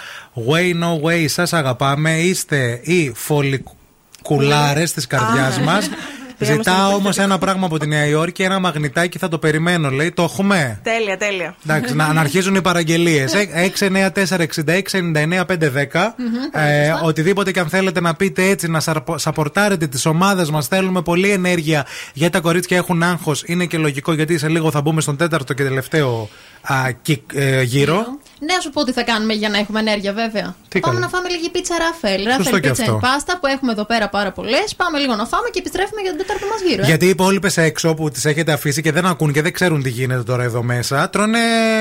Way 0.49 0.83
no 0.83 1.07
way, 1.07 1.25
σας 1.27 1.53
αγαπάμε. 1.53 2.17
Είστε 2.17 2.79
οι 2.83 3.11
φωλικουλάρες 3.15 4.93
της 4.93 5.07
καρδιάς 5.07 5.57
Α. 5.57 5.61
μας. 6.39 6.49
Πήγαμε 6.49 6.63
Ζητάω 6.63 6.87
στο 6.87 6.95
όμως 6.97 7.17
ένα 7.17 7.37
πράγμα 7.37 7.65
από 7.65 7.79
τη 7.79 7.87
Νέα 7.87 8.05
Υόρκη, 8.05 8.43
ένα 8.43 8.59
μαγνητάκι, 8.59 9.17
θα 9.17 9.27
το 9.27 9.37
περιμένω. 9.37 9.89
Λέει, 9.89 10.11
το 10.11 10.23
έχουμε; 10.23 10.79
Τέλεια, 10.83 11.17
τέλεια. 11.17 11.55
Εντάξει, 11.63 11.95
να, 11.95 12.13
να 12.13 12.21
αρχίζουν 12.21 12.55
οι 12.55 12.61
παραγγελίες. 12.61 13.33
694-6699-510. 13.79 16.15
Ε, 16.51 16.91
οτιδήποτε 17.03 17.51
και 17.51 17.59
αν 17.59 17.67
θέλετε 17.69 18.01
να 18.01 18.13
πείτε 18.15 18.43
έτσι, 18.49 18.67
να 18.67 18.79
σαρπο- 18.79 19.17
σαπορτάρετε 19.17 19.87
τις 19.87 20.05
ομάδες 20.05 20.49
μας. 20.49 20.67
Θέλουμε 20.67 21.01
πολλή 21.01 21.29
ενέργεια 21.29 21.85
γιατί 22.13 22.33
τα 22.33 22.39
κορίτσια 22.39 22.77
έχουν 22.77 23.03
άγχος. 23.03 23.43
Είναι 23.45 23.65
και 23.65 23.77
λογικό 23.77 24.13
γιατί 24.13 24.37
σε 24.37 24.47
λίγο 24.47 24.71
θα 24.71 24.81
μπούμε 24.81 25.01
στον 25.01 25.17
τέταρτο 25.17 25.53
και 25.53 25.63
τελευταίο 25.63 26.29
α, 26.61 26.75
κυκ- 27.01 27.35
ε, 27.35 27.61
γύρο. 27.61 28.05
Ναι, 28.39 28.53
να 28.53 28.59
σου 28.59 28.69
πω 28.69 28.83
τι 28.83 28.91
θα 28.91 29.03
κάνουμε 29.03 29.33
για 29.33 29.49
να 29.49 29.57
έχουμε 29.57 29.79
ενέργεια, 29.79 30.13
βέβαια. 30.13 30.55
Τι 30.67 30.79
πάμε 30.79 30.93
καλά. 30.95 30.99
να 30.99 31.07
φάμε 31.09 31.29
λίγη 31.29 31.49
πίτσα 31.49 31.75
ράφελ. 31.77 32.21
Σωστό 32.21 32.37
Ράφελ 32.37 32.59
και 32.59 32.69
πίτσα 32.69 32.81
αυτό. 32.83 32.95
and 32.95 32.99
πάστα 33.01 33.37
που 33.39 33.47
έχουμε 33.47 33.71
εδώ 33.71 33.85
πέρα 33.85 34.09
πάρα 34.09 34.31
πολλές. 34.31 34.75
Πάμε 34.77 34.97
λίγο 34.99 35.15
να 35.15 35.25
φάμε 35.25 35.49
και 35.51 35.59
επιστρέφουμε 35.59 36.01
για 36.01 36.09
τον 36.09 36.19
τέταρτο 36.19 36.45
μας 36.51 36.61
γύρο. 36.67 36.81
ε. 36.83 36.85
Γιατί 36.85 37.05
οι 37.05 37.09
υπόλοιπες 37.09 37.57
έξω 37.57 37.93
που 37.93 38.09
τις 38.09 38.25
έχετε 38.25 38.51
αφήσει 38.51 38.81
και 38.81 38.91
δεν 38.91 39.05
ακούν 39.05 39.33
και 39.33 39.41
δεν 39.41 39.53
ξέρουν 39.53 39.81
τι 39.83 39.89
γίνεται 39.89 40.23
τώρα 40.23 40.43
εδώ 40.43 40.63
μέσα, 40.63 41.09
τρώνε 41.09 41.39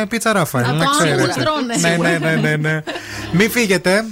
πίτσα 0.08 0.32
ράφαλ. 0.32 0.62
Από 0.64 0.72
Να 0.72 0.82
άγχος 0.82 0.96
ξέρετε. 0.98 1.32
τρώνε. 1.44 1.74
Ναι, 1.80 1.96
ναι, 2.08 2.18
ναι, 2.18 2.34
ναι, 2.48 2.56
ναι. 2.56 2.82
Μην 3.32 3.50
φύγετε. 3.50 4.04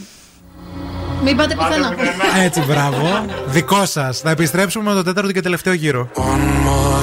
Μην 1.25 1.37
πάτε 1.37 1.55
πουθενά. 1.55 1.95
Έτσι, 2.45 2.61
μπράβο. 2.61 3.25
Δικό 3.47 3.87
σας. 3.87 4.19
Θα 4.21 4.31
επιστρέψουμε 4.31 4.89
με 4.91 4.95
το 4.95 5.03
τέταρτο 5.03 5.33
και 5.33 5.41
τελευταίο 5.41 5.73
γύρο. 5.73 6.09
more 6.15 7.03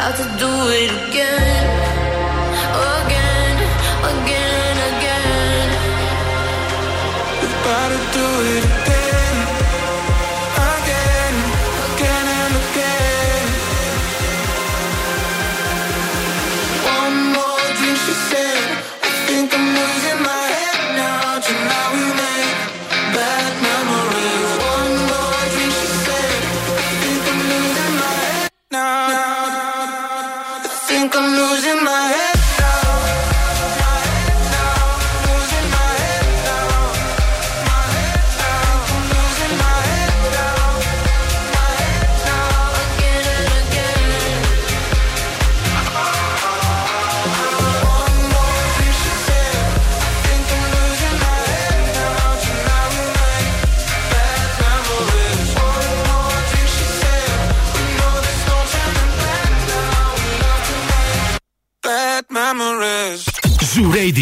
about 0.00 0.16
to 0.16 0.24
do 0.38 0.48
it 0.70 1.08
again. 1.08 1.69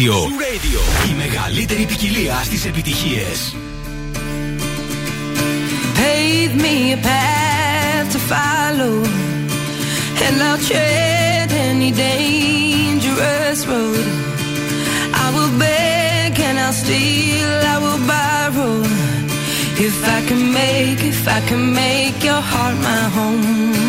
Radio. 0.08 0.14
Η 1.10 1.14
μεγαλύτερη 1.16 1.84
ποικιλία 1.86 2.40
στις 2.44 2.64
επιτυχίες. 2.64 3.56
pave 5.96 6.54
me 6.64 6.92
a 6.92 6.96
path 7.08 8.06
to 8.14 8.20
follow, 8.32 8.94
and 10.24 10.34
I'll 10.48 10.62
tread 10.68 11.50
any 11.68 11.90
dangerous 12.08 13.60
road. 13.70 14.06
I 15.24 15.26
will 15.34 15.52
beg 15.58 16.32
and 16.46 16.56
I'll 16.64 16.78
steal, 16.84 17.50
I 17.74 17.76
will 17.84 18.02
borrow. 18.14 18.74
If 19.88 19.96
I 20.16 20.20
can 20.28 20.42
make, 20.60 21.00
if 21.12 21.22
I 21.38 21.40
can 21.48 21.62
make 21.84 22.18
your 22.28 22.42
heart 22.50 22.76
my 22.88 23.02
home. 23.16 23.87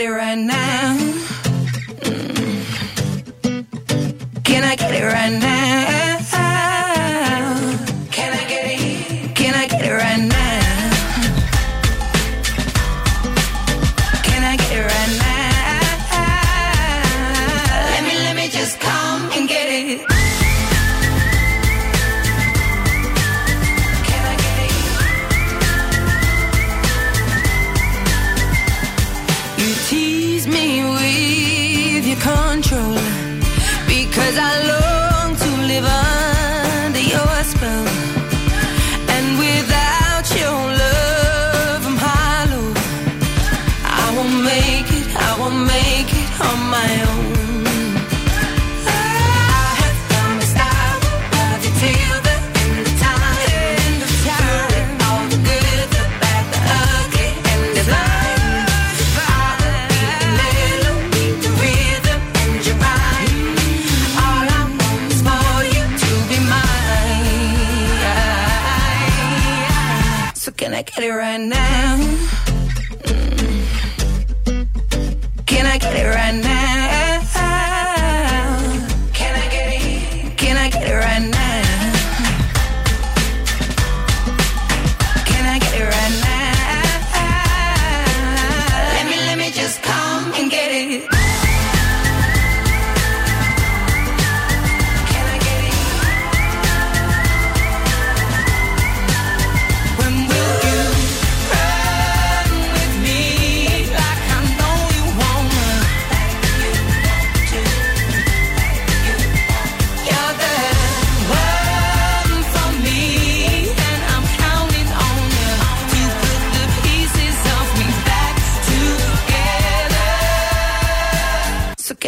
body 0.00 0.08
right 0.08 0.38
now. 0.38 0.59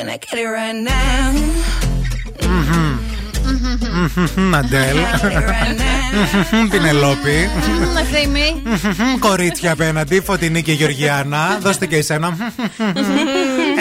Can 0.02 0.10
I 0.10 0.16
get 0.16 0.38
it 0.38 0.48
right 0.48 0.78
now? 0.90 1.32
Αντέλ. 4.54 4.96
Πινελόπη. 6.70 7.48
Ευθύμη. 8.00 8.62
Κορίτσια 9.18 9.72
απέναντι, 9.72 10.20
Φωτεινή 10.20 10.62
και 10.62 10.72
Γεωργιάνα. 10.72 11.58
Δώστε 11.62 11.86
και 11.86 11.96
εσένα. 11.96 12.36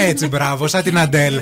Έτσι, 0.08 0.28
μπράβο, 0.28 0.68
σαν 0.68 0.84
την 0.84 1.00
Αντέλ. 1.00 1.42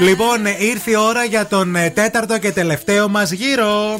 Λοιπόν, 0.00 0.46
ήρθε 0.58 0.90
η 0.90 0.96
ώρα 0.96 1.24
για 1.24 1.46
τον 1.46 1.76
ε, 1.76 1.90
τέταρτο 1.90 2.38
και 2.38 2.52
τελευταίο 2.52 3.08
μας 3.08 3.30
γύρο. 3.30 3.98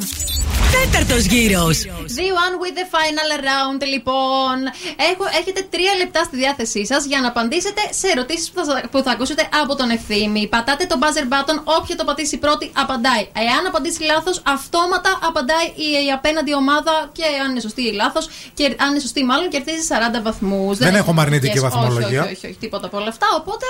Τέταρτος 0.77 1.25
γύρος. 1.33 1.77
The 2.19 2.27
one 2.45 2.55
with 2.63 2.77
the 2.81 2.87
final 2.97 3.31
round, 3.51 3.81
λοιπόν. 3.95 4.57
Έχω, 5.11 5.25
έχετε 5.41 5.61
τρία 5.75 5.93
λεπτά 6.01 6.21
στη 6.29 6.37
διάθεσή 6.43 6.83
σας 6.87 7.03
για 7.11 7.21
να 7.25 7.29
απαντήσετε 7.33 7.83
σε 8.01 8.07
ερωτήσεις 8.15 8.49
που, 8.55 8.61
θα- 8.69 8.83
που 8.91 8.99
θα 9.07 9.11
ακούσετε 9.17 9.43
από 9.63 9.73
τον 9.81 9.89
ευθύμη. 9.99 10.43
Πατάτε 10.55 10.85
το 10.91 10.97
buzzer 11.03 11.27
button, 11.33 11.57
όποιο 11.77 11.95
το 12.01 12.05
πατήσει 12.11 12.37
πρώτη 12.45 12.67
απαντάει. 12.83 13.25
Εάν 13.47 13.63
απαντήσει 13.71 14.03
λάθος, 14.13 14.37
αυτόματα 14.57 15.11
απαντάει 15.29 15.67
η, 15.87 15.89
η 16.07 16.11
απέναντι 16.19 16.53
ομάδα 16.63 16.95
και 17.17 17.25
αν 17.45 17.49
είναι 17.51 17.61
σωστή 17.67 17.83
ή 17.91 17.93
λάθος, 18.03 18.25
και 18.59 18.65
αν 18.83 18.89
είναι 18.91 19.01
σωστή, 19.07 19.21
μάλλον 19.31 19.49
κερδίζει 19.55 19.85
40 19.93 20.21
βαθμούς. 20.29 20.75
Δεν 20.79 20.95
έχουμε 20.95 21.21
αρνητική 21.27 21.59
βαθμολογία. 21.67 22.23
Όχι, 22.23 22.33
όχι, 22.37 22.47
όχι, 22.47 22.57
τίποτα 22.65 22.87
από 22.87 22.97
όλα 23.01 23.09
αυτά. 23.15 23.27
Οπότε, 23.41 23.67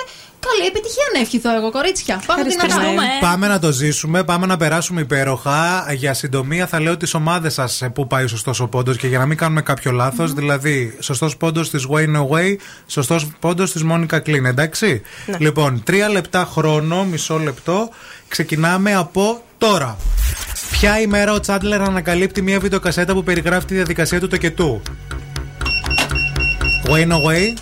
καλή 0.46 0.64
επιτυχία 0.72 1.06
να 1.14 1.18
ευχηθώ 1.24 1.50
εγώ, 1.58 1.68
κορίτσια. 1.70 2.14
Πάμε 2.26 2.42
την 2.42 2.52
Ευχαριστούμε. 2.52 3.04
Πάμε 3.20 3.46
να 3.48 3.58
το 3.58 3.70
ζήσουμε, 3.72 4.18
πάμε 4.24 4.46
να 4.46 4.56
περάσουμε 4.56 5.00
υπέροχα. 5.00 5.58
Για 6.02 6.14
συντομία 6.14 6.66
θα 6.66 6.80
λέω 6.80 6.89
τις 6.96 7.14
ομάδες 7.14 7.52
σας 7.52 7.82
που 7.94 8.06
πάει 8.06 8.26
σωστός 8.26 8.60
ο 8.60 8.68
πόντος 8.68 8.96
και 8.96 9.06
για 9.06 9.18
να 9.18 9.26
μην 9.26 9.36
κάνουμε 9.36 9.62
κάποιο 9.62 9.92
λάθος, 9.92 10.32
Δηλαδή, 10.32 10.96
σωστός 11.00 11.36
πόντος 11.36 11.70
της 11.70 11.86
Wayne 11.90 12.16
Away, 12.16 12.56
σωστός 12.86 13.26
πόντος 13.38 13.72
της 13.72 13.82
Μόνικα 13.82 14.18
Κλίν, 14.18 14.44
εντάξει; 14.46 15.02
Ναι. 15.26 15.36
Λοιπόν, 15.38 15.82
τρία 15.84 16.08
λεπτά 16.08 16.48
χρόνο, 16.52 17.04
μισό 17.04 17.38
λεπτό. 17.38 17.88
Ξεκινάμε 18.28 18.94
από 18.94 19.42
τώρα. 19.58 19.96
Ποια 20.70 21.00
ημέρα 21.00 21.32
ο 21.32 21.40
Τσάντλερ 21.40 21.82
ανακαλύπτει 21.82 22.42
μια 22.42 22.60
βιντεοκασέτα 22.60 23.12
που 23.12 23.24
περιγράφει 23.24 23.66
τη 23.66 23.74
διαδικασία 23.74 24.20
του 24.20 24.28
τοκετού; 24.28 24.82
Wayne 26.86 27.12
Away. 27.12 27.58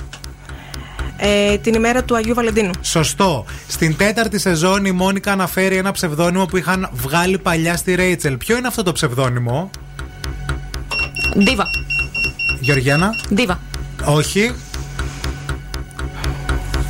Ε, 1.20 1.58
την 1.58 1.74
ημέρα 1.74 2.04
του 2.04 2.16
Αγίου 2.16 2.34
Βαλεντίνου. 2.34 2.70
Σωστό. 2.80 3.44
Στην 3.68 3.96
τέταρτη 3.96 4.38
σεζόν 4.38 4.84
η 4.84 4.92
Μόνικα 4.92 5.32
αναφέρει 5.32 5.76
ένα 5.76 5.92
ψευδόνυμο 5.92 6.46
που 6.46 6.56
είχαν 6.56 6.88
βγάλει 6.92 7.38
παλιά 7.38 7.76
στη 7.76 7.94
Ρέιτσελ. 7.94 8.36
Ποιο 8.36 8.56
είναι 8.56 8.66
αυτό 8.66 8.82
το 8.82 8.92
ψευδόνυμο, 8.92 9.70
Ντίβα. 11.38 11.70
Γεωργιάνα. 12.60 13.14
Ντίβα. 13.34 13.60
Όχι. 14.04 14.54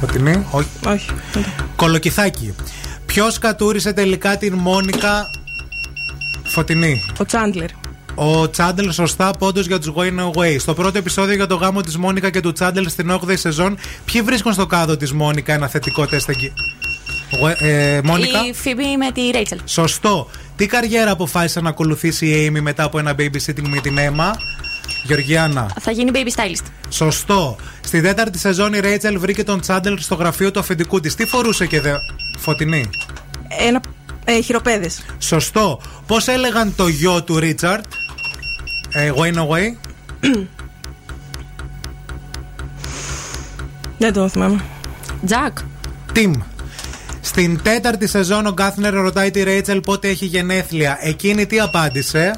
Φωτεινή. 0.00 0.46
Όχι. 0.50 0.68
Όχι. 0.86 1.10
Κολοκυθάκι. 1.76 2.55
Ποιος 3.06 3.38
κατούρησε 3.39 3.93
τελικά 3.92 4.36
την 4.36 4.55
Μόνικα; 4.55 5.30
Φωτεινή. 6.44 7.05
Ο 7.20 7.24
Τσάντλερ. 7.24 7.68
Ο 8.20 8.51
Τσάντλερ 8.51 8.93
σωστά 8.93 9.31
πόντο 9.39 9.61
για 9.61 9.78
τους 9.78 9.93
Going 9.97 10.19
Away. 10.31 10.57
Στο 10.59 10.74
πρώτο 10.74 10.99
επεισόδιο 10.99 11.35
για 11.35 11.47
το 11.47 11.55
γάμο 11.55 11.81
της 11.81 11.97
Μόνικα 11.97 12.31
και 12.31 12.40
του 12.40 12.53
Τσάντλερ 12.52 12.89
στην 12.89 13.11
8η 13.11 13.35
σεζόν, 13.39 13.78
ποιοι 14.05 14.23
βρίσκουν 14.23 14.53
στο 14.53 14.66
κάδο 14.66 14.97
της 14.97 15.12
Μόνικα 15.12 15.53
ένα 15.55 15.69
θετικό 15.69 16.07
τεστ 16.07 16.28
εκεί. 16.28 16.53
Γουε- 17.39 17.62
Ε, 17.62 18.01
Μόνικα; 18.05 18.47
Η 18.47 18.53
Φίμπη 18.55 18.97
με 18.97 19.11
τη 19.12 19.31
Ρέιτσελ. 19.31 19.59
Σωστό. 19.65 20.31
Τι 20.57 20.66
καριέρα 20.66 21.11
αποφάσισε 21.11 21.61
να 21.61 21.69
ακολουθήσει 21.69 22.27
η 22.27 22.53
Amy 22.57 22.61
μετά 22.61 22.82
από 22.82 22.99
ένα 22.99 23.15
babysitting 23.19 23.69
με 23.69 23.81
την 23.82 23.99
Έμα. 23.99 24.31
Γεωργιάνα. 25.05 25.70
Θα 25.81 25.90
γίνει 25.90 26.11
baby 26.15 26.40
stylist. 26.40 26.65
Σωστό. 26.89 27.57
Στη 27.81 28.01
τέταρτη 28.01 28.39
σεζόν 28.39 28.73
η 28.73 28.81
Ρέιτσελ 28.81 29.19
βρήκε 29.19 29.45
τον 29.45 29.61
Τσάντελ 29.61 29.99
στο 29.99 30.15
γραφείο 30.15 30.51
του 30.51 30.59
αφεντικού 30.61 31.01
της. 31.01 31.15
Τι 31.15 31.27
φορούσε 31.27 31.66
και 31.66 31.81
δε. 31.81 31.93
Φωτεινή. 32.39 32.90
Ένα 33.66 33.81
ε, 34.24 34.40
χειροπέδες. 34.40 35.05
Σωστό. 35.19 35.81
Πώς 36.07 36.27
έλεγαν 36.28 36.74
το 36.77 36.89
γιο 36.89 37.23
του 37.23 37.39
Ρίτσαρτ; 37.39 37.85
Ε, 38.93 39.12
Wayne 39.16 39.36
Away. 39.36 39.77
Δεν 43.98 44.12
το 44.12 44.28
θυμάμαι. 44.28 44.60
Τζακ. 45.27 45.59
Τιμ. 46.12 46.32
Στην 47.20 47.62
τέταρτη 47.62 48.06
σεζόν 48.06 48.47
ο 48.47 48.52
Γκάθνερ 48.52 48.94
ρωτάει 48.94 49.31
τη 49.31 49.43
Ρέιτσελ 49.43 49.81
πότε 49.81 50.09
έχει 50.09 50.27
γενέθλια. 50.27 50.98
Εκείνη 51.01 51.47
τι 51.47 51.60
απάντησε; 51.60 52.32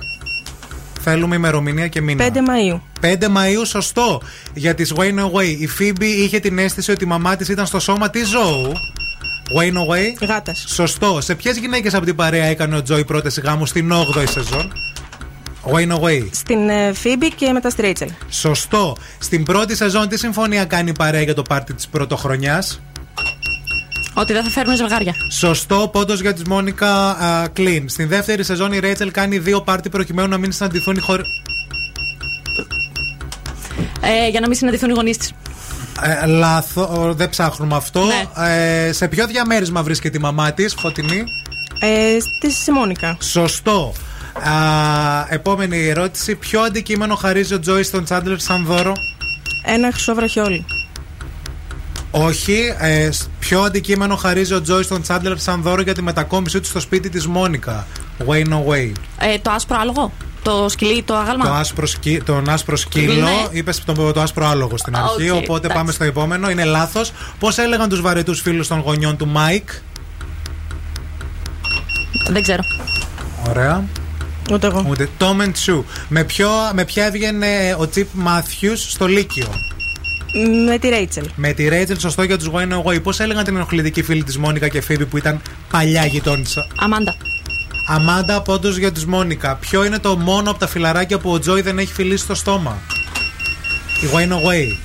Θέλουμε 1.01 1.37
ημερομηνία 1.37 1.89
και 1.89 2.01
μήνα. 2.01 2.25
5 2.25 2.37
Μαΐου. 2.37 2.81
5 3.01 3.25
Μαΐου, 3.25 3.67
σωστό. 3.67 4.23
Για 4.55 4.75
τις 4.75 4.93
Wayne 4.97 5.19
Away. 5.19 5.57
Η 5.59 5.67
Φίμπη 5.67 6.07
είχε 6.07 6.39
την 6.39 6.59
αίσθηση 6.59 6.91
ότι 6.91 7.05
η 7.05 7.07
μαμά 7.07 7.37
της 7.37 7.49
ήταν 7.49 7.67
στο 7.67 7.81
σώμα 7.81 8.11
της 8.11 8.29
ζώου. 8.29 8.73
Wayne 9.59 9.75
Away. 9.75 10.27
Γάτας. 10.27 10.65
Σωστό. 10.69 11.21
Σε 11.21 11.35
ποιες 11.35 11.57
γυναίκες 11.57 11.95
από 11.95 12.05
την 12.05 12.17
παρέα 12.17 12.45
έκανε 12.45 12.77
ο 12.77 12.83
Τζόι 12.83 13.05
πρόταση 13.05 13.41
γάμου 13.41 13.69
στην 13.69 13.93
8η 13.93 14.25
σεζόν; 14.29 14.73
Wayne 15.63 15.99
Away. 16.01 16.29
Στην 16.31 16.69
ε, 16.69 16.93
Phoebe 17.05 17.29
και 17.37 17.53
μετά 17.53 17.71
στη 17.71 17.83
Rachel. 17.85 18.09
Σωστό. 18.31 18.97
Στην 19.19 19.45
πρώτη 19.45 19.77
σεζόν 19.77 20.09
τι 20.09 20.19
συμφωνία 20.19 20.65
κάνει 20.65 20.91
η 20.91 20.95
παρέα 20.99 21.23
για 21.23 21.35
το 21.35 21.43
πάρτι 21.43 21.75
της 21.75 21.89
πρωτοχρονιάς; 21.89 22.81
Ότι 24.15 24.33
δεν 24.33 24.45
θα 24.45 24.51
φέρουν 24.51 24.77
ζευγάρια. 24.77 25.15
Σωστό, 25.31 25.89
πόντος 25.93 26.21
για 26.21 26.35
τη 26.35 26.49
Μόνικα 26.49 27.17
Κλίν. 27.53 27.89
Στην 27.89 28.09
δεύτερη 28.09 28.45
σεζόν 28.45 28.73
η 28.73 28.79
Ρέιτσελ 28.79 29.11
κάνει 29.11 29.39
δύο 29.39 29.61
πάρτι 29.61 29.89
προκειμένου 29.89 30.29
να 30.29 30.39
μην 30.39 30.53
συναντηθούν 30.53 30.97
οι 30.97 31.01
χωρί. 31.01 31.23
Ε, 34.01 34.29
για 34.29 34.41
να 34.41 34.47
μην 34.47 34.57
συναντηθούν 34.57 34.91
οι 34.91 34.93
γονείς 34.93 35.17
της. 35.17 35.33
Ε, 36.03 36.27
λάθο, 36.27 37.13
δεν 37.17 37.29
ψάχνουμε 37.29 37.77
αυτό. 37.77 38.03
Ε, 38.37 38.93
σε 38.93 39.09
ποιο 39.09 39.27
διαμέρισμα 39.27 39.83
βρίσκεται 39.83 40.17
η 40.17 40.21
μαμά 40.21 40.53
της, 40.53 40.75
Φωτεινή; 40.79 41.25
Ε, 41.81 42.17
στη 42.51 42.73
Μόνικα. 42.73 43.17
Σωστό. 43.21 43.93
Α, 44.35 44.53
επόμενη 45.29 45.89
ερώτηση. 45.89 46.35
Ποιο 46.35 46.61
αντικείμενο 46.61 47.15
χαρίζει 47.15 47.55
ο 47.55 47.61
Τζόι 47.61 47.83
στον 47.83 48.05
Τσάντλερ 48.05 48.39
σαν 48.41 48.65
δώρο; 48.65 48.93
Ένα 49.65 49.91
χρυσό 49.93 50.15
βραχιόλι. 50.15 50.65
Όχι. 52.11 52.75
Ε, 52.79 53.11
σ- 53.11 53.29
ποιο 53.39 53.61
αντικείμενο 53.61 54.17
χαρίζει 54.17 54.55
ο 54.55 54.61
Τζόι 54.63 54.83
στον 54.83 55.03
Τσάντλερ 55.03 55.39
σαν 55.39 55.63
δώρο 55.63 55.83
για 55.83 55.95
τη 55.95 56.03
μετακόμιση 56.03 56.61
του 56.61 56.67
στο 56.67 56.81
σπίτι 56.81 57.09
της 57.09 57.27
Μόνικα; 57.27 57.87
Wayne 58.27 58.53
Away. 58.53 58.93
Ε, 59.19 59.39
το 59.43 59.51
άσπρο 59.51 59.77
άλογο. 59.81 60.13
Το 60.43 60.67
σκυλί, 60.69 61.03
το 61.03 61.17
άγαλμα. 61.17 61.45
Το 61.45 61.53
άσπρο 61.53 61.87
σκύ, 61.87 62.23
τον 62.25 62.49
άσπρο 62.49 62.77
σκύλο. 62.77 63.15
Ναι. 63.25 63.31
Είπες 63.51 63.85
το, 63.85 64.13
το 64.13 64.21
άσπρο 64.21 64.47
άλογο 64.47 64.77
στην 64.77 64.95
Α, 64.97 65.01
αρχή. 65.03 65.31
οκ, 65.31 65.37
οπότε 65.37 65.59
εντάξει. 65.59 65.77
πάμε 65.77 65.93
στο 65.93 66.05
επόμενο. 66.05 66.51
Είναι 66.51 66.65
λάθος. 66.65 67.13
Πώς 67.39 67.59
έλεγαν 67.59 67.89
τους 67.89 68.01
βαρετούς 68.01 68.41
φίλους 68.41 68.67
των 68.69 68.79
γονιών 68.81 69.17
του 69.17 69.27
Μάικ; 69.27 69.69
Δεν 72.31 72.43
ξέρω. 72.43 72.63
Ωραία. 73.49 73.85
Ούτε 74.53 74.67
εγώ. 74.67 74.87
Ούτε. 74.89 75.09
Tom 75.19 75.41
and 75.41 75.53
Sue. 75.67 75.83
Με, 76.09 76.25
ποιο, 76.25 76.49
με 76.73 76.85
ποια 76.85 77.05
έβγαινε 77.05 77.75
ο 77.79 77.89
Τσιπ 77.89 78.09
Μάθιους 78.13 78.77
στο 78.77 79.07
Λύκειο; 79.07 79.49
Με 80.67 80.79
τη 80.79 80.89
Rachel. 80.93 81.25
Με 81.37 81.53
τη 81.53 81.69
Ρέιτσελ, 81.69 81.99
σωστό 81.99 82.23
για 82.23 82.39
τους 82.39 82.51
Wayne 82.53 82.83
Away. 82.83 83.03
Πώς 83.03 83.21
έλεγαν 83.21 83.45
την 83.45 83.57
ενοχλητική 83.57 84.03
φίλη 84.03 84.25
της 84.25 84.39
Μόνικα 84.39 84.69
και 84.69 84.81
Φίβη 84.81 85.07
που 85.07 85.17
ήταν 85.17 85.41
παλιά 85.71 86.07
γειτόνισσα; 86.07 86.67
Αμάντα. 86.77 87.15
Αμάντα, 87.87 88.43
πόντο 88.43 88.69
για 88.69 88.93
τους 88.93 89.05
Μόνικα. 89.05 89.57
Ποιο 89.57 89.85
είναι 89.85 89.99
το 89.99 90.17
μόνο 90.17 90.51
από 90.51 90.59
τα 90.59 90.67
φιλαράκια 90.67 91.19
που 91.19 91.31
ο 91.31 91.39
Τζόι 91.39 91.61
δεν 91.61 91.79
έχει 91.79 91.93
φιλήσει 91.93 92.25
στο 92.25 92.35
στόμα; 92.35 92.79
Η 94.03 94.07
Wayne 94.15 94.33
Away. 94.33 94.77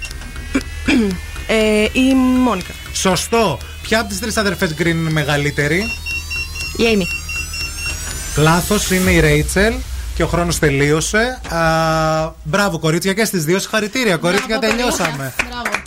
Ε, 1.48 1.88
η 1.94 2.14
Μόνικα. 2.44 2.74
Σωστό. 2.94 3.60
Ποια 3.82 4.00
από 4.00 4.10
τις 4.10 4.20
τρεις 4.20 4.38
αδερφές 4.38 4.76
Green 4.78 4.86
είναι 4.86 5.10
η 5.10 5.14
μεγαλύτερη; 5.14 5.84
Η 6.78 6.84
Amy. 6.84 7.25
Λάθος 8.36 8.92
είναι 8.92 9.12
η 9.12 9.20
Ρέιτσελ 9.20 9.74
και 10.16 10.24
ο 10.24 10.28
χρόνος 10.28 10.60
τελείωσε. 10.60 11.42
Α, 11.50 11.60
μπράβο, 12.44 12.80
κορίτσια, 12.80 13.14
και 13.14 13.26
στις 13.26 13.44
δύο. 13.46 13.60
Συγχαρητήρια, 13.60 14.18
κορίτσια, 14.18 14.60
τελειώσαμε. 14.60 15.34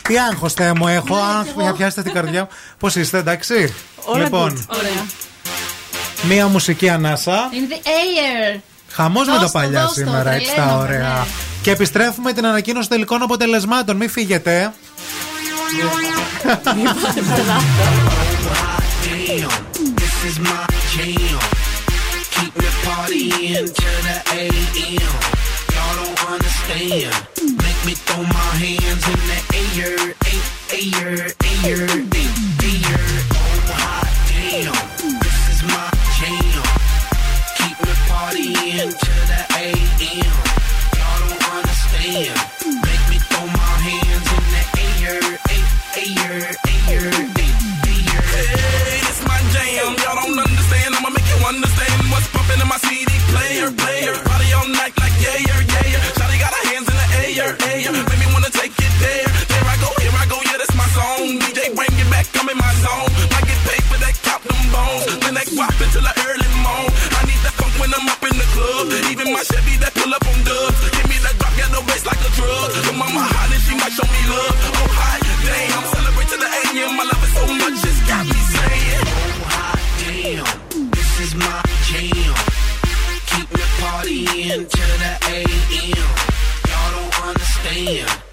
Τι 0.09 0.19
άγχος 0.19 0.53
Θεέ 0.53 0.73
μου 0.73 0.89
έχω, 0.89 1.17
άγχος 1.17 1.63
για 1.63 1.73
πιάσετε 1.73 2.03
την 2.03 2.13
καρδιά 2.13 2.41
μου. 2.41 2.49
Πώς 2.79 2.95
είστε, 2.95 3.19
εντάξει. 3.19 3.75
Όλα 4.05 4.23
λοιπόν, 4.23 4.67
good. 4.69 4.77
Ωραία. 4.77 5.07
μία 6.23 6.47
μουσική 6.49 6.89
ανάσα. 6.89 7.49
In 7.51 7.73
the 7.73 7.77
air. 7.77 8.61
Χαμός 8.91 9.27
με 9.27 9.33
τα 9.33 9.39
Δώσ' 9.39 9.53
το, 9.53 9.59
παλιά 9.59 9.81
δώσ' 9.81 9.95
το, 9.95 10.01
σήμερα, 10.01 10.31
έτσι 10.33 10.47
τα 10.47 10.55
τρελαίνομαι, 10.55 10.83
ωραία. 10.83 10.99
ναι. 10.99 11.25
Και 11.63 11.71
επιστρέφουμε 11.71 12.33
την 12.33 12.47
ανακοίνωση 12.47 12.89
τελικών 12.89 13.23
αποτελεσμάτων. 13.23 13.97
Μην 13.97 14.11
φύγετε. 14.11 14.73
Damn, 16.65 16.97
this 19.99 21.58
partying 22.89 23.69
to 23.69 23.91
the 24.07 24.17
AM. 24.33 25.15
Y'all 25.75 25.95
don't 26.01 26.21
understand. 26.33 27.13
Make 27.37 27.81
me 27.85 27.93
throw 27.93 28.23
my 28.23 28.51
hands 28.65 29.05
in 29.13 29.21
the 29.29 29.41
air, 29.77 29.97
air, 30.33 30.47
air, 30.73 31.29
air, 31.65 31.85
air. 31.85 31.89
Oh 33.31 33.57
hot 33.77 34.09
damn, 34.29 34.73
this 35.21 35.39
is 35.53 35.61
my 35.69 35.89
jam. 36.17 36.65
Keep 37.59 37.77
me 37.85 37.93
partying 38.09 39.18
the 57.53 57.65
air, 57.65 57.89
air. 57.89 57.93
Make 57.93 58.21
me 58.21 58.29
wanna 58.33 58.51
take 58.51 58.75
it 58.77 58.95
there. 59.01 59.29
There 59.49 59.65
I 59.65 59.77
go, 59.81 59.89
here 60.01 60.13
I 60.13 60.27
go. 60.29 60.37
Yeah, 60.45 60.59
that's 60.61 60.75
my 60.77 60.89
song. 60.93 61.41
DJ, 61.41 61.73
bring 61.73 61.93
it 61.97 62.09
back. 62.11 62.27
I'm 62.37 62.49
in 62.49 62.59
my 62.59 62.73
zone. 62.85 63.09
I 63.33 63.41
get 63.49 63.59
paid 63.65 63.85
for 63.89 63.99
that, 64.05 64.15
count 64.27 64.43
them 64.45 64.61
bones. 64.73 65.05
Then 65.23 65.35
they 65.35 65.47
guap 65.57 65.77
until 65.81 66.05
the 66.05 66.15
early 66.29 66.51
morn. 66.61 66.89
I 67.17 67.21
need 67.25 67.41
that 67.45 67.55
funk 67.57 67.73
when 67.81 67.91
I'm 67.95 68.09
up 68.09 68.23
in 68.25 68.37
the 68.37 68.49
club. 68.53 68.93
Even 69.09 69.33
my 69.33 69.43
Chevy 69.49 69.77
that 69.81 69.93
pull 69.97 70.13
up 70.13 70.25
on 70.29 70.39
dubs. 70.45 70.79
Give 70.93 71.09
me 71.09 71.17
that 71.25 71.35
drop, 71.41 71.53
get 71.57 71.71
the 71.73 71.81
bass 71.89 72.05
like 72.05 72.21
a 72.21 72.31
drug. 72.37 72.69
The 72.85 72.93
mama 72.93 73.23
hot 73.25 73.49
and 73.49 73.63
she 73.65 73.73
might 73.79 73.95
show 73.97 74.09
me 74.09 74.23
love. 74.29 74.57
Oh 74.77 74.89
hot, 74.99 75.21
damn. 75.49 75.85
Celebrate 75.95 76.29
to 76.33 76.39
the 76.43 76.49
AM. 76.49 77.01
I 77.01 77.05
love 77.09 77.23
it 77.25 77.33
so 77.33 77.45
much, 77.49 77.79
it's 77.81 78.01
got 78.05 78.25
me 78.29 78.41
saying. 78.53 79.05
Oh 79.09 79.41
hot 79.57 79.81
damn, 80.05 80.45
this 80.93 81.13
is 81.25 81.33
my 81.39 81.61
jam. 81.89 82.35
Keep 83.31 83.49
me 83.57 83.65
partying 83.81 84.63
to 84.69 84.85
the 85.01 85.13
AM. 85.33 85.48
Damn. 87.89 88.28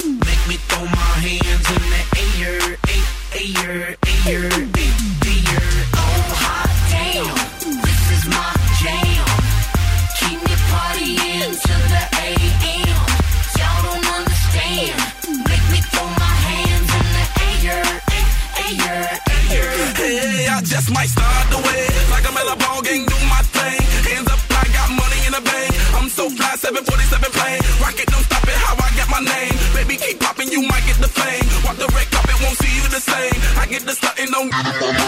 The 34.36 34.52
don't 34.52 35.00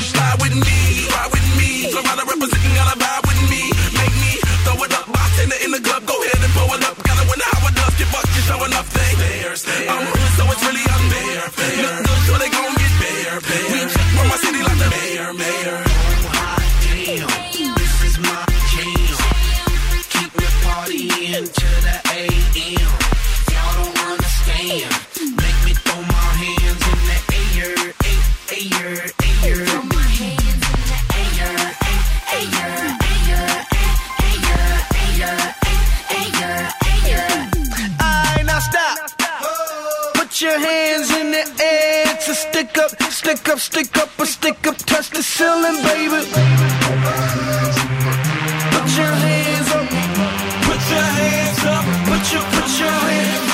Slide 0.00 0.36
with 0.40 0.56
me, 0.56 1.04
ride 1.12 1.30
with 1.32 1.48
me. 1.60 1.92
Florida 1.92 2.24
representing, 2.24 2.72
gotta 2.72 2.96
vibe 2.96 3.24
with 3.28 3.42
me. 3.52 3.62
Make 3.92 4.16
me 4.16 4.32
throw 4.64 4.80
it 4.80 4.92
up, 4.96 5.06
bartender 5.12 5.60
in 5.64 5.70
the 5.72 5.80
club, 5.80 6.02
go 6.06 6.16
ahead 6.24 6.40
and 6.40 6.52
pull 6.56 6.72
it 6.72 6.82
up. 6.88 6.96
Gotta 7.04 7.24
win 7.28 7.40
how 7.44 7.68
it 7.68 7.74
does, 7.76 7.94
give 8.00 8.14
up, 8.16 8.24
you're 8.32 8.48
showing 8.48 8.72
up 8.72 8.86
there. 8.96 9.52
I'm 9.92 10.04
so 10.36 10.44
it's 10.52 10.62
really 10.64 10.85
stick 42.66 42.78
up, 42.78 43.10
stick 43.10 43.48
up, 43.48 43.58
stick 43.58 43.96
up, 43.98 44.08
or 44.18 44.26
stick 44.26 44.66
up, 44.66 44.76
touch 44.78 45.10
the 45.10 45.22
ceiling, 45.22 45.82
baby. 45.82 46.26
Put 48.72 48.86
your 48.96 49.12
hands 49.22 49.70
up, 49.72 49.88
put 50.66 50.80
your 50.90 51.08
hands 51.18 51.64
up, 51.64 51.84
put 52.06 52.32
your, 52.32 52.42
put 52.42 52.80
your 52.80 52.90
hands, 52.90 53.45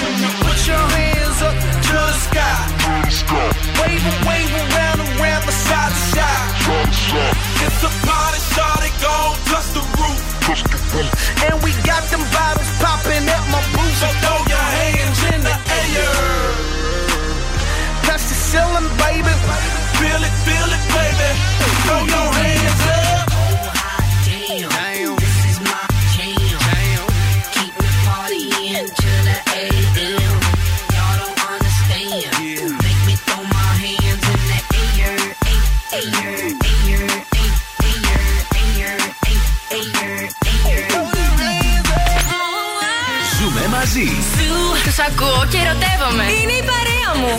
μαζί. 43.83 44.07
Σου, 44.37 44.55
τους 44.85 44.99
ακούω 45.09 45.43
και 45.51 45.59
ερωτεύομαι. 45.65 46.25
Είναι 46.39 46.57
η 46.63 46.65
παρέα 46.71 47.11
μου. 47.19 47.31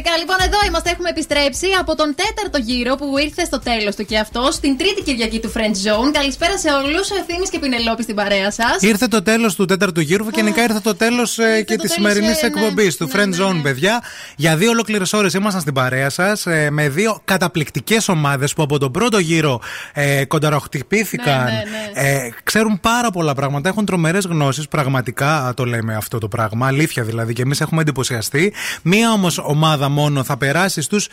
Κοπέλα. 0.00 0.10
Πραγματικά. 0.10 0.16
Λοιπόν, 0.18 0.36
εδώ 0.48 0.58
είμαστε, 0.66 0.90
έχουμε 0.90 1.08
επιστρέψει 1.08 1.66
από 1.80 1.94
τον 1.96 2.14
τέταρτο 2.20 2.58
γύρο 2.58 2.94
που 2.96 3.18
ήρθε 3.18 3.44
στο 3.44 3.58
τέλος 3.58 3.94
του 3.96 4.04
και 4.04 4.18
αυτό, 4.18 4.48
στην 4.52 4.76
τρίτη 4.76 5.02
Κυριακή 5.02 5.40
του 5.40 5.52
Friend 5.56 5.76
Zone. 5.86 6.10
Καλησπέρα 6.12 6.58
σε 6.58 6.68
όλους. 6.72 7.10
Ευθύνη 7.10 7.46
και 7.50 7.58
Πινελόπης 7.58 8.04
στην 8.04 8.16
παρέα 8.16 8.50
σας. 8.50 8.76
Ήρθε 8.80 9.06
το 9.08 9.22
τέλος 9.22 9.54
του 9.54 9.64
τέταρτου 9.64 10.00
γύρου 10.00 10.24
και 10.24 10.30
γενικά 10.34 10.62
ήρθε 10.62 10.80
το 10.80 10.94
τέλος 10.94 11.38
και 11.66 11.76
της 11.76 11.92
σημερινής 11.92 12.42
ε, 12.42 12.46
ναι. 12.46 12.52
εκπομπής 12.52 12.96
του 12.96 13.10
Friend 13.12 13.32
Zone, 13.40 13.60
παιδιά. 13.62 14.02
Για 14.36 14.56
δύο 14.56 14.70
ολόκληρες 14.70 15.12
ώρες 15.12 15.34
ήμασταν 15.34 15.60
στην 15.60 15.74
παρέα 15.74 16.10
σας 16.10 16.44
με 16.70 16.88
δύο 16.88 17.20
καταπληκτικές 17.24 18.08
ομάδες 18.08 18.52
που 18.52 18.62
από 18.62 18.78
τον 18.78 18.92
πρώτο 18.92 19.18
γύρο 19.18 19.60
ε, 19.92 20.24
κονταροχτυπήθηκαν. 20.24 21.44
Ναι, 21.44 21.62
Ε, 21.94 22.30
ξέρουν 22.44 22.80
πάρα 22.80 23.10
πολλά 23.10 23.34
πράγματα, 23.34 23.68
έχουν 23.68 23.84
τρομερές 23.84 24.24
γνώσεις. 24.24 24.68
Πραγματικά 24.68 25.46
α, 25.46 25.54
το 25.54 25.64
λέμε 25.64 25.94
αυτό 25.94 26.18
το 26.18 26.28
πράγμα. 26.28 26.66
Αλήθεια 26.66 27.02
δηλαδή 27.02 27.32
και 27.32 27.42
εμείς 27.42 27.60
έχουμε 27.60 27.80
εντυπωσιαστεί. 27.80 28.52
Μία 28.82 29.12
όμως 29.12 29.38
ομάδα 29.38 29.88
μόνο 29.90 30.24
θα 30.24 30.36
περάσει 30.36 30.80
στους 30.82 31.08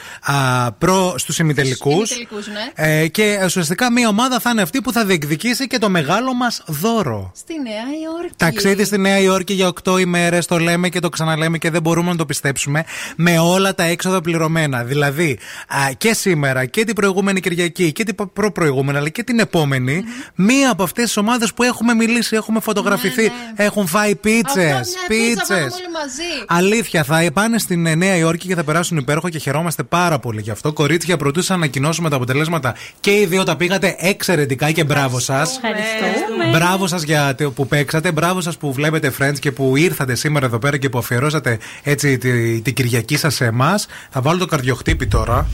στους 1.16 1.40
ημιτελικούς. 1.40 2.12
Ημιτελικούς, 2.12 2.48
ναι. 2.48 3.02
Ε, 3.02 3.08
και 3.08 3.42
ουσιαστικά 3.44 3.92
μία 3.92 4.08
ομάδα 4.08 4.40
θα 4.40 4.50
είναι 4.50 4.62
αυτή 4.62 4.82
που 4.82 4.92
θα 4.92 5.06
διεκδικήσει 5.06 5.68
και 5.68 5.78
το 5.78 5.90
μεγάλο 5.90 6.34
μας 6.34 6.64
δώρο. 6.68 7.32
Στη 7.36 7.54
Νέα 7.62 7.74
Υόρκη. 8.04 8.36
Ταξίδι 8.38 8.84
στη 8.84 8.98
Νέα 8.98 9.20
Υόρκη 9.20 9.54
για 9.54 9.68
8 9.84 10.00
ημέρες. 10.00 10.46
Το 10.46 10.58
λέμε 10.58 10.90
και 10.90 11.00
το 11.00 11.10
ξαναλέμε 11.10 11.58
και 11.58 11.70
δεν 11.70 11.82
μπορούμε 11.82 12.10
να 12.10 12.16
το 12.16 12.26
πιστέψουμε. 12.26 12.84
Με 13.16 13.40
όλα 13.40 13.76
τα 13.76 13.84
έξοδα 13.84 14.22
πληρωμένα. 14.22 14.84
Δηλαδή 14.84 15.40
α, 15.68 15.92
και 15.98 16.14
σήμερα 16.14 16.66
και 16.66 16.84
την 16.84 16.96
προηγούμενη 16.96 17.40
Κυριακή 17.40 17.92
και 17.92 18.04
την 18.04 18.16
προπροηγούμενη 18.34 18.98
αλλά 18.98 19.10
και 19.10 19.24
την 19.24 19.40
επομενη 19.40 20.04
μία 20.36 20.72
από 20.72 20.84
αυτές 20.84 21.04
τις 21.04 21.18
ομάδες 21.18 21.54
που 21.54 21.64
έχουμε 21.64 21.94
μιλήσει, 21.94 22.36
έχουμε 22.36 22.60
φωτογραφηθεί, 22.60 23.32
έχουν 23.56 23.88
φάει 23.88 24.16
πίτσες. 24.16 24.96
Πίτσες. 25.08 25.74
όλοι 25.74 25.92
μαζί. 25.94 26.46
Αλήθεια, 26.48 27.04
θα 27.04 27.32
πάνε 27.34 27.60
στην 27.60 27.86
ε, 27.86 27.96
Νέα 27.96 28.16
Υόρκη 28.16 28.48
και 28.48 28.56
θα 28.56 28.64
περάσουν 28.68 28.98
υπέροχα 28.98 29.30
και 29.30 29.38
χαιρόμαστε 29.40 29.84
πάρα 29.84 30.20
πολύ 30.20 30.42
γι' 30.42 30.52
αυτό. 30.52 30.74
Κορίτσια, 30.74 31.18
πρωτού 31.18 31.42
σας 31.42 31.56
ανακοινώσουμε 31.56 32.10
τα 32.10 32.16
αποτελέσματα 32.16 32.76
και 33.00 33.12
οι 33.12 33.26
δύο 33.26 33.44
τα 33.44 33.56
πήγατε 33.56 33.96
εξαιρετικά 34.00 34.72
και 34.72 34.84
μπράβο 34.84 35.20
σας. 35.20 35.56
Ευχαριστούμε. 35.64 36.58
Μπράβο 36.58 36.88
σας 36.88 37.02
για 37.04 37.36
το 37.36 37.52
που 37.52 37.68
παίξατε. 37.68 38.12
Μπράβο 38.12 38.42
σας 38.42 38.58
που 38.58 38.74
βλέπετε 38.74 39.14
Friends 39.20 39.40
και 39.40 39.52
που 39.52 39.76
ήρθατε 39.78 40.16
σήμερα 40.16 40.46
εδώ 40.46 40.60
πέρα 40.60 40.78
και 40.78 40.90
που 40.90 40.98
αφιερώσατε 40.98 41.58
έτσι 41.84 42.18
τη- 42.18 42.62
την 42.62 42.74
Κυριακή 42.74 43.18
σας 43.18 43.36
σε 43.36 43.46
εμάς. 43.46 43.88
Θα 44.10 44.22
βάλω 44.22 44.38
το 44.40 44.46
καρδιοχτύπη 44.46 45.08
τώρα. 45.08 45.48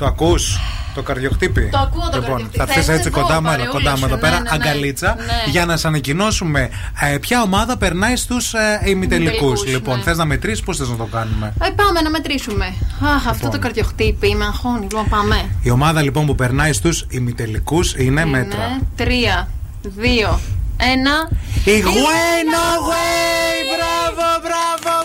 Το 0.00 0.06
ακούς, 0.06 0.58
το 0.94 1.02
καρδιοχτύπη; 1.02 1.68
Το 1.72 1.78
ακούω 1.78 2.00
το 2.10 2.16
λοιπόν, 2.18 2.20
καρδιοχτύπη. 2.22 2.56
Θα 2.56 2.62
έρθεις 2.62 2.84
Θες 2.86 2.94
έτσι 2.96 3.08
εδώ, 3.08 3.20
κοντά 3.20 3.34
μου, 3.40 3.46
παρεούλα 3.46 3.70
κοντά 3.70 3.90
μου 3.90 3.96
σου. 3.96 4.04
εδώ 4.04 4.14
Ναι, 4.14 4.20
πέρα, 4.20 4.34
ναι, 4.36 4.40
ναι. 4.42 4.48
αγκαλίτσα, 4.52 5.14
Ναι. 5.18 5.50
για 5.50 5.66
να 5.66 5.76
σα 5.76 5.88
ανακοινώσουμε 5.88 6.70
ε, 7.12 7.18
ποια 7.18 7.42
ομάδα 7.42 7.76
περνάει 7.76 8.16
στους 8.16 8.54
ε, 8.54 8.80
ημιτελικούς. 8.84 9.30
Ημιτελικούς, 9.40 9.66
Λοιπόν, 9.66 9.96
ναι. 9.96 10.02
θες 10.02 10.16
να 10.16 10.24
μετρήσεις, 10.24 10.60
πώς 10.62 10.76
θες 10.76 10.88
να 10.88 10.96
το 10.96 11.04
κάνουμε; 11.04 11.52
Ε, 11.62 11.70
πάμε 11.70 12.00
να 12.00 12.10
μετρήσουμε. 12.10 12.74
Αχ, 13.16 13.26
αυτό 13.28 13.48
το 13.48 13.58
καρδιοχτύπη 13.58 14.34
με 14.34 14.44
αγχώνει. 14.44 14.80
Λοιπόν, 14.80 15.08
πάμε. 15.08 15.36
Η 15.62 15.70
ομάδα 15.70 16.02
λοιπόν 16.02 16.26
που 16.26 16.34
περνάει 16.34 16.72
στους 16.72 17.06
ημιτελικούς 17.10 17.94
είναι 17.96 18.24
μέτρα. 18.24 18.58
Ναι. 18.68 18.78
Τρία, 19.04 19.48
δύο, 19.82 20.40
ένα. 20.76 21.28
Η 21.64 21.78
Γουένα 21.80 22.62
Γουέι! 22.84 23.58
Μπράβο, 23.70 24.26
μπράβο, 24.42 24.82
μπράβο! 24.82 24.99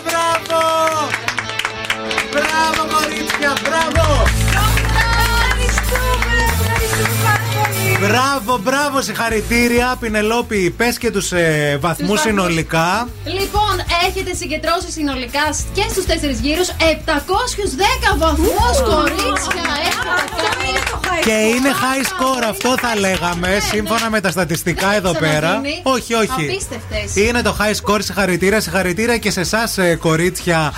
Μπράβο, 8.08 8.58
μπράβο, 8.62 9.00
συγχαρητήρια. 9.02 9.96
Πινελόπη, 10.00 10.70
πες 10.70 10.98
και 10.98 11.10
τους 11.10 11.32
ε, 11.32 11.78
βαθμούς 11.80 12.06
βαθμούς. 12.06 12.20
συνολικά. 12.20 13.08
Λοιπόν, 13.24 13.74
έχετε 14.08 14.34
συγκεντρώσει 14.34 14.90
συνολικά 14.90 15.46
και 15.74 15.82
στους 15.90 16.04
τέσσερις 16.04 16.40
γύρους 16.40 16.68
710 16.68 18.16
βαθμούς, 18.16 18.76
κορίτσια. 18.84 19.62
Έχετε 19.86 21.24
Και 21.24 21.32
είναι 21.32 21.68
high 21.82 22.04
score, 22.04 22.44
αυτό 22.50 22.74
θα 22.80 22.96
λέγαμε, 22.98 23.58
σύμφωνα 23.72 24.10
με 24.10 24.20
τα 24.20 24.30
στατιστικά 24.30 24.94
εδώ 24.94 25.12
πέρα. 25.12 25.38
ξαναγίνει. 25.38 25.80
Όχι, 25.82 26.14
όχι. 26.14 26.30
Απίστευτες. 26.50 27.16
Είναι 27.16 27.42
το 27.42 27.56
high 27.60 27.74
score, 27.90 27.98
συγχαρητήρια. 28.02 28.60
Συγχαρητήρια 28.60 29.18
και 29.18 29.30
σε 29.30 29.40
εσάς, 29.40 29.78
κορίτσια. 29.98 30.72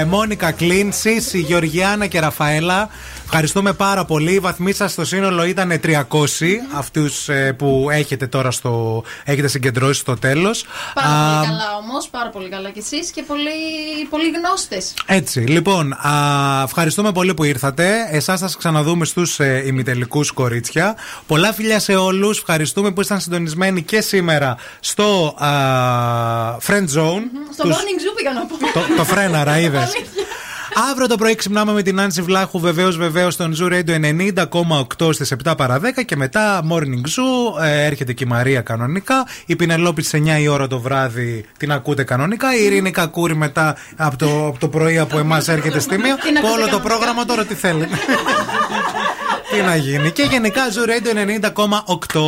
ε, 0.00 0.04
Μόνικα 0.04 0.50
Κλίν, 0.50 0.92
Σίση, 0.92 1.38
Γεωργιάνα 1.38 2.06
και 2.06 2.20
Ραφαέλα. 2.20 2.88
Ευχαριστούμε 3.34 3.72
πάρα 3.72 4.04
πολύ. 4.04 4.32
Οι 4.32 4.38
βαθμοί 4.38 4.72
σας 4.72 4.92
στο 4.92 5.04
σύνολο 5.04 5.44
ήταν 5.44 5.80
300, 5.82 5.98
αυτούς 6.76 7.28
που 7.56 7.88
έχετε 7.90 8.26
τώρα 8.26 8.50
στο. 8.50 9.02
έχετε 9.24 9.48
συγκεντρώσει 9.48 10.00
στο 10.00 10.16
τέλος. 10.16 10.64
Πάρα 10.94 11.08
πολύ 11.08 11.46
καλά 11.46 11.76
όμως, 11.82 12.08
πάρα 12.08 12.28
πολύ 12.30 12.48
καλά 12.48 12.70
κι 12.70 12.78
εσείς 12.78 13.10
και 13.10 13.22
πολύ, 13.22 13.50
πολύ 14.10 14.24
γνώστες. 14.30 14.94
Έτσι, 15.06 15.40
λοιπόν, 15.40 15.92
α, 15.92 16.62
ευχαριστούμε 16.64 17.12
πολύ 17.12 17.34
που 17.34 17.44
ήρθατε. 17.44 17.88
Εσάς 18.10 18.40
θα 18.40 18.46
σας 18.46 18.56
ξαναδούμε 18.56 19.04
στους 19.04 19.40
ε, 19.40 19.62
ημιτελικούς 19.66 20.30
κορίτσια. 20.32 20.96
Πολλά 21.26 21.52
φιλιά 21.52 21.78
σε 21.80 21.94
όλους. 21.94 22.38
Ευχαριστούμε 22.38 22.90
που 22.90 23.00
ήσταν 23.00 23.20
συντονισμένοι 23.20 23.82
και 23.82 24.00
σήμερα 24.00 24.56
στο 24.80 25.34
α, 25.38 25.48
Friend 26.66 26.86
Zone. 26.98 27.22
Στο 27.52 27.62
Τους- 27.62 27.76
morning 27.76 27.98
zoo 28.00 28.14
πήγα 28.16 28.32
να 28.32 28.40
πω. 28.46 28.56
το, 28.72 28.80
το 28.96 29.04
φρέναρα, 29.04 29.58
είδες. 29.64 29.92
Αύριο 30.90 31.06
το 31.06 31.16
πρωί 31.16 31.34
ξυπνάμε 31.34 31.72
με 31.72 31.82
την 31.82 32.00
Άνση 32.00 32.22
Βλάχου, 32.22 32.58
βεβαίως, 32.60 32.96
βεβαίως, 32.96 33.34
στον 33.34 33.54
Zoo 33.60 33.72
Radio 33.72 34.00
90,8 34.98 35.12
στις 35.12 35.34
7 35.44 35.54
παρα 35.56 35.78
10 35.80 36.02
και 36.04 36.16
μετά 36.16 36.62
Morning 36.70 37.06
Zoo. 37.06 37.62
ε, 37.62 37.84
έρχεται 37.84 38.12
και 38.12 38.24
η 38.24 38.26
Μαρία 38.26 38.60
κανονικά. 38.60 39.26
Η 39.46 39.56
Πινελόπη 39.56 40.02
στις 40.02 40.20
9 40.20 40.40
η 40.40 40.48
ώρα 40.48 40.66
το 40.66 40.80
βράδυ 40.80 41.44
την 41.58 41.72
ακούτε 41.72 42.04
κανονικά. 42.04 42.56
Η 42.56 42.64
Ειρήνη 42.64 42.90
Κακούρη 42.90 43.36
μετά 43.36 43.76
από 43.96 44.16
το, 44.16 44.46
από 44.46 44.58
το 44.58 44.68
πρωί 44.68 44.98
από 44.98 45.18
εμάς 45.18 45.48
έρχεται 45.48 45.78
στη 45.80 45.98
μία. 45.98 46.14
Την 46.16 46.36
ακούτε 46.36 46.52
Όλο 46.52 46.60
το 46.64 46.66
κανονικά. 46.70 46.88
πρόγραμμα 46.88 47.24
τώρα 47.24 47.44
τι 47.44 47.54
θέλει. 47.54 47.86
τι 49.52 49.60
να 49.70 49.76
γίνει. 49.76 50.10
Και 50.10 50.22
γενικά 50.22 50.62
Zoo 50.74 50.84
Radio 50.92 51.12
90,8. 51.12 52.20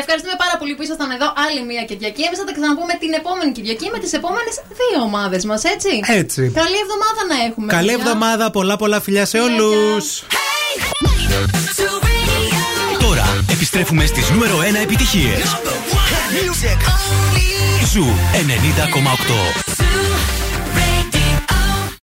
Ευχαριστούμε 0.00 0.36
πάρα 0.42 0.54
πολύ 0.58 0.72
που 0.76 0.82
ήσασταν 0.82 1.10
εδώ 1.16 1.28
άλλη 1.44 1.60
μία 1.68 1.82
Κυριακή. 1.90 2.22
Εμείς 2.28 2.38
θα 2.38 2.44
τα 2.48 2.52
ξαναπούμε 2.58 2.94
την 3.02 3.12
επόμενη 3.20 3.52
Κυριακή 3.56 3.88
με 3.94 3.98
τις 3.98 4.12
επόμενες 4.12 4.54
δύο 4.80 4.98
ομάδες 5.08 5.44
μας, 5.44 5.64
έτσι; 5.74 5.92
Έτσι. 6.22 6.42
Καλή 6.62 6.78
εβδομάδα 6.84 7.20
να 7.32 7.36
έχουμε. 7.46 7.66
Καλή 7.72 7.90
παιδιά. 7.90 8.04
εβδομάδα, 8.04 8.50
πολλά 8.50 8.76
πολλά 8.76 9.00
φιλιά 9.00 9.24
σε 9.26 9.38
όλους. 9.38 10.04
Τώρα 13.00 13.44
επιστρέφουμε 13.50 14.06
στις 14.06 14.30
νούμερο 14.30 14.56
1 14.58 14.82
επιτυχίες. 14.82 15.56
Zoo 17.92 18.06
90,8. 18.32 20.07